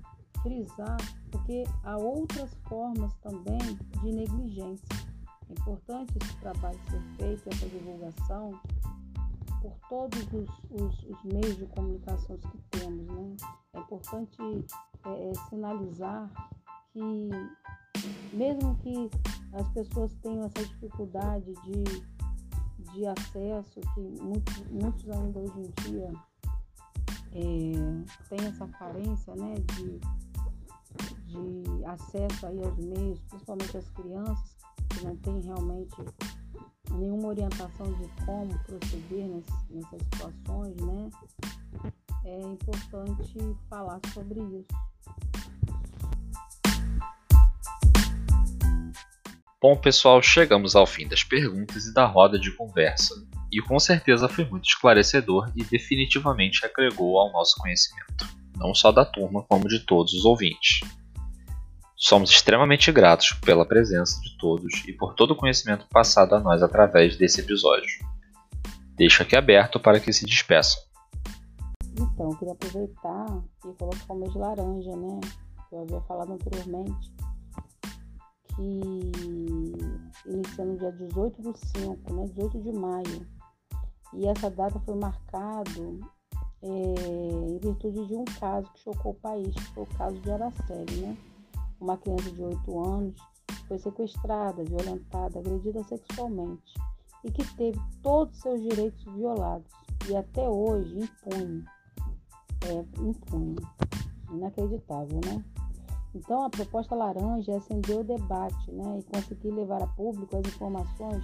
frisar, 0.45 0.99
porque 1.33 1.65
há 1.83 1.97
outras 1.97 2.55
formas 2.69 3.13
também 3.15 3.59
de 4.03 4.13
negligência. 4.13 4.87
É 5.49 5.53
importante 5.53 6.13
esse 6.23 6.37
trabalho 6.37 6.79
ser 6.91 7.01
feito, 7.17 7.49
essa 7.49 7.67
divulgação, 7.67 8.61
por 9.63 9.75
todos 9.89 10.21
os, 10.33 10.49
os, 10.71 11.05
os 11.05 11.25
meios 11.25 11.57
de 11.57 11.67
comunicação 11.67 12.37
que 12.37 12.79
temos. 12.79 13.07
Né? 13.07 13.37
É 13.73 13.79
importante 13.79 14.37
é, 15.07 15.31
é, 15.31 15.35
sinalizar 15.49 16.31
que 16.93 17.31
mesmo 18.35 18.77
que 18.77 19.11
as 19.55 19.69
pessoas 19.71 20.13
tenham 20.23 20.45
essa 20.45 20.67
dificuldade 20.67 21.55
de, 21.63 22.93
de 22.93 23.07
acesso, 23.07 23.81
que 23.95 24.01
muitos, 24.21 24.59
muitos 24.71 25.09
ainda 25.09 25.39
hoje 25.39 25.61
em 25.61 25.91
dia 25.91 26.11
é, 27.33 28.29
têm 28.29 28.47
essa 28.47 28.67
carência 28.69 29.35
né, 29.35 29.55
de, 29.55 30.01
de 31.35 31.85
acesso 31.85 32.47
aí 32.47 32.63
aos 32.63 32.77
meios, 32.79 33.21
principalmente 33.29 33.77
as 33.77 33.89
crianças 33.91 34.57
que 34.91 35.05
não 35.05 35.17
têm 35.17 35.41
realmente 35.41 35.97
nenhuma 36.93 37.29
orientação 37.29 37.87
de 37.95 38.09
como 38.25 38.59
proceder 38.65 39.27
nessas 39.71 40.01
situações, 40.03 40.77
né? 40.77 41.11
É 42.25 42.41
importante 42.41 43.57
falar 43.69 44.01
sobre 44.13 44.41
isso. 44.41 44.69
Bom, 49.61 49.77
pessoal, 49.77 50.23
chegamos 50.23 50.77
ao 50.77 50.87
fim 50.87 51.09
das 51.09 51.25
perguntas 51.25 51.87
e 51.87 51.95
da 51.95 52.07
roda 52.07 52.39
de 52.39 52.55
conversa, 52.55 53.15
e 53.51 53.63
com 53.63 53.79
certeza 53.79 54.29
foi 54.29 54.45
muito 54.45 54.67
esclarecedor 54.67 55.51
e 55.57 55.65
definitivamente 55.65 56.65
agregou 56.67 57.19
ao 57.19 57.33
nosso 57.33 57.57
conhecimento, 57.59 58.29
não 58.57 58.75
só 58.75 58.93
da 58.93 59.07
turma, 59.07 59.43
como 59.43 59.67
de 59.67 59.81
todos 59.81 60.13
os 60.13 60.25
ouvintes. 60.25 60.81
Somos 61.97 62.31
extremamente 62.31 62.91
gratos 62.91 63.33
pela 63.45 63.65
presença 63.65 64.21
de 64.21 64.37
todos 64.39 64.83
e 64.87 64.93
por 64.93 65.15
todo 65.15 65.31
o 65.31 65.37
conhecimento 65.37 65.87
passado 65.89 66.35
a 66.35 66.41
nós 66.41 66.63
através 66.63 67.17
desse 67.17 67.41
episódio. 67.41 67.89
Deixo 68.97 69.23
aqui 69.23 69.37
aberto 69.37 69.79
para 69.79 70.01
que 70.01 70.13
se 70.13 70.27
despeçam. 70.27 70.83
Então, 71.97 72.31
eu 72.31 72.37
queria 72.37 72.55
aproveitar 72.55 73.43
e 73.65 73.73
colocar 73.79 74.13
o 74.13 74.19
mês 74.19 74.33
de 74.33 74.39
laranja, 74.39 74.97
né? 74.97 75.21
Eu 75.73 75.83
havia 75.83 76.01
falado 76.03 76.33
anteriormente 76.33 77.15
que 78.55 78.81
inicia 80.27 80.65
no 80.65 80.79
dia 80.79 80.93
18 80.93 81.43
do 81.43 81.55
5, 81.57 82.15
né, 82.15 82.25
18 82.35 82.63
de 82.63 82.73
maio. 82.73 83.27
E 84.13 84.27
essa 84.29 84.49
data 84.51 84.81
foi 84.81 84.95
marcado 84.95 86.01
é, 86.63 86.67
em 86.67 87.59
virtude 87.59 88.07
de 88.07 88.15
um 88.15 88.25
caso 88.25 88.71
que 88.73 88.81
chocou 88.81 89.13
o 89.13 89.15
país, 89.15 89.55
que 89.55 89.75
foi 89.75 89.83
o 89.83 89.99
caso 89.99 90.21
de 90.21 90.31
Araceli, 90.31 90.97
né? 91.01 91.17
Uma 91.85 91.99
criança 91.99 92.31
de 92.31 92.43
8 92.43 92.83
anos 92.83 93.15
foi 93.69 93.79
sequestrada, 93.79 94.65
violentada, 94.65 95.39
agredida 95.39 95.85
sexualmente 95.85 96.73
e 97.23 97.31
que 97.31 97.45
teve 97.57 97.79
todos 98.03 98.35
os 98.37 98.41
seus 98.41 98.63
direitos 98.63 99.05
violados 99.13 99.71
e 100.09 100.17
até 100.17 100.49
hoje 100.49 100.99
impune. 100.99 101.63
É, 102.63 103.03
impune. 103.03 103.57
Inacreditável, 104.33 105.21
né? 105.27 105.45
Então, 106.15 106.45
a 106.45 106.49
proposta 106.49 106.95
laranja 106.95 107.53
é 107.53 107.57
acender 107.57 107.99
o 107.99 108.05
debate 108.05 108.73
né, 108.73 109.01
e 109.01 109.03
conseguir 109.03 109.51
levar 109.51 109.83
a 109.83 109.87
público 109.89 110.39
as 110.39 110.55
informações, 110.55 111.23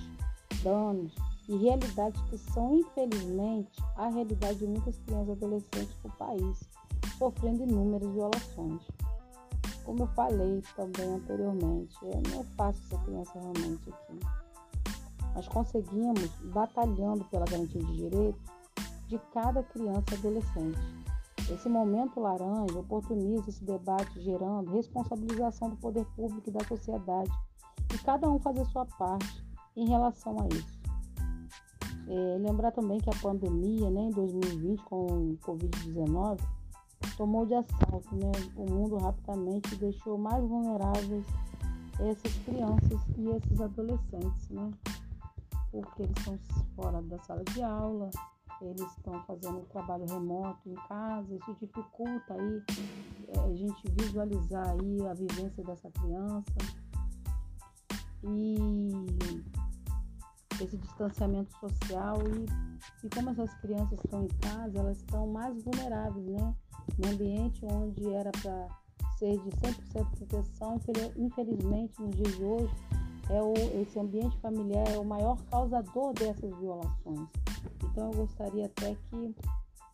danos 0.62 1.14
e 1.48 1.56
realidades 1.56 2.20
que 2.28 2.36
são, 2.36 2.74
infelizmente, 2.74 3.82
a 3.96 4.08
realidade 4.08 4.58
de 4.58 4.66
muitas 4.66 4.98
crianças 4.98 5.28
e 5.28 5.32
adolescentes 5.32 5.96
do 6.02 6.10
país, 6.18 6.60
sofrendo 7.16 7.62
inúmeras 7.62 8.12
violações. 8.12 8.99
Como 9.84 10.02
eu 10.02 10.06
falei 10.08 10.62
também 10.76 11.14
anteriormente, 11.14 11.96
é, 12.04 12.28
não 12.28 12.40
é 12.40 12.44
fácil 12.56 12.82
ser 12.88 12.98
criança 13.04 13.32
realmente 13.34 13.90
aqui. 13.90 14.20
Nós 15.34 15.48
conseguimos, 15.48 16.28
batalhando 16.52 17.24
pela 17.26 17.44
garantia 17.44 17.82
de 17.82 17.96
direitos 17.96 18.42
de 19.08 19.18
cada 19.32 19.62
criança 19.62 20.04
e 20.12 20.14
adolescente 20.14 20.78
esse 21.52 21.68
momento 21.68 22.20
laranja 22.20 22.78
oportuniza 22.78 23.48
esse 23.48 23.64
debate, 23.64 24.20
gerando 24.20 24.70
responsabilização 24.70 25.70
do 25.70 25.76
poder 25.76 26.04
público 26.16 26.48
e 26.48 26.52
da 26.52 26.64
sociedade, 26.64 27.30
e 27.92 27.98
cada 27.98 28.30
um 28.30 28.38
fazer 28.38 28.64
sua 28.66 28.86
parte 28.86 29.44
em 29.76 29.88
relação 29.88 30.36
a 30.40 30.46
isso. 30.54 30.80
É, 32.08 32.38
lembrar 32.38 32.72
também 32.72 32.98
que 32.98 33.10
a 33.10 33.20
pandemia, 33.20 33.90
né, 33.90 34.02
em 34.02 34.10
2020, 34.10 34.82
com 34.84 35.06
o 35.06 35.38
Covid-19, 35.38 36.40
tomou 37.16 37.46
de 37.46 37.54
assalto 37.54 38.14
né, 38.14 38.30
o 38.56 38.70
mundo 38.70 38.96
rapidamente 38.98 39.74
e 39.74 39.78
deixou 39.78 40.18
mais 40.18 40.42
vulneráveis 40.42 41.24
essas 41.98 42.34
crianças 42.44 43.00
e 43.16 43.28
esses 43.28 43.60
adolescentes, 43.60 44.48
né? 44.50 44.70
Porque 45.70 46.02
eles 46.02 46.16
estão 46.18 46.38
fora 46.74 47.02
da 47.02 47.18
sala 47.20 47.44
de 47.44 47.62
aula, 47.62 48.10
eles 48.62 48.86
estão 48.96 49.22
fazendo 49.24 49.66
trabalho 49.70 50.04
remoto 50.06 50.68
em 50.68 50.74
casa, 50.88 51.34
isso 51.34 51.56
dificulta 51.60 52.34
aí 52.34 52.62
é, 53.28 53.40
a 53.40 53.54
gente 53.54 53.90
visualizar 53.90 54.70
aí 54.70 55.06
a 55.06 55.14
vivência 55.14 55.62
dessa 55.64 55.90
criança. 55.90 56.54
E 58.22 58.48
esse 60.64 60.76
distanciamento 60.76 61.52
social 61.58 62.18
e, 62.22 63.06
e 63.06 63.10
como 63.10 63.30
essas 63.30 63.52
crianças 63.60 63.98
estão 64.04 64.24
em 64.24 64.28
casa, 64.28 64.78
elas 64.78 64.98
estão 64.98 65.26
mais 65.26 65.62
vulneráveis, 65.62 66.26
né? 66.26 66.54
No 66.98 67.08
ambiente 67.08 67.64
onde 67.64 68.12
era 68.12 68.30
para 68.32 68.68
ser 69.18 69.38
de 69.38 69.50
100% 69.50 70.10
proteção, 70.16 70.80
infelizmente, 71.16 72.00
nos 72.00 72.16
dias 72.16 72.36
de 72.36 72.44
hoje, 72.44 72.74
é 73.28 73.42
o, 73.42 73.54
esse 73.80 73.98
ambiente 73.98 74.36
familiar 74.40 74.88
é 74.88 74.98
o 74.98 75.04
maior 75.04 75.38
causador 75.50 76.12
dessas 76.14 76.50
violações. 76.58 77.28
Então 77.84 78.10
eu 78.10 78.16
gostaria 78.16 78.66
até 78.66 78.94
que, 78.94 79.34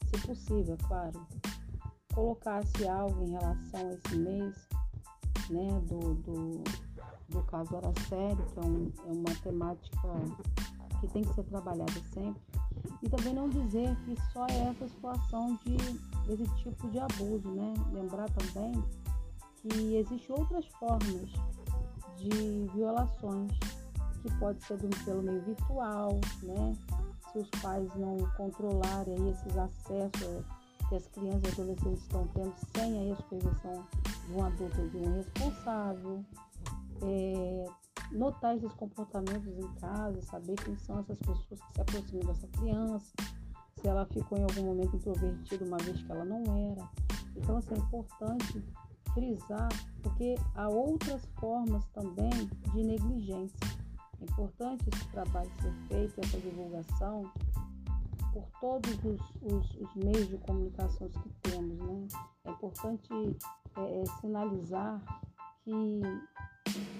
se 0.06 0.26
possível, 0.26 0.76
claro, 0.88 1.26
colocasse 2.14 2.88
algo 2.88 3.24
em 3.24 3.32
relação 3.32 3.80
a 3.80 3.92
esse 3.92 4.16
mês, 4.16 4.68
né, 5.50 5.80
do, 5.86 6.14
do, 6.14 6.64
do 7.28 7.42
caso 7.42 7.76
Araceli, 7.76 8.42
que 8.52 8.58
é, 8.58 8.62
um, 8.62 8.92
é 9.06 9.12
uma 9.12 9.34
temática 9.42 10.08
que 11.00 11.08
tem 11.08 11.22
que 11.22 11.34
ser 11.34 11.44
trabalhada 11.44 11.92
sempre. 12.12 12.40
E 13.02 13.08
também 13.08 13.34
não 13.34 13.48
dizer 13.48 13.96
que 14.04 14.16
só 14.32 14.46
é 14.46 14.68
essa 14.70 14.88
situação 14.88 15.58
de 15.64 15.76
esse 16.32 16.44
tipo 16.56 16.88
de 16.88 16.98
abuso, 16.98 17.50
né? 17.50 17.74
Lembrar 17.92 18.28
também 18.30 18.72
que 19.56 19.96
existem 19.96 20.36
outras 20.36 20.66
formas 20.78 21.30
de 22.16 22.66
violações, 22.74 23.52
que 24.22 24.32
pode 24.38 24.62
ser 24.64 24.78
pelo 25.04 25.22
meio 25.22 25.42
virtual, 25.42 26.20
né? 26.42 26.76
Se 27.32 27.38
os 27.38 27.50
pais 27.60 27.88
não 27.96 28.16
controlarem 28.36 29.28
esses 29.28 29.56
acessos 29.56 30.44
que 30.88 30.94
as 30.94 31.06
crianças 31.08 31.42
e 31.42 31.60
adolescentes 31.60 32.02
estão 32.02 32.26
tendo 32.28 32.54
sem 32.74 33.12
a 33.12 33.16
supervisão 33.16 33.84
de 34.26 34.32
um 34.34 34.44
adulto 34.44 34.80
ou 34.80 34.88
de 34.88 34.96
um 34.98 35.16
responsável. 35.16 36.24
É, 37.02 37.64
notar 38.12 38.56
esses 38.56 38.72
comportamentos 38.74 39.56
em 39.58 39.74
casa, 39.80 40.20
saber 40.22 40.56
quem 40.56 40.76
são 40.76 41.00
essas 41.00 41.18
pessoas 41.18 41.44
que 41.46 41.56
se 41.56 41.80
aproximam 41.80 42.26
dessa 42.26 42.46
criança, 42.48 43.12
se 43.80 43.88
ela 43.88 44.06
ficou 44.06 44.38
em 44.38 44.42
algum 44.42 44.64
momento 44.64 44.96
introvertida 44.96 45.64
uma 45.64 45.78
vez 45.78 46.02
que 46.02 46.12
ela 46.12 46.24
não 46.24 46.42
era. 46.72 46.88
Então, 47.36 47.58
assim, 47.58 47.74
é 47.74 47.78
importante 47.78 48.64
frisar, 49.12 49.68
porque 50.02 50.34
há 50.54 50.68
outras 50.68 51.24
formas 51.40 51.84
também 51.88 52.30
de 52.72 52.84
negligência. 52.84 53.58
É 54.20 54.24
importante 54.24 54.84
esse 54.92 55.08
trabalho 55.08 55.50
ser 55.60 55.72
feito, 55.88 56.20
essa 56.20 56.38
divulgação, 56.38 57.30
por 58.32 58.46
todos 58.60 58.92
os, 59.04 59.20
os, 59.42 59.74
os 59.76 59.94
meios 59.94 60.28
de 60.28 60.38
comunicação 60.38 61.08
que 61.08 61.50
temos. 61.50 61.78
Né? 61.78 62.08
É 62.44 62.50
importante 62.50 63.08
é, 63.76 64.00
é, 64.00 64.06
sinalizar 64.20 65.02
que, 65.66 66.00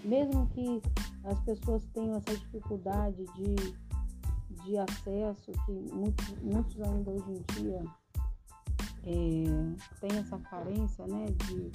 mesmo 0.04 0.48
que 0.48 0.82
as 1.24 1.40
pessoas 1.40 1.86
tenham 1.94 2.16
essa 2.16 2.36
dificuldade 2.36 3.24
de, 3.36 4.64
de 4.64 4.76
acesso, 4.78 5.52
que 5.64 5.72
muitos, 5.94 6.42
muitos 6.42 6.82
ainda 6.82 7.10
hoje 7.12 7.30
em 7.30 7.62
dia 7.62 7.82
é, 9.04 10.00
têm 10.00 10.18
essa 10.18 10.38
carência 10.40 11.06
né, 11.06 11.26
de 11.46 11.70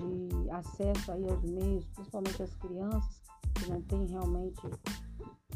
de 0.00 0.50
acesso 0.50 1.12
aí 1.12 1.28
aos 1.28 1.42
meios, 1.42 1.86
principalmente 1.88 2.42
as 2.42 2.54
crianças 2.54 3.22
que 3.54 3.70
não 3.70 3.82
têm 3.82 4.06
realmente 4.06 4.62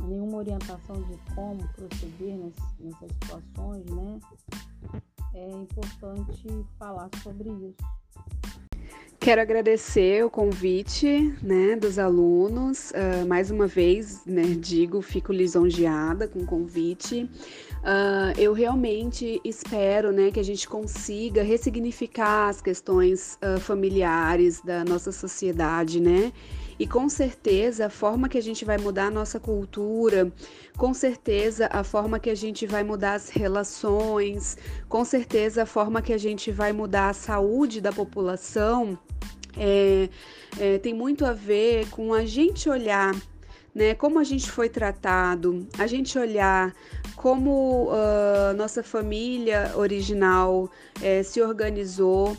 nenhuma 0.01 0.39
orientação 0.39 0.97
de 1.03 1.17
como 1.35 1.67
proceder 1.69 2.39
nessas 2.79 3.11
situações, 3.13 3.85
né? 3.87 4.21
É 5.33 5.51
importante 5.51 6.67
falar 6.79 7.09
sobre 7.23 7.49
isso. 7.51 8.04
Quero 9.25 9.41
agradecer 9.41 10.23
o 10.23 10.29
convite 10.29 11.35
né, 11.43 11.77
dos 11.77 11.99
alunos. 11.99 12.91
Uh, 12.91 13.27
mais 13.27 13.51
uma 13.51 13.67
vez, 13.67 14.21
né, 14.27 14.43
digo, 14.43 15.01
fico 15.01 15.33
lisonjeada 15.33 16.29
com 16.29 16.41
o 16.41 16.45
convite. 16.45 17.27
Uh, 17.85 18.33
eu 18.41 18.55
realmente 18.55 19.43
espero 19.45 20.11
né, 20.11 20.31
que 20.31 20.41
a 20.41 20.43
gente 20.43 20.67
consiga 20.67 21.43
ressignificar 21.43 22.49
as 22.49 22.63
questões 22.63 23.39
uh, 23.45 23.61
familiares 23.61 24.63
da 24.63 24.83
nossa 24.83 25.13
sociedade, 25.13 26.01
né? 26.01 26.33
E 26.79 26.87
com 26.87 27.11
certeza 27.11 27.87
a 27.87 27.91
forma 27.91 28.27
que 28.27 28.39
a 28.39 28.43
gente 28.43 28.65
vai 28.65 28.79
mudar 28.79 29.09
a 29.09 29.11
nossa 29.11 29.39
cultura, 29.39 30.33
com 30.79 30.95
certeza 30.95 31.69
a 31.71 31.85
forma 31.85 32.19
que 32.19 32.31
a 32.31 32.35
gente 32.35 32.67
vai 32.67 32.83
mudar 32.83 33.15
as 33.15 33.29
relações, 33.29 34.57
com 34.89 35.05
certeza 35.05 35.65
a 35.65 35.67
forma 35.67 36.01
que 36.01 36.15
a 36.15 36.19
gente 36.19 36.51
vai 36.51 36.73
mudar 36.73 37.11
a 37.11 37.13
saúde 37.13 37.83
da 37.83 37.93
população 37.93 38.99
é, 39.57 40.09
é, 40.59 40.79
tem 40.79 40.95
muito 40.95 41.25
a 41.25 41.33
ver 41.33 41.89
com 41.91 42.13
a 42.13 42.25
gente 42.25 42.69
olhar 42.69 43.15
né, 43.75 43.95
como 43.95 44.19
a 44.19 44.25
gente 44.25 44.51
foi 44.51 44.69
tratado, 44.69 45.67
a 45.79 45.87
gente 45.87 46.17
olhar 46.19 46.73
como 47.17 47.89
uh, 47.91 48.55
nossa 48.57 48.83
família 48.83 49.73
original 49.77 50.71
é, 51.03 51.23
se 51.23 51.43
organizou 51.43 52.37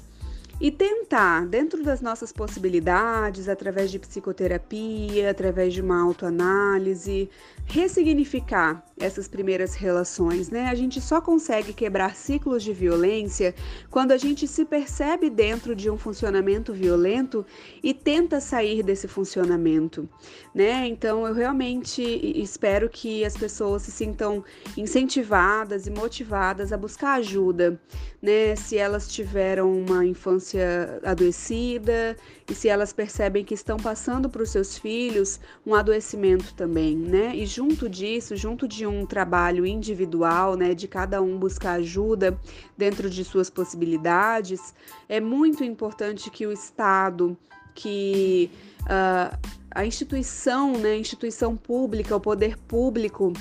e 0.60 0.72
tentar, 0.72 1.46
dentro 1.48 1.84
das 1.84 2.00
nossas 2.00 2.32
possibilidades, 2.32 3.50
através 3.50 3.92
de 3.92 4.00
psicoterapia, 4.00 5.30
através 5.30 5.74
de 5.74 5.82
uma 5.82 6.02
autoanálise, 6.02 7.30
ressignificar 7.66 8.82
essas 8.98 9.28
primeiras 9.28 9.76
relações, 9.76 10.50
né? 10.50 10.68
A 10.68 10.76
gente 10.76 11.02
só 11.02 11.20
consegue 11.20 11.74
quebrar 11.74 12.16
ciclos 12.16 12.64
de 12.64 12.72
violência 12.72 13.54
quando 13.90 14.14
a 14.14 14.18
gente 14.18 14.48
se 14.48 14.64
percebe 14.64 15.30
dentro 15.30 15.76
de 15.76 15.90
um 15.90 15.98
funcionamento 15.98 16.72
violento 16.72 17.46
e 17.84 17.94
tenta 17.94 18.40
sair 18.40 18.84
desse 18.84 19.08
funcionamento, 19.08 20.08
né? 20.54 20.88
Então 20.88 21.28
eu 21.28 21.34
realmente 21.34 22.02
espero 22.42 22.90
que 22.90 23.26
as 23.26 23.36
pessoas 23.36 23.82
se 23.82 23.92
sintam 23.92 24.44
incentivadas 24.78 25.88
e 25.88 25.92
motivadas 25.92 26.72
a 26.72 26.78
buscar 26.78 27.16
ajuda, 27.16 27.80
né? 28.22 28.56
Se 28.56 28.78
elas 28.78 29.10
tiveram 29.10 29.78
uma 29.78 30.06
infância 30.06 31.02
adoecida 31.04 32.16
e 32.50 32.56
se 32.56 32.70
elas 32.70 32.94
percebem 32.94 33.44
que 33.44 33.54
estão 33.54 33.76
passando 33.76 34.30
para 34.30 34.42
os 34.42 34.52
seus 34.52 34.78
filhos 34.78 35.40
um 35.66 35.76
adoecimento 35.76 36.54
também, 36.54 36.96
né? 36.96 37.36
E 37.36 37.46
junto 37.46 37.90
disso, 37.90 38.38
junto 38.38 38.66
de 38.68 38.85
um 38.86 39.06
trabalho 39.06 39.66
individual, 39.66 40.56
né, 40.56 40.74
de 40.74 40.88
cada 40.88 41.22
um 41.22 41.38
buscar 41.38 41.74
ajuda 41.74 42.40
dentro 42.78 43.10
de 43.10 43.24
suas 43.24 43.50
possibilidades, 43.50 44.74
é 45.08 45.20
muito 45.20 45.64
importante 45.64 46.30
que 46.30 46.46
o 46.46 46.52
Estado, 46.52 47.38
que 47.74 48.50
uh, 48.82 49.38
a 49.72 49.86
instituição, 49.86 50.74
né, 50.78 50.92
a 50.92 50.98
instituição 50.98 51.56
pública, 51.56 52.16
o 52.16 52.20
poder 52.20 52.58
público, 52.58 53.34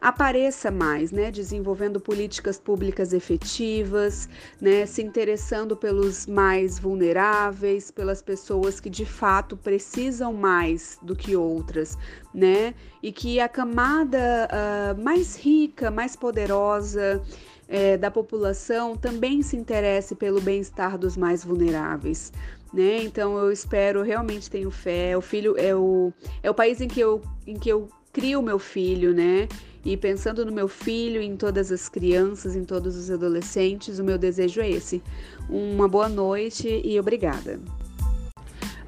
apareça 0.00 0.70
mais, 0.70 1.12
né, 1.12 1.30
desenvolvendo 1.30 2.00
políticas 2.00 2.58
públicas 2.58 3.12
efetivas, 3.12 4.28
né, 4.60 4.86
se 4.86 5.02
interessando 5.02 5.76
pelos 5.76 6.26
mais 6.26 6.78
vulneráveis, 6.78 7.90
pelas 7.90 8.22
pessoas 8.22 8.80
que 8.80 8.88
de 8.88 9.04
fato 9.04 9.56
precisam 9.56 10.32
mais 10.32 10.98
do 11.02 11.14
que 11.14 11.36
outras, 11.36 11.98
né, 12.34 12.74
e 13.02 13.12
que 13.12 13.38
a 13.40 13.48
camada 13.48 14.48
uh, 14.50 15.02
mais 15.02 15.36
rica, 15.36 15.90
mais 15.90 16.16
poderosa 16.16 17.22
é, 17.68 17.96
da 17.96 18.10
população 18.10 18.96
também 18.96 19.42
se 19.42 19.56
interesse 19.56 20.14
pelo 20.14 20.40
bem-estar 20.40 20.98
dos 20.98 21.16
mais 21.16 21.44
vulneráveis. 21.44 22.32
Né? 22.74 23.02
Então 23.02 23.36
eu 23.38 23.50
espero, 23.50 24.02
realmente 24.02 24.50
tenho 24.50 24.70
fé. 24.70 25.16
O 25.16 25.20
filho 25.20 25.56
é 25.56 25.74
o, 25.74 26.12
é 26.42 26.50
o 26.50 26.54
país 26.54 26.80
em 26.80 26.88
que 26.88 27.00
eu, 27.00 27.20
em 27.46 27.56
que 27.56 27.68
eu 27.68 27.88
crio 28.12 28.42
meu 28.42 28.58
filho, 28.58 29.14
né? 29.14 29.48
E 29.84 29.96
pensando 29.96 30.44
no 30.44 30.52
meu 30.52 30.68
filho, 30.68 31.22
em 31.22 31.36
todas 31.36 31.72
as 31.72 31.88
crianças, 31.88 32.54
em 32.54 32.64
todos 32.64 32.96
os 32.96 33.10
adolescentes, 33.10 33.98
o 33.98 34.04
meu 34.04 34.18
desejo 34.18 34.60
é 34.60 34.68
esse. 34.68 35.02
Uma 35.48 35.88
boa 35.88 36.08
noite 36.08 36.68
e 36.84 37.00
obrigada. 37.00 37.58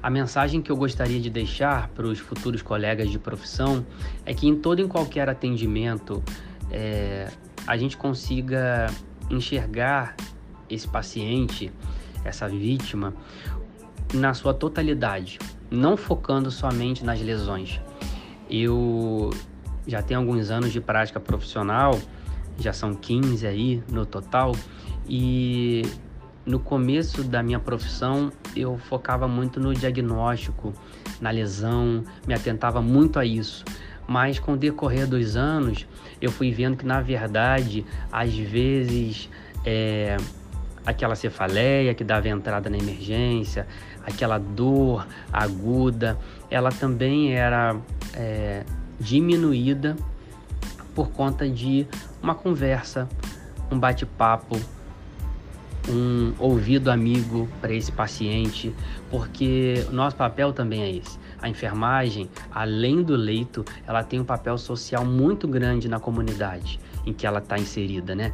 A 0.01 0.09
mensagem 0.09 0.61
que 0.61 0.71
eu 0.71 0.75
gostaria 0.75 1.19
de 1.19 1.29
deixar 1.29 1.87
para 1.89 2.05
os 2.05 2.19
futuros 2.19 2.61
colegas 2.61 3.09
de 3.09 3.17
profissão 3.17 3.85
é 4.25 4.33
que 4.33 4.47
em 4.47 4.55
todo 4.55 4.81
e 4.81 4.87
qualquer 4.87 5.29
atendimento 5.29 6.21
é, 6.69 7.31
a 7.65 7.77
gente 7.77 7.97
consiga 7.97 8.87
enxergar 9.29 10.15
esse 10.69 10.87
paciente, 10.87 11.71
essa 12.23 12.47
vítima, 12.47 13.13
na 14.13 14.33
sua 14.33 14.53
totalidade, 14.53 15.39
não 15.71 15.97
focando 15.97 16.51
somente 16.51 17.03
nas 17.03 17.19
lesões. 17.21 17.79
Eu 18.49 19.31
já 19.87 20.01
tenho 20.01 20.19
alguns 20.19 20.49
anos 20.49 20.71
de 20.71 20.79
prática 20.79 21.19
profissional, 21.19 21.99
já 22.57 22.73
são 22.73 22.93
15 22.93 23.45
aí 23.45 23.83
no 23.91 24.05
total, 24.05 24.55
e 25.07 25.83
no 26.45 26.59
começo 26.59 27.23
da 27.23 27.41
minha 27.41 27.59
profissão 27.59 28.31
eu 28.55 28.77
focava 28.77 29.27
muito 29.27 29.59
no 29.59 29.73
diagnóstico, 29.73 30.73
na 31.19 31.29
lesão, 31.29 32.03
me 32.27 32.33
atentava 32.33 32.81
muito 32.81 33.19
a 33.19 33.25
isso. 33.25 33.63
Mas 34.05 34.37
com 34.37 34.53
o 34.53 34.57
decorrer 34.57 35.07
dos 35.07 35.37
anos 35.37 35.87
eu 36.21 36.31
fui 36.31 36.51
vendo 36.51 36.75
que 36.75 36.85
na 36.85 37.01
verdade 37.01 37.85
às 38.11 38.33
vezes 38.35 39.29
é, 39.65 40.17
aquela 40.85 41.15
cefaleia 41.15 41.93
que 41.93 42.03
dava 42.03 42.27
entrada 42.27 42.69
na 42.69 42.77
emergência, 42.77 43.65
aquela 44.05 44.37
dor 44.37 45.07
aguda, 45.31 46.17
ela 46.51 46.69
também 46.69 47.33
era 47.33 47.77
é, 48.13 48.63
diminuída 48.99 49.95
por 50.95 51.09
conta 51.09 51.49
de 51.49 51.87
uma 52.21 52.35
conversa, 52.35 53.07
um 53.71 53.79
bate-papo, 53.79 54.59
um 55.89 56.33
ouvido 56.39 56.89
amigo 56.89 57.49
para 57.59 57.73
esse 57.73 57.91
paciente, 57.91 58.73
porque 59.09 59.85
o 59.89 59.91
nosso 59.91 60.15
papel 60.15 60.53
também 60.53 60.81
é 60.83 60.91
esse. 60.91 61.19
A 61.41 61.49
enfermagem, 61.49 62.29
além 62.51 63.03
do 63.03 63.15
leito, 63.15 63.65
ela 63.85 64.03
tem 64.03 64.19
um 64.19 64.23
papel 64.23 64.57
social 64.57 65.05
muito 65.05 65.47
grande 65.47 65.89
na 65.89 65.99
comunidade 65.99 66.79
em 67.05 67.11
que 67.11 67.27
ela 67.27 67.39
está 67.39 67.57
inserida, 67.57 68.15
né? 68.15 68.33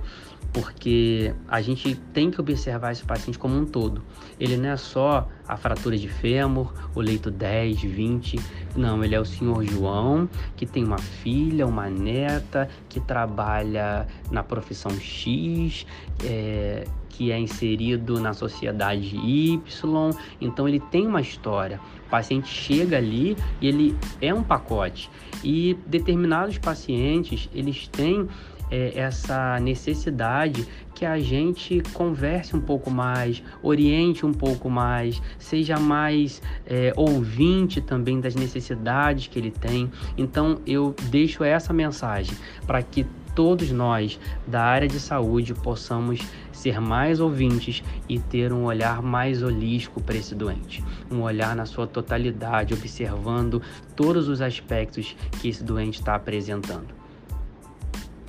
Porque 0.53 1.33
a 1.47 1.61
gente 1.61 1.95
tem 2.13 2.31
que 2.31 2.39
observar 2.39 2.91
esse 2.91 3.03
paciente 3.03 3.37
como 3.37 3.57
um 3.57 3.65
todo. 3.65 4.01
Ele 4.39 4.57
não 4.57 4.69
é 4.69 4.77
só 4.77 5.27
a 5.47 5.57
fratura 5.57 5.97
de 5.97 6.07
fêmur, 6.07 6.73
o 6.95 7.01
leito 7.01 7.29
10, 7.29 7.81
20, 7.81 8.39
não, 8.75 9.03
ele 9.03 9.15
é 9.15 9.19
o 9.19 9.25
senhor 9.25 9.63
João, 9.63 10.29
que 10.55 10.65
tem 10.65 10.83
uma 10.83 10.97
filha, 10.97 11.65
uma 11.65 11.89
neta, 11.89 12.69
que 12.87 12.99
trabalha 12.99 14.07
na 14.31 14.43
profissão 14.43 14.91
X, 14.91 15.85
é, 16.23 16.85
que 17.09 17.31
é 17.31 17.39
inserido 17.39 18.19
na 18.19 18.33
sociedade 18.33 19.17
Y, 19.17 20.11
então 20.39 20.67
ele 20.67 20.79
tem 20.79 21.05
uma 21.05 21.21
história. 21.21 21.79
O 22.07 22.09
paciente 22.09 22.47
chega 22.47 22.97
ali 22.97 23.35
e 23.61 23.67
ele 23.67 23.97
é 24.21 24.33
um 24.33 24.41
pacote. 24.41 25.11
E 25.43 25.77
determinados 25.85 26.57
pacientes, 26.57 27.49
eles 27.53 27.87
têm 27.87 28.27
é, 28.71 28.97
essa 28.99 29.59
necessidade 29.59 30.67
que 30.93 31.05
a 31.05 31.19
gente 31.19 31.81
converse 31.93 32.55
um 32.55 32.61
pouco 32.61 32.91
mais, 32.91 33.41
oriente 33.63 34.25
um 34.25 34.33
pouco 34.33 34.69
mais, 34.69 35.21
seja 35.37 35.79
mais 35.79 36.41
é, 36.65 36.93
ouvinte 36.95 37.79
também 37.79 38.19
das 38.19 38.35
necessidades 38.35 39.27
que 39.27 39.39
ele 39.39 39.51
tem. 39.51 39.89
Então 40.17 40.59
eu 40.67 40.93
deixo 41.09 41.43
essa 41.43 41.71
mensagem 41.71 42.35
para 42.67 42.81
que 42.81 43.05
todos 43.33 43.71
nós 43.71 44.19
da 44.45 44.61
área 44.61 44.87
de 44.87 44.99
saúde 44.99 45.53
possamos 45.53 46.19
ser 46.51 46.81
mais 46.81 47.21
ouvintes 47.21 47.81
e 48.09 48.19
ter 48.19 48.51
um 48.51 48.65
olhar 48.65 49.01
mais 49.01 49.41
holístico 49.41 50.01
para 50.01 50.17
esse 50.17 50.35
doente, 50.35 50.83
um 51.09 51.21
olhar 51.21 51.55
na 51.55 51.65
sua 51.65 51.87
totalidade, 51.87 52.73
observando 52.73 53.61
todos 53.95 54.27
os 54.27 54.41
aspectos 54.41 55.15
que 55.39 55.47
esse 55.47 55.63
doente 55.63 55.99
está 55.99 56.15
apresentando. 56.15 56.98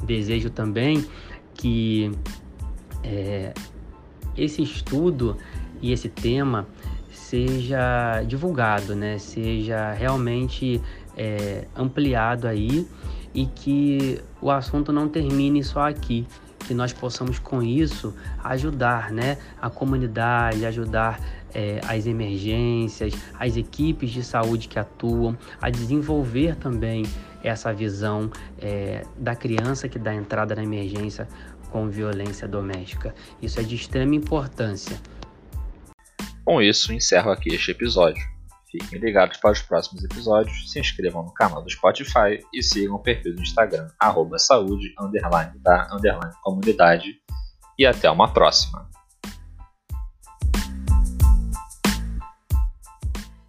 Desejo 0.03 0.51
também 0.51 1.05
que 1.55 2.11
é, 3.05 3.53
esse 4.36 4.62
estudo 4.62 5.36
e 5.82 5.92
esse 5.92 6.09
tema 6.09 6.66
seja 7.12 8.22
divulgado, 8.26 8.94
né? 8.94 9.18
seja 9.18 9.92
realmente 9.92 10.80
é, 11.16 11.66
ampliado 11.76 12.48
aí 12.48 12.86
e 13.34 13.46
que 13.46 14.20
o 14.40 14.51
assunto 14.51 14.92
não 14.92 15.09
termine 15.09 15.62
só 15.62 15.88
aqui, 15.88 16.26
que 16.66 16.74
nós 16.74 16.92
possamos 16.92 17.38
com 17.38 17.62
isso 17.62 18.14
ajudar 18.42 19.12
né? 19.12 19.38
a 19.61 19.70
comunidade, 19.70 20.64
ajudar 20.66 21.20
é, 21.55 21.80
as 21.86 22.07
emergências, 22.07 23.14
as 23.38 23.57
equipes 23.57 24.11
de 24.11 24.22
saúde 24.22 24.68
que 24.68 24.78
atuam, 24.78 25.36
a 25.61 25.70
desenvolver 25.70 26.57
também 26.57 27.05
essa 27.43 27.72
visão 27.72 28.30
é, 28.59 29.05
da 29.16 29.34
criança 29.34 29.88
que 29.88 29.99
dá 29.99 30.14
entrada 30.14 30.55
na 30.55 30.62
emergência 30.62 31.28
com 31.70 31.88
violência 31.88 32.47
doméstica. 32.49 33.14
Isso 33.41 33.61
é 33.61 33.62
de 33.62 33.74
extrema 33.74 34.14
importância. 34.14 35.01
Com 36.45 36.61
isso, 36.61 36.93
encerro 36.93 37.30
aqui 37.30 37.55
este 37.55 37.70
episódio. 37.70 38.22
Fiquem 38.70 39.01
ligados 39.01 39.36
para 39.38 39.51
os 39.51 39.62
próximos 39.62 40.05
episódios, 40.05 40.70
se 40.70 40.78
inscrevam 40.78 41.24
no 41.24 41.34
canal 41.34 41.62
do 41.62 41.70
Spotify 41.70 42.38
e 42.55 42.62
sigam 42.62 42.95
o 42.95 42.99
perfil 43.01 43.34
do 43.34 43.43
Instagram, 43.43 43.88
arroba 43.99 44.38
saúde, 44.38 44.95
underline 45.01 45.59
da, 45.59 45.88
underline 45.93 46.32
comunidade. 46.43 47.14
E 47.76 47.84
até 47.84 48.09
uma 48.11 48.32
próxima! 48.32 48.88